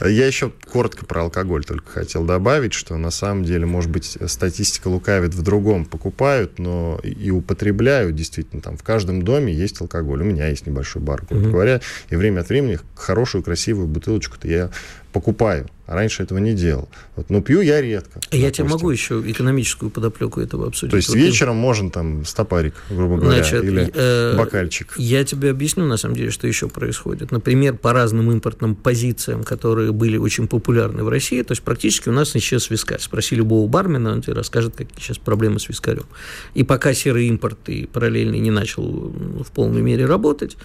Я 0.00 0.26
еще 0.26 0.52
коротко 0.70 1.04
про 1.04 1.22
алкоголь 1.22 1.64
только 1.64 1.90
хотел 1.90 2.24
добавить, 2.24 2.72
что 2.72 2.96
на 2.96 3.10
самом 3.10 3.44
деле, 3.44 3.66
может 3.66 3.90
быть, 3.90 4.16
статистика 4.26 4.88
лукавит 4.88 5.34
в 5.34 5.42
другом. 5.42 5.84
Покупают, 5.84 6.58
но 6.58 7.00
и 7.02 7.30
употребляют 7.30 8.14
действительно. 8.14 8.62
Там 8.62 8.76
в 8.76 8.82
каждом 8.84 9.22
доме 9.22 9.52
есть 9.52 9.80
алкоголь. 9.80 10.22
У 10.22 10.24
меня 10.24 10.48
есть 10.48 10.66
небольшой 10.66 11.02
бар, 11.02 11.24
грубо 11.28 11.48
говоря. 11.48 11.80
И 12.08 12.16
время 12.16 12.40
от 12.40 12.48
времени 12.48 12.78
хорошую, 12.94 13.42
красивую 13.42 13.88
бутылочку-то 13.88 14.46
я 14.46 14.70
покупаю. 15.12 15.68
А 15.86 15.94
раньше 15.96 16.22
этого 16.22 16.38
не 16.38 16.54
делал. 16.54 16.88
Вот, 17.16 17.30
но 17.30 17.42
пью 17.42 17.62
я 17.62 17.80
редко. 17.80 18.20
Я 18.30 18.42
допустим. 18.42 18.52
тебе 18.52 18.68
могу 18.68 18.90
еще 18.90 19.20
экономическую 19.26 19.90
подоплеку 19.90 20.40
этого 20.40 20.68
обсудить. 20.68 20.92
То 20.92 20.96
есть 20.98 21.08
вот 21.08 21.16
вечером 21.16 21.54
ты... 21.54 21.60
можно 21.60 21.90
там 21.90 22.24
стопарик, 22.24 22.74
грубо 22.90 23.16
говоря, 23.16 23.42
Значит, 23.42 23.64
или 23.64 23.90
э, 23.92 24.36
бокальчик. 24.36 24.94
Я 24.96 25.24
тебе 25.24 25.50
объясню, 25.50 25.86
на 25.86 25.96
самом 25.96 26.14
деле, 26.14 26.30
что 26.30 26.46
еще 26.46 26.68
происходит. 26.68 27.32
Например, 27.32 27.74
по 27.74 27.92
разным 27.92 28.30
импортным 28.30 28.76
позициям, 28.76 29.42
которые 29.42 29.90
были 29.90 30.16
очень 30.16 30.46
популярны 30.46 31.02
в 31.02 31.08
России, 31.08 31.42
то 31.42 31.52
есть 31.52 31.62
практически 31.62 32.08
у 32.08 32.12
нас 32.12 32.36
исчез 32.36 32.70
вискарь. 32.70 33.00
Спроси 33.00 33.34
любого 33.34 33.66
бармена, 33.68 34.12
он 34.12 34.22
тебе 34.22 34.34
расскажет, 34.34 34.76
какие 34.76 35.02
сейчас 35.02 35.18
проблемы 35.18 35.58
с 35.58 35.68
вискарем. 35.68 36.06
И 36.54 36.62
пока 36.62 36.94
серый 36.94 37.26
импорт 37.26 37.68
и 37.68 37.86
параллельный 37.86 38.38
не 38.38 38.52
начал 38.52 38.84
в 38.84 39.50
полной 39.52 39.82
мере 39.82 40.06
работать, 40.06 40.56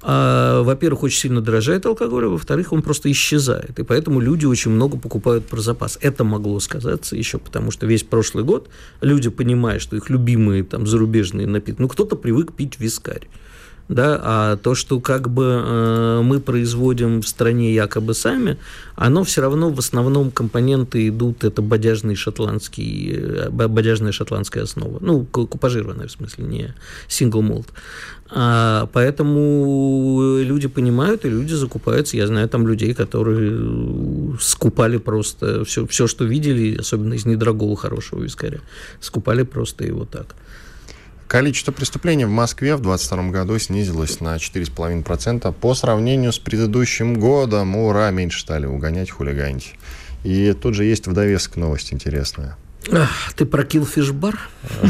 а, 0.00 0.62
во-первых, 0.62 1.02
очень 1.02 1.18
сильно 1.18 1.40
дорожает 1.40 1.84
алкоголь, 1.86 2.26
а 2.26 2.28
во-вторых, 2.28 2.72
он 2.72 2.82
просто 2.82 3.10
исчезает. 3.10 3.78
И 3.78 3.82
поэтому 3.82 4.20
люди 4.20 4.46
очень 4.46 4.70
много 4.70 4.96
покупают 4.96 5.46
про 5.46 5.60
запас. 5.60 5.98
Это 6.00 6.24
могло 6.24 6.60
сказаться 6.60 7.16
еще 7.16 7.38
потому, 7.38 7.70
что 7.70 7.86
весь 7.86 8.04
прошлый 8.04 8.44
год 8.44 8.68
люди, 9.00 9.28
понимая, 9.28 9.78
что 9.78 9.96
их 9.96 10.08
любимые 10.08 10.62
там 10.62 10.86
зарубежные 10.86 11.46
напитки, 11.46 11.80
ну, 11.80 11.88
кто-то 11.88 12.16
привык 12.16 12.52
пить 12.52 12.78
вискарь. 12.78 13.28
Да, 13.88 14.20
а 14.22 14.56
то, 14.56 14.74
что 14.74 15.00
как 15.00 15.30
бы 15.30 15.62
э, 15.64 16.20
мы 16.22 16.40
производим 16.40 17.22
в 17.22 17.28
стране 17.28 17.72
якобы 17.72 18.14
сами, 18.14 18.58
оно 18.96 19.24
все 19.24 19.40
равно 19.40 19.70
в 19.70 19.78
основном 19.78 20.30
компоненты 20.30 21.08
идут, 21.08 21.44
это 21.44 21.62
бодяжный 21.62 22.14
шотландский, 22.14 23.14
э, 23.16 23.50
бодяжная 23.50 24.12
шотландская 24.12 24.64
основа, 24.64 24.98
ну, 25.00 25.24
купажированная 25.24 26.08
в 26.08 26.12
смысле, 26.12 26.44
не 26.44 26.74
сингл 27.08 27.40
молд. 27.40 27.68
А, 28.30 28.88
поэтому 28.92 30.38
люди 30.42 30.68
понимают, 30.68 31.24
и 31.24 31.30
люди 31.30 31.54
закупаются. 31.54 32.18
Я 32.18 32.26
знаю 32.26 32.46
там 32.48 32.68
людей, 32.68 32.92
которые 32.92 34.36
скупали 34.38 34.98
просто 34.98 35.64
все, 35.64 35.86
все 35.86 36.06
что 36.06 36.24
видели, 36.24 36.76
особенно 36.76 37.14
из 37.14 37.24
недорогого 37.24 37.74
хорошего 37.74 38.22
вискаря, 38.22 38.60
скупали 39.00 39.44
просто 39.44 39.84
его 39.84 40.04
так. 40.04 40.34
Количество 41.28 41.72
преступлений 41.72 42.24
в 42.24 42.30
Москве 42.30 42.74
в 42.74 42.80
2022 42.80 43.30
году 43.30 43.58
снизилось 43.58 44.20
на 44.20 44.36
4,5% 44.36 45.52
по 45.52 45.74
сравнению 45.74 46.32
с 46.32 46.38
предыдущим 46.38 47.20
годом. 47.20 47.76
Ура, 47.76 48.10
меньше 48.10 48.40
стали 48.40 48.64
угонять, 48.64 49.10
хулиганить. 49.10 49.74
И 50.24 50.54
тут 50.54 50.74
же 50.74 50.84
есть 50.84 51.06
в 51.06 51.12
довесок 51.12 51.56
новость 51.56 51.92
интересная. 51.92 52.56
Ты 53.36 53.44
про 53.44 53.62
килфиш-бар? 53.62 54.38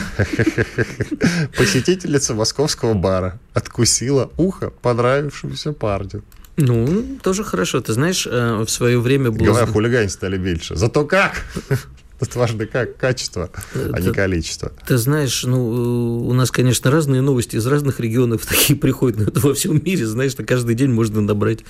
Посетительница 1.57 2.35
московского 2.35 2.95
бара 2.95 3.41
откусила 3.53 4.31
ухо 4.37 4.71
понравившемуся 4.71 5.73
парню. 5.73 6.23
Ну, 6.57 7.19
тоже 7.21 7.43
хорошо. 7.43 7.81
Ты 7.81 7.93
знаешь, 7.95 8.29
э, 8.31 8.63
в 8.65 8.69
свое 8.69 9.01
время 9.01 9.33
было... 9.33 9.47
Говоря, 9.47 9.67
хулигане 9.67 10.09
стали 10.09 10.39
меньше. 10.39 10.77
Зато 10.77 11.05
как? 11.05 11.45
Тут 12.19 12.35
важно 12.35 12.67
как 12.67 12.97
качество, 12.97 13.51
а 13.75 14.01
не 14.01 14.13
количество. 14.13 14.73
Ты 14.87 14.99
знаешь, 14.99 15.45
ну, 15.45 16.27
у 16.27 16.33
нас, 16.33 16.51
конечно, 16.51 16.91
разные 16.91 17.23
новости 17.23 17.57
из 17.57 17.67
разных 17.67 18.01
регионов 18.01 18.45
такие 18.49 18.77
приходят, 18.77 19.19
но 19.19 19.25
это 19.25 19.41
во 19.41 19.55
всем 19.55 19.81
мире, 19.85 20.05
знаешь, 20.07 20.33
что 20.33 20.45
каждый 20.45 20.75
день 20.75 20.91
можно 20.91 21.21
набрать 21.21 21.61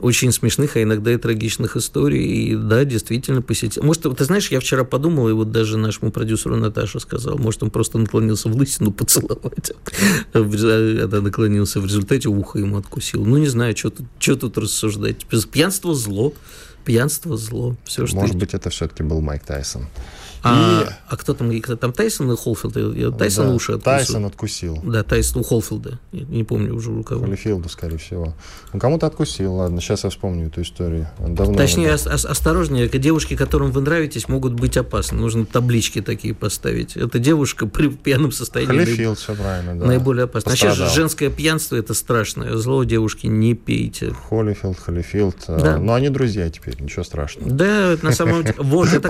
очень 0.00 0.30
смешных, 0.32 0.76
а 0.76 0.82
иногда 0.82 1.12
и 1.12 1.16
трагичных 1.16 1.76
историй. 1.76 2.22
И 2.24 2.56
да, 2.56 2.84
действительно, 2.84 3.40
посетить. 3.40 3.82
Может, 3.82 4.02
ты 4.16 4.24
знаешь, 4.24 4.50
я 4.50 4.60
вчера 4.60 4.84
подумал, 4.84 5.30
и 5.30 5.32
вот 5.32 5.50
даже 5.50 5.78
нашему 5.78 6.12
продюсеру 6.12 6.56
Наташа 6.56 6.98
сказал, 6.98 7.38
может, 7.38 7.62
он 7.62 7.70
просто 7.70 7.96
наклонился 7.96 8.50
в 8.50 8.56
лысину 8.56 8.92
поцеловать. 8.92 9.72
Она 10.34 11.20
наклонился 11.20 11.80
в 11.80 11.86
результате, 11.86 12.28
ухо 12.28 12.58
ему 12.58 12.76
откусил. 12.76 13.24
Ну, 13.24 13.38
не 13.38 13.48
знаю, 13.48 13.74
что 13.76 13.90
тут 14.36 14.58
рассуждать. 14.58 15.24
Пьянство– 15.50 15.94
зло. 15.94 16.34
Пьянство– 16.84 17.36
зло. 17.38 17.76
Все, 17.84 18.06
что 18.06 18.16
Может 18.16 18.36
быть, 18.36 18.54
это 18.54 18.70
все-таки 18.70 19.02
был 19.02 19.20
Майк 19.20 19.44
Тайсон. 19.44 19.86
А, 20.44 20.88
а 21.08 21.16
кто 21.16 21.32
там, 21.32 21.50
кто 21.60 21.76
там 21.76 21.92
Тайсон 21.92 22.30
и 22.32 22.36
Холфилд? 22.36 22.74
Тайсон 23.16 23.48
да, 23.48 23.54
уши 23.54 23.72
откусил. 23.72 23.84
Тайсон 23.84 24.24
откусил. 24.26 24.78
Да, 24.84 25.02
Тайсон 25.02 25.40
у 25.40 25.44
Холфилда. 25.44 25.98
Я 26.12 26.24
не 26.24 26.44
помню 26.44 26.74
уже 26.74 26.90
у 26.90 27.02
кого. 27.02 27.24
Холлифилда, 27.24 27.68
скорее 27.70 27.96
всего. 27.96 28.34
Ну, 28.72 28.78
кому-то 28.78 29.06
откусил, 29.06 29.54
ладно, 29.54 29.80
сейчас 29.80 30.04
я 30.04 30.10
вспомню 30.10 30.48
эту 30.48 30.60
историю. 30.62 31.08
Давно 31.18 31.56
Точнее, 31.56 31.94
ос- 31.94 32.06
осторожнее, 32.06 32.88
девушки, 32.88 33.36
которым 33.36 33.70
вы 33.70 33.80
нравитесь, 33.80 34.28
могут 34.28 34.52
быть 34.52 34.76
опасны. 34.76 35.18
Нужно 35.18 35.46
таблички 35.46 36.02
такие 36.02 36.34
поставить. 36.34 36.96
Эта 36.96 37.18
девушка 37.18 37.66
при 37.66 37.88
пьяном 37.88 38.30
состоянии 38.30 38.84
Холлифилд, 38.84 39.18
все 39.18 39.34
правильно, 39.34 39.78
да. 39.78 39.86
наиболее 39.86 40.24
опасна. 40.24 40.50
Вообще 40.50 40.74
женское 40.74 41.30
пьянство– 41.30 41.76
это 41.76 41.94
страшное 41.94 42.56
зло, 42.56 42.84
девушки, 42.84 43.26
не 43.26 43.54
пейте. 43.54 44.12
Холлифилд, 44.12 44.78
Холлифилд. 44.78 45.36
А, 45.48 45.58
да. 45.58 45.78
Но 45.78 45.94
они 45.94 46.10
друзья 46.10 46.50
теперь, 46.50 46.80
ничего 46.80 47.02
страшного. 47.02 47.50
Да, 47.50 47.96
на 48.02 48.12
самом 48.12 48.44
деле. 48.44 48.56
Вот, 48.58 48.88
это, 48.92 49.08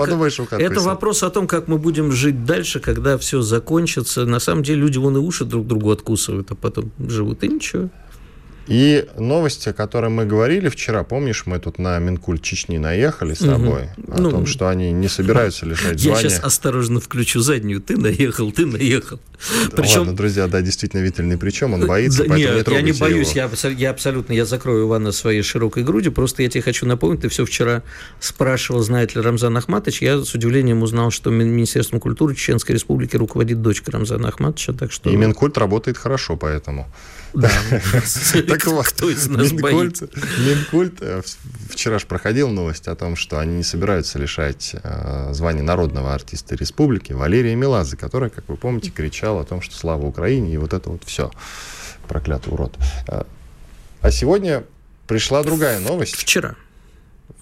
это 0.57 0.79
вопрос 0.79 1.24
о 1.25 1.29
том, 1.29 1.47
как 1.47 1.67
мы 1.67 1.77
будем 1.77 2.11
жить 2.11 2.45
дальше, 2.45 2.79
когда 2.79 3.17
все 3.17 3.41
закончится. 3.41 4.25
На 4.25 4.39
самом 4.39 4.63
деле 4.63 4.81
люди 4.81 4.97
вон 4.97 5.17
и 5.17 5.19
уши 5.19 5.45
друг 5.45 5.67
другу 5.67 5.91
откусывают, 5.91 6.51
а 6.51 6.55
потом 6.55 6.91
живут, 6.99 7.43
и 7.43 7.47
ничего. 7.47 7.89
И 8.67 9.05
новости, 9.17 9.69
о 9.69 9.73
которой 9.73 10.09
мы 10.09 10.25
говорили 10.25 10.69
вчера, 10.69 11.03
помнишь, 11.03 11.45
мы 11.45 11.59
тут 11.59 11.77
на 11.77 11.99
Минкульт 11.99 12.41
Чечни 12.41 12.79
наехали 12.79 13.35
с 13.35 13.39
тобой, 13.39 13.89
угу. 13.97 14.13
о 14.13 14.21
ну, 14.21 14.31
том, 14.31 14.45
что 14.47 14.67
они 14.67 14.91
не 14.91 15.07
собираются 15.07 15.67
лишать 15.67 15.99
звания. 15.99 16.21
Я 16.23 16.29
сейчас 16.29 16.43
осторожно 16.43 16.99
включу 16.99 17.41
заднюю. 17.41 17.79
Ты 17.79 17.95
наехал, 17.95 18.51
ты 18.51 18.65
наехал. 18.65 19.19
Причем... 19.75 19.99
Ладно, 19.99 20.15
друзья, 20.15 20.47
да, 20.47 20.61
действительно, 20.61 21.01
Виталь 21.01 21.27
ни 21.27 21.35
при 21.35 21.49
чем, 21.51 21.73
он 21.73 21.85
боится, 21.85 22.23
да, 22.23 22.29
поэтому 22.29 22.57
нет, 22.57 22.67
не 22.67 22.73
я 22.73 22.81
не 22.81 22.91
боюсь, 22.93 23.33
я, 23.33 23.49
я 23.77 23.89
абсолютно, 23.89 24.33
я 24.33 24.45
закрою 24.45 24.87
Ивана 24.87 25.11
своей 25.11 25.41
широкой 25.41 25.83
грудью, 25.83 26.11
просто 26.11 26.43
я 26.43 26.49
тебе 26.49 26.61
хочу 26.61 26.85
напомнить, 26.85 27.21
ты 27.21 27.29
все 27.29 27.45
вчера 27.45 27.83
спрашивал, 28.19 28.81
знает 28.81 29.15
ли 29.15 29.21
Рамзан 29.21 29.55
Ахматович, 29.57 30.01
я 30.01 30.23
с 30.23 30.33
удивлением 30.33 30.83
узнал, 30.83 31.11
что 31.11 31.29
Министерством 31.29 31.99
культуры 31.99 32.35
Чеченской 32.35 32.75
Республики 32.75 33.15
руководит 33.15 33.61
дочка 33.61 33.91
Рамзана 33.91 34.29
Ахматовича, 34.29 34.73
так 34.73 34.91
что... 34.91 35.09
И 35.09 35.15
Минкульт 35.15 35.57
работает 35.57 35.97
хорошо, 35.97 36.37
поэтому... 36.37 36.87
Да. 37.35 37.51
Так 38.47 38.65
вот, 38.67 38.87
кто 38.87 39.09
из 39.09 39.27
нас 39.27 39.51
Минкульт, 39.51 40.01
Минкульт 40.39 41.01
э, 41.01 41.21
вчера 41.69 41.99
же 41.99 42.05
проходил 42.05 42.49
новость 42.49 42.87
о 42.87 42.95
том, 42.95 43.15
что 43.15 43.39
они 43.39 43.57
не 43.57 43.63
собираются 43.63 44.17
лишать 44.19 44.75
э, 44.81 45.33
звания 45.33 45.63
народного 45.63 46.13
артиста 46.13 46.55
республики 46.55 47.11
Валерия 47.11 47.55
Меладзе, 47.55 47.97
которая, 47.97 48.29
как 48.29 48.47
вы 48.47 48.55
помните, 48.55 48.91
кричала 48.91 49.24
о 49.31 49.43
том, 49.43 49.61
что 49.61 49.75
слава 49.75 50.05
Украине, 50.05 50.53
и 50.53 50.57
вот 50.57 50.73
это 50.73 50.89
вот 50.89 51.03
все. 51.05 51.31
Проклятый 52.07 52.53
урод. 52.53 52.77
Э, 53.07 53.23
а 54.01 54.11
сегодня 54.11 54.63
пришла 55.07 55.43
другая 55.43 55.79
новость. 55.79 56.15
Вчера. 56.15 56.55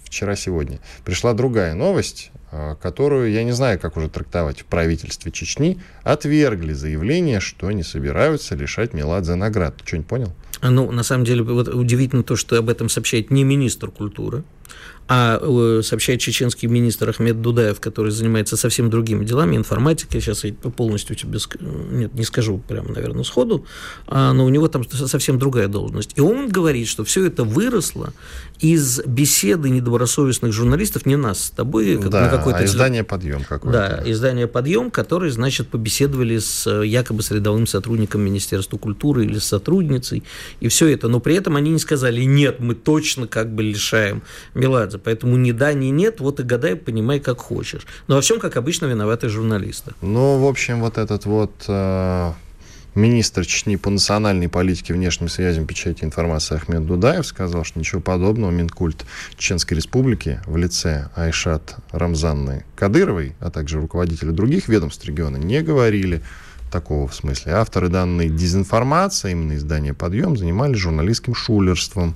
Вчера-сегодня. 0.03 0.79
Пришла 1.03 1.33
другая 1.33 1.73
новость 1.73 2.31
Э, 2.55 2.75
которую, 2.79 3.31
я 3.31 3.43
не 3.43 3.51
знаю, 3.51 3.79
как 3.79 3.97
уже 3.97 4.09
трактовать 4.09 4.61
в 4.61 4.65
правительстве 4.65 5.31
Чечни, 5.31 5.79
отвергли 6.03 6.73
заявление, 6.73 7.39
что 7.39 7.65
они 7.65 7.81
собираются 7.81 8.53
лишать 8.53 8.93
Меладзе 8.93 9.33
наград. 9.33 9.77
Ты 9.77 9.87
что-нибудь 9.87 10.07
понял? 10.07 10.33
Ну, 10.61 10.91
на 10.91 11.01
самом 11.01 11.25
деле, 11.25 11.41
вот 11.41 11.67
удивительно 11.67 12.21
то, 12.21 12.35
что 12.35 12.55
об 12.55 12.69
этом 12.69 12.89
сообщает 12.89 13.31
не 13.31 13.43
министр 13.43 13.89
культуры, 13.89 14.43
а 15.07 15.37
э, 15.41 15.81
сообщает 15.83 16.21
чеченский 16.21 16.67
министр 16.67 17.09
Ахмед 17.09 17.41
Дудаев, 17.41 17.79
который 17.79 18.11
занимается 18.11 18.55
совсем 18.55 18.89
другими 18.89 19.25
делами, 19.25 19.57
информатикой, 19.57 20.21
сейчас 20.21 20.43
я 20.45 20.53
полностью 20.53 21.15
тебе 21.15 21.39
нет, 21.91 22.13
не 22.13 22.23
скажу 22.23 22.57
прямо, 22.57 22.93
наверное, 22.93 23.23
сходу, 23.23 23.65
а, 24.07 24.31
но 24.31 24.45
у 24.45 24.49
него 24.49 24.67
там 24.69 24.89
совсем 24.89 25.39
другая 25.39 25.67
должность. 25.67 26.11
И 26.15 26.21
он 26.21 26.47
говорит, 26.49 26.87
что 26.87 27.03
все 27.03 27.25
это 27.25 27.43
выросло 27.43 28.13
из 28.59 29.01
беседы 29.05 29.69
недобросовестных 29.69 30.53
журналистов, 30.53 31.05
не 31.05 31.17
нас 31.17 31.45
с 31.45 31.49
тобой, 31.51 31.97
как 31.97 32.09
да, 32.09 32.21
на 32.21 32.29
какой-то... 32.29 32.59
А 32.59 32.65
издание 32.65 33.03
«Подъем» 33.03 33.43
какое-то. 33.43 34.01
Да, 34.01 34.09
издание 34.09 34.47
«Подъем», 34.47 34.89
которые, 34.89 35.31
значит, 35.31 35.67
побеседовали 35.67 36.37
с 36.37 36.69
якобы 36.81 37.23
с 37.23 37.31
рядовым 37.31 37.67
сотрудником 37.67 38.21
Министерства 38.21 38.77
культуры 38.77 39.25
или 39.25 39.37
с 39.37 39.43
сотрудницей, 39.43 40.23
и 40.61 40.69
все 40.69 40.87
это. 40.87 41.09
Но 41.09 41.19
при 41.19 41.35
этом 41.35 41.57
они 41.57 41.71
не 41.71 41.79
сказали, 41.79 42.23
нет, 42.23 42.61
мы 42.61 42.73
точно 42.73 43.27
как 43.27 43.53
бы 43.53 43.63
лишаем 43.63 44.23
Меладзе. 44.63 44.97
Поэтому 44.97 45.37
ни 45.37 45.51
да, 45.51 45.73
ни 45.73 45.87
нет, 45.87 46.19
вот 46.19 46.39
и 46.39 46.43
гадай, 46.43 46.75
понимай, 46.75 47.19
как 47.19 47.39
хочешь. 47.39 47.85
Но 48.07 48.15
во 48.15 48.21
всем, 48.21 48.39
как 48.39 48.57
обычно, 48.57 48.85
виноваты 48.85 49.29
журналисты. 49.29 49.91
Ну, 50.01 50.39
в 50.39 50.47
общем, 50.47 50.79
вот 50.81 50.97
этот 50.97 51.25
вот 51.25 51.51
э, 51.67 52.31
министр 52.95 53.45
Чечни 53.45 53.75
по 53.75 53.89
национальной 53.89 54.47
политике, 54.47 54.93
внешним 54.93 55.27
связям, 55.27 55.65
печати 55.65 56.03
информации 56.03 56.55
Ахмед 56.55 56.85
Дудаев 56.85 57.25
сказал, 57.25 57.63
что 57.63 57.79
ничего 57.79 58.01
подобного 58.01 58.51
Минкульт 58.51 59.05
Чеченской 59.35 59.77
Республики 59.77 60.39
в 60.45 60.55
лице 60.57 61.09
Айшат 61.15 61.75
Рамзанны 61.91 62.65
Кадыровой, 62.75 63.35
а 63.39 63.51
также 63.51 63.79
руководителей 63.79 64.31
других 64.31 64.67
ведомств 64.69 65.05
региона 65.05 65.37
не 65.37 65.61
говорили 65.61 66.21
такого 66.71 67.07
в 67.07 67.13
смысле. 67.13 67.53
Авторы 67.53 67.89
данной 67.89 68.29
дезинформации, 68.29 69.31
именно 69.31 69.55
издание 69.55 69.93
«Подъем», 69.93 70.35
занимались 70.35 70.77
журналистским 70.77 71.35
шулерством. 71.35 72.15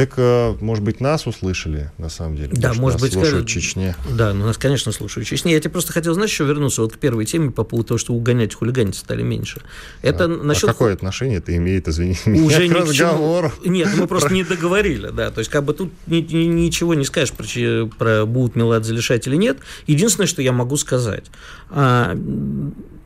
Так, 0.00 0.14
э, 0.16 0.54
может 0.62 0.82
быть, 0.82 0.98
нас 1.00 1.26
услышали, 1.26 1.90
на 1.98 2.08
самом 2.08 2.34
деле? 2.34 2.52
Да, 2.54 2.72
может 2.72 3.02
быть, 3.02 3.12
слушают 3.12 3.44
в 3.44 3.48
Чечне. 3.50 3.94
Да, 4.10 4.32
ну, 4.32 4.46
нас, 4.46 4.56
конечно, 4.56 4.92
слушают 4.92 5.26
в 5.26 5.30
Чечне. 5.30 5.52
Я 5.52 5.60
тебе 5.60 5.68
просто 5.68 5.92
хотел, 5.92 6.14
знаешь, 6.14 6.30
еще 6.30 6.44
вернуться 6.44 6.80
вот 6.80 6.94
к 6.94 6.98
первой 6.98 7.26
теме 7.26 7.50
по 7.50 7.64
поводу 7.64 7.88
того, 7.88 7.98
что 7.98 8.14
угонять 8.14 8.54
хулиганить 8.54 8.94
стали 8.94 9.22
меньше. 9.22 9.60
Это 10.00 10.24
а, 10.24 10.28
насчет... 10.28 10.64
а 10.64 10.72
какое 10.72 10.94
отношение 10.94 11.36
это 11.36 11.54
имеет, 11.54 11.86
извини 11.86 12.16
Уже 12.40 12.66
к 12.70 12.72
разговору? 12.72 13.52
Нет, 13.62 13.90
мы 13.94 14.06
просто 14.06 14.32
не 14.32 14.42
договорили, 14.42 15.10
да. 15.10 15.30
То 15.30 15.40
есть, 15.40 15.50
как 15.50 15.64
бы 15.64 15.74
тут 15.74 15.92
ни, 16.06 16.22
ни, 16.22 16.44
ничего 16.44 16.94
не 16.94 17.04
скажешь 17.04 17.34
про, 17.34 17.44
про 17.98 18.24
будут 18.24 18.56
Меладзе 18.56 18.94
лишать 18.94 19.26
или 19.26 19.36
нет. 19.36 19.58
Единственное, 19.86 20.28
что 20.28 20.40
я 20.40 20.52
могу 20.52 20.78
сказать. 20.78 21.26
А, 21.68 22.16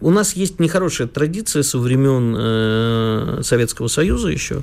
у 0.00 0.10
нас 0.10 0.34
есть 0.34 0.60
нехорошая 0.60 1.08
традиция 1.08 1.64
со 1.64 1.78
времен 1.80 2.36
э, 2.38 3.40
Советского 3.42 3.88
Союза 3.88 4.28
еще 4.28 4.62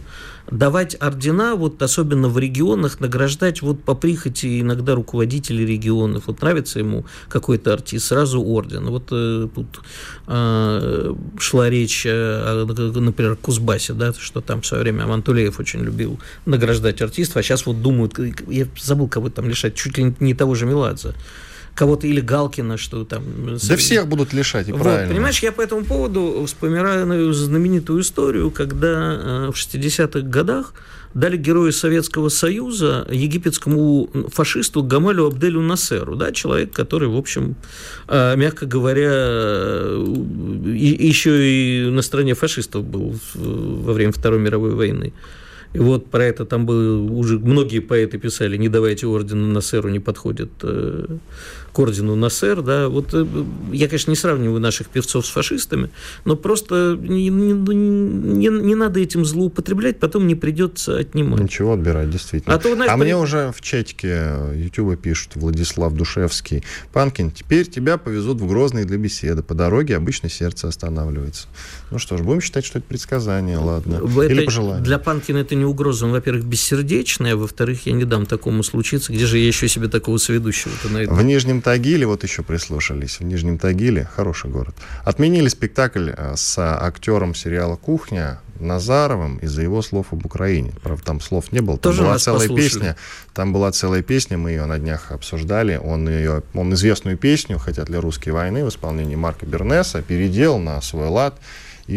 давать 0.49 0.95
ордена, 0.99 1.55
вот 1.55 1.81
особенно 1.81 2.27
в 2.29 2.37
регионах, 2.37 2.99
награждать 2.99 3.61
вот 3.61 3.83
по 3.83 3.95
прихоти 3.95 4.61
иногда 4.61 4.95
руководителей 4.95 5.65
регионов. 5.65 6.23
Вот 6.27 6.41
нравится 6.41 6.79
ему 6.79 7.05
какой-то 7.29 7.73
артист, 7.73 8.07
сразу 8.07 8.41
орден. 8.41 8.85
Вот 8.87 9.09
э, 9.11 9.47
тут 9.53 9.81
э, 10.27 11.15
шла 11.39 11.69
речь, 11.69 12.05
э, 12.05 12.65
например, 12.65 13.33
о 13.33 13.35
Кузбассе, 13.35 13.93
да, 13.93 14.13
что 14.13 14.41
там 14.41 14.61
в 14.61 14.65
свое 14.65 14.83
время 14.83 15.03
Амантулеев 15.03 15.59
очень 15.59 15.81
любил 15.81 16.19
награждать 16.45 17.01
артистов, 17.01 17.37
а 17.37 17.43
сейчас 17.43 17.65
вот 17.65 17.81
думают, 17.81 18.17
я 18.47 18.65
забыл, 18.81 19.07
кого 19.07 19.29
там 19.29 19.47
лишать, 19.47 19.75
чуть 19.75 19.97
ли 19.97 20.13
не 20.19 20.33
того 20.33 20.55
же 20.55 20.65
Меладзе 20.65 21.13
кого-то 21.81 22.05
или 22.05 22.21
Галкина, 22.21 22.77
что 22.77 23.05
там... 23.05 23.23
Да 23.67 23.75
всех 23.75 24.07
будут 24.07 24.33
лишать, 24.33 24.69
и 24.69 24.71
вот, 24.71 24.81
правильно. 24.83 25.11
Понимаешь, 25.11 25.39
я 25.39 25.51
по 25.51 25.61
этому 25.61 25.83
поводу 25.83 26.43
вспоминаю 26.45 27.33
знаменитую 27.33 28.01
историю, 28.01 28.51
когда 28.51 29.49
в 29.51 29.55
60-х 29.55 30.19
годах 30.19 30.75
дали 31.15 31.37
героя 31.37 31.71
Советского 31.71 32.29
Союза 32.29 33.07
египетскому 33.09 34.09
фашисту 34.31 34.83
Гамалю 34.83 35.25
Абделю 35.25 35.61
Насеру, 35.61 36.15
да, 36.15 36.31
человек, 36.31 36.71
который, 36.71 37.07
в 37.07 37.17
общем, 37.17 37.55
мягко 38.07 38.67
говоря, 38.67 39.87
еще 40.75 41.31
и 41.33 41.89
на 41.89 42.03
стороне 42.03 42.35
фашистов 42.35 42.83
был 42.83 43.15
во 43.33 43.93
время 43.93 44.11
Второй 44.11 44.39
мировой 44.39 44.75
войны. 44.75 45.13
И 45.73 45.79
вот 45.79 46.07
про 46.07 46.25
это 46.25 46.45
там 46.45 46.65
было 46.65 47.01
уже 47.01 47.39
многие 47.39 47.79
поэты 47.79 48.17
писали, 48.17 48.57
не 48.57 48.67
давайте 48.67 49.07
ордена 49.07 49.47
Насеру, 49.47 49.89
не 49.89 49.99
подходит 49.99 50.49
э, 50.63 51.05
к 51.71 51.79
ордену 51.79 52.15
Насер, 52.15 52.61
да, 52.61 52.89
вот 52.89 53.13
э, 53.13 53.25
я, 53.71 53.87
конечно, 53.87 54.11
не 54.11 54.17
сравниваю 54.17 54.59
наших 54.59 54.87
певцов 54.87 55.25
с 55.25 55.29
фашистами, 55.29 55.89
но 56.25 56.35
просто 56.35 56.97
не, 56.99 57.29
не, 57.29 57.53
не, 57.53 58.47
не 58.47 58.75
надо 58.75 58.99
этим 58.99 59.25
злоупотреблять, 59.25 59.99
потом 59.99 60.27
не 60.27 60.35
придется 60.35 60.97
отнимать. 60.97 61.41
Ничего 61.41 61.73
отбирать, 61.73 62.09
действительно. 62.09 62.55
А, 62.55 62.59
то, 62.59 62.73
знаешь, 62.75 62.91
а 62.91 62.97
мне 62.97 63.15
уже 63.15 63.51
в 63.55 63.61
чатике 63.61 64.33
Ютуба 64.55 64.97
пишут 64.97 65.35
Владислав 65.35 65.93
Душевский. 65.93 66.63
Панкин, 66.91 67.31
теперь 67.31 67.67
тебя 67.67 67.97
повезут 67.97 68.41
в 68.41 68.47
Грозный 68.47 68.85
для 68.85 68.97
беседы. 68.97 69.43
По 69.43 69.53
дороге 69.53 69.95
обычно 69.95 70.29
сердце 70.29 70.67
останавливается. 70.67 71.47
Ну 71.89 71.99
что 71.99 72.17
ж, 72.17 72.21
будем 72.21 72.41
считать, 72.41 72.65
что 72.65 72.79
это 72.79 72.87
предсказание, 72.87 73.57
ладно. 73.57 74.01
Это, 74.03 74.21
Или 74.23 74.45
пожелание. 74.45 74.83
Для 74.83 74.99
Панкина 74.99 75.37
это 75.37 75.55
не 75.55 75.65
угроза, 75.65 76.05
он, 76.05 76.11
во-первых, 76.11 76.45
бессердечный, 76.45 77.33
а 77.33 77.37
во-вторых, 77.37 77.85
я 77.85 77.93
не 77.93 78.05
дам 78.05 78.25
такому 78.25 78.63
случиться. 78.63 79.13
Где 79.13 79.25
же 79.25 79.37
я 79.37 79.47
еще 79.47 79.67
себе 79.67 79.87
такого 79.87 80.17
сведущего-то 80.17 80.89
найду? 80.89 81.13
В 81.13 81.23
Нижнем 81.23 81.60
Тагиле, 81.61 82.05
вот 82.05 82.23
еще 82.23 82.43
прислушались, 82.43 83.19
в 83.19 83.23
Нижнем 83.23 83.57
Тагиле, 83.57 84.07
хороший 84.13 84.49
город, 84.49 84.75
отменили 85.03 85.47
спектакль 85.47 86.11
э, 86.15 86.33
с 86.35 86.57
актером 86.59 87.35
сериала 87.35 87.75
«Кухня» 87.75 88.39
Назаровым 88.61 89.37
из-за 89.37 89.63
его 89.63 89.81
слов 89.81 90.07
об 90.11 90.23
Украине. 90.25 90.71
Правда, 90.83 91.03
там 91.03 91.19
слов 91.19 91.51
не 91.51 91.61
было. 91.61 91.77
Там 91.77 91.91
Тоже 91.91 92.03
была 92.03 92.19
целая 92.19 92.41
послушали. 92.41 92.69
песня. 92.69 92.95
Там 93.33 93.53
была 93.53 93.71
целая 93.71 94.03
песня, 94.03 94.37
мы 94.37 94.51
ее 94.51 94.65
на 94.65 94.77
днях 94.77 95.11
обсуждали. 95.11 95.77
Он, 95.83 96.07
ее, 96.07 96.43
он 96.53 96.71
известную 96.75 97.17
песню 97.17 97.57
«Хотят 97.57 97.89
ли 97.89 97.97
русские 97.97 98.33
войны» 98.33 98.63
в 98.63 98.69
исполнении 98.69 99.15
Марка 99.15 99.47
Бернеса 99.47 100.03
переделал 100.03 100.59
на 100.59 100.79
свой 100.81 101.07
лад 101.07 101.39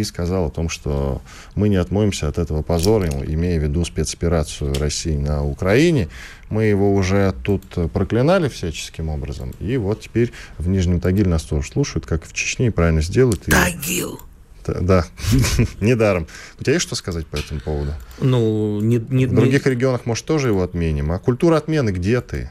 и 0.01 0.05
сказал 0.05 0.47
о 0.47 0.51
том, 0.51 0.69
что 0.69 1.23
мы 1.55 1.69
не 1.69 1.77
отмоемся 1.77 2.29
от 2.29 2.39
этого 2.39 2.63
позора, 2.63 3.09
имея 3.09 3.59
в 3.61 3.63
виду 3.63 3.85
спецоперацию 3.85 4.75
России 4.75 5.17
на 5.17 5.45
Украине. 5.45 6.09
Мы 6.51 6.65
его 6.65 6.95
уже 6.95 7.35
тут 7.43 7.63
проклинали 7.93 8.49
всяческим 8.49 9.09
образом, 9.09 9.53
и 9.61 9.77
вот 9.77 10.01
теперь 10.03 10.33
в 10.59 10.69
Нижнем 10.69 11.01
Тагиле 11.01 11.29
нас 11.29 11.43
тоже 11.43 11.69
слушают, 11.69 12.07
как 12.07 12.25
в 12.25 12.33
Чечне, 12.33 12.69
и 12.69 12.71
правильно 12.71 13.01
сделают. 13.01 13.43
Тагил! 13.43 14.21
Да, 14.67 15.05
недаром. 15.81 16.27
У 16.59 16.63
тебя 16.65 16.75
есть 16.75 16.87
что 16.87 16.95
сказать 16.95 17.27
по 17.27 17.37
этому 17.37 17.61
поводу? 17.61 17.93
Ну, 18.21 18.81
не, 18.81 18.97
не, 18.97 19.27
в 19.27 19.35
других 19.35 19.67
регионах, 19.67 20.07
может, 20.07 20.25
тоже 20.25 20.49
его 20.49 20.63
отменим. 20.63 21.13
А 21.13 21.19
культура 21.19 21.57
отмены 21.57 21.91
где 21.91 22.21
ты? 22.21 22.51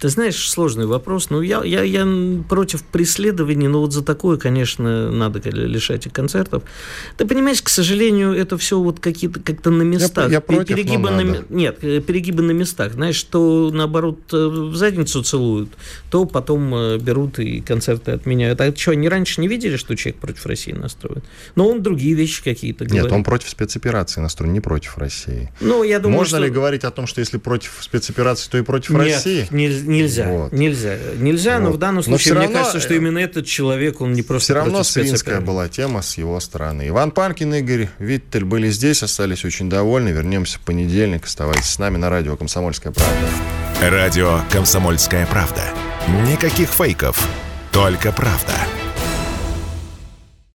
Ты 0.00 0.08
знаешь, 0.08 0.48
сложный 0.48 0.86
вопрос. 0.86 1.28
Ну, 1.28 1.42
я, 1.42 1.62
я, 1.62 1.82
я 1.82 2.08
против 2.48 2.82
преследований, 2.84 3.68
но 3.68 3.80
вот 3.80 3.92
за 3.92 4.02
такое, 4.02 4.38
конечно, 4.38 5.10
надо 5.10 5.46
лишать 5.50 6.06
их 6.06 6.12
концертов. 6.12 6.62
Ты 7.18 7.26
понимаешь, 7.26 7.60
к 7.60 7.68
сожалению, 7.68 8.32
это 8.32 8.56
все 8.56 8.80
вот 8.80 8.98
какие-то 8.98 9.40
как-то 9.40 9.70
на 9.70 9.82
местах. 9.82 10.28
Я, 10.28 10.34
я 10.34 10.40
против, 10.40 10.74
перегибы 10.74 11.10
на, 11.10 11.22
надо. 11.22 11.44
Нет, 11.50 11.78
э, 11.82 12.00
перегибы 12.00 12.42
на 12.42 12.52
местах. 12.52 12.94
Знаешь, 12.94 13.22
то 13.24 13.70
наоборот 13.70 14.20
э, 14.32 14.36
в 14.36 14.74
задницу 14.74 15.22
целуют, 15.22 15.68
то 16.10 16.24
потом 16.24 16.74
э, 16.74 16.98
берут 16.98 17.38
и 17.38 17.60
концерты 17.60 18.12
отменяют. 18.12 18.60
А 18.62 18.74
что, 18.74 18.92
они 18.92 19.06
раньше 19.06 19.42
не 19.42 19.48
видели, 19.48 19.76
что 19.76 19.94
человек 19.96 20.20
против 20.20 20.46
России 20.46 20.72
настроен? 20.72 21.22
Но 21.56 21.68
он 21.68 21.82
другие 21.82 22.14
вещи 22.14 22.42
какие-то 22.42 22.86
говорит. 22.86 23.04
Нет, 23.04 23.12
он 23.12 23.22
против 23.22 23.50
спецоперации 23.50 24.22
настроен, 24.22 24.54
не 24.54 24.60
против 24.60 24.96
России. 24.96 25.52
Ну, 25.60 25.82
я 25.82 25.98
думаю, 25.98 26.18
Можно 26.18 26.38
что... 26.38 26.46
ли 26.46 26.50
говорить 26.50 26.84
о 26.84 26.90
том, 26.90 27.06
что 27.06 27.20
если 27.20 27.36
против 27.36 27.78
спецоперации, 27.80 28.50
то 28.50 28.56
и 28.56 28.62
против 28.62 28.90
Нет, 28.90 29.00
России? 29.00 29.46
Не, 29.50 29.68
Нельзя, 29.90 30.28
вот. 30.28 30.52
нельзя. 30.52 30.96
Нельзя, 31.16 31.58
вот. 31.58 31.64
но 31.64 31.72
в 31.72 31.78
данном 31.78 32.04
случае, 32.04 32.34
мне 32.34 32.44
равно, 32.44 32.58
кажется, 32.58 32.78
что 32.78 32.94
именно 32.94 33.18
этот 33.18 33.44
человек, 33.44 34.00
он 34.00 34.12
не 34.12 34.22
просто 34.22 34.44
Все 34.44 34.54
равно 34.54 34.84
свинская 34.84 35.40
была 35.40 35.68
тема 35.68 36.00
с 36.00 36.16
его 36.16 36.38
стороны. 36.38 36.86
Иван 36.88 37.10
Панкин, 37.10 37.54
Игорь 37.54 37.88
Виттель 37.98 38.44
были 38.44 38.70
здесь, 38.70 39.02
остались 39.02 39.44
очень 39.44 39.68
довольны. 39.68 40.10
Вернемся 40.10 40.58
в 40.58 40.60
понедельник. 40.60 41.24
Оставайтесь 41.24 41.70
с 41.70 41.78
нами 41.80 41.96
на 41.96 42.08
радио 42.08 42.36
«Комсомольская 42.36 42.92
правда». 42.92 43.26
Радио 43.82 44.40
«Комсомольская 44.52 45.26
правда». 45.26 45.62
Никаких 46.28 46.68
фейков, 46.68 47.28
только 47.72 48.12
правда. 48.12 48.54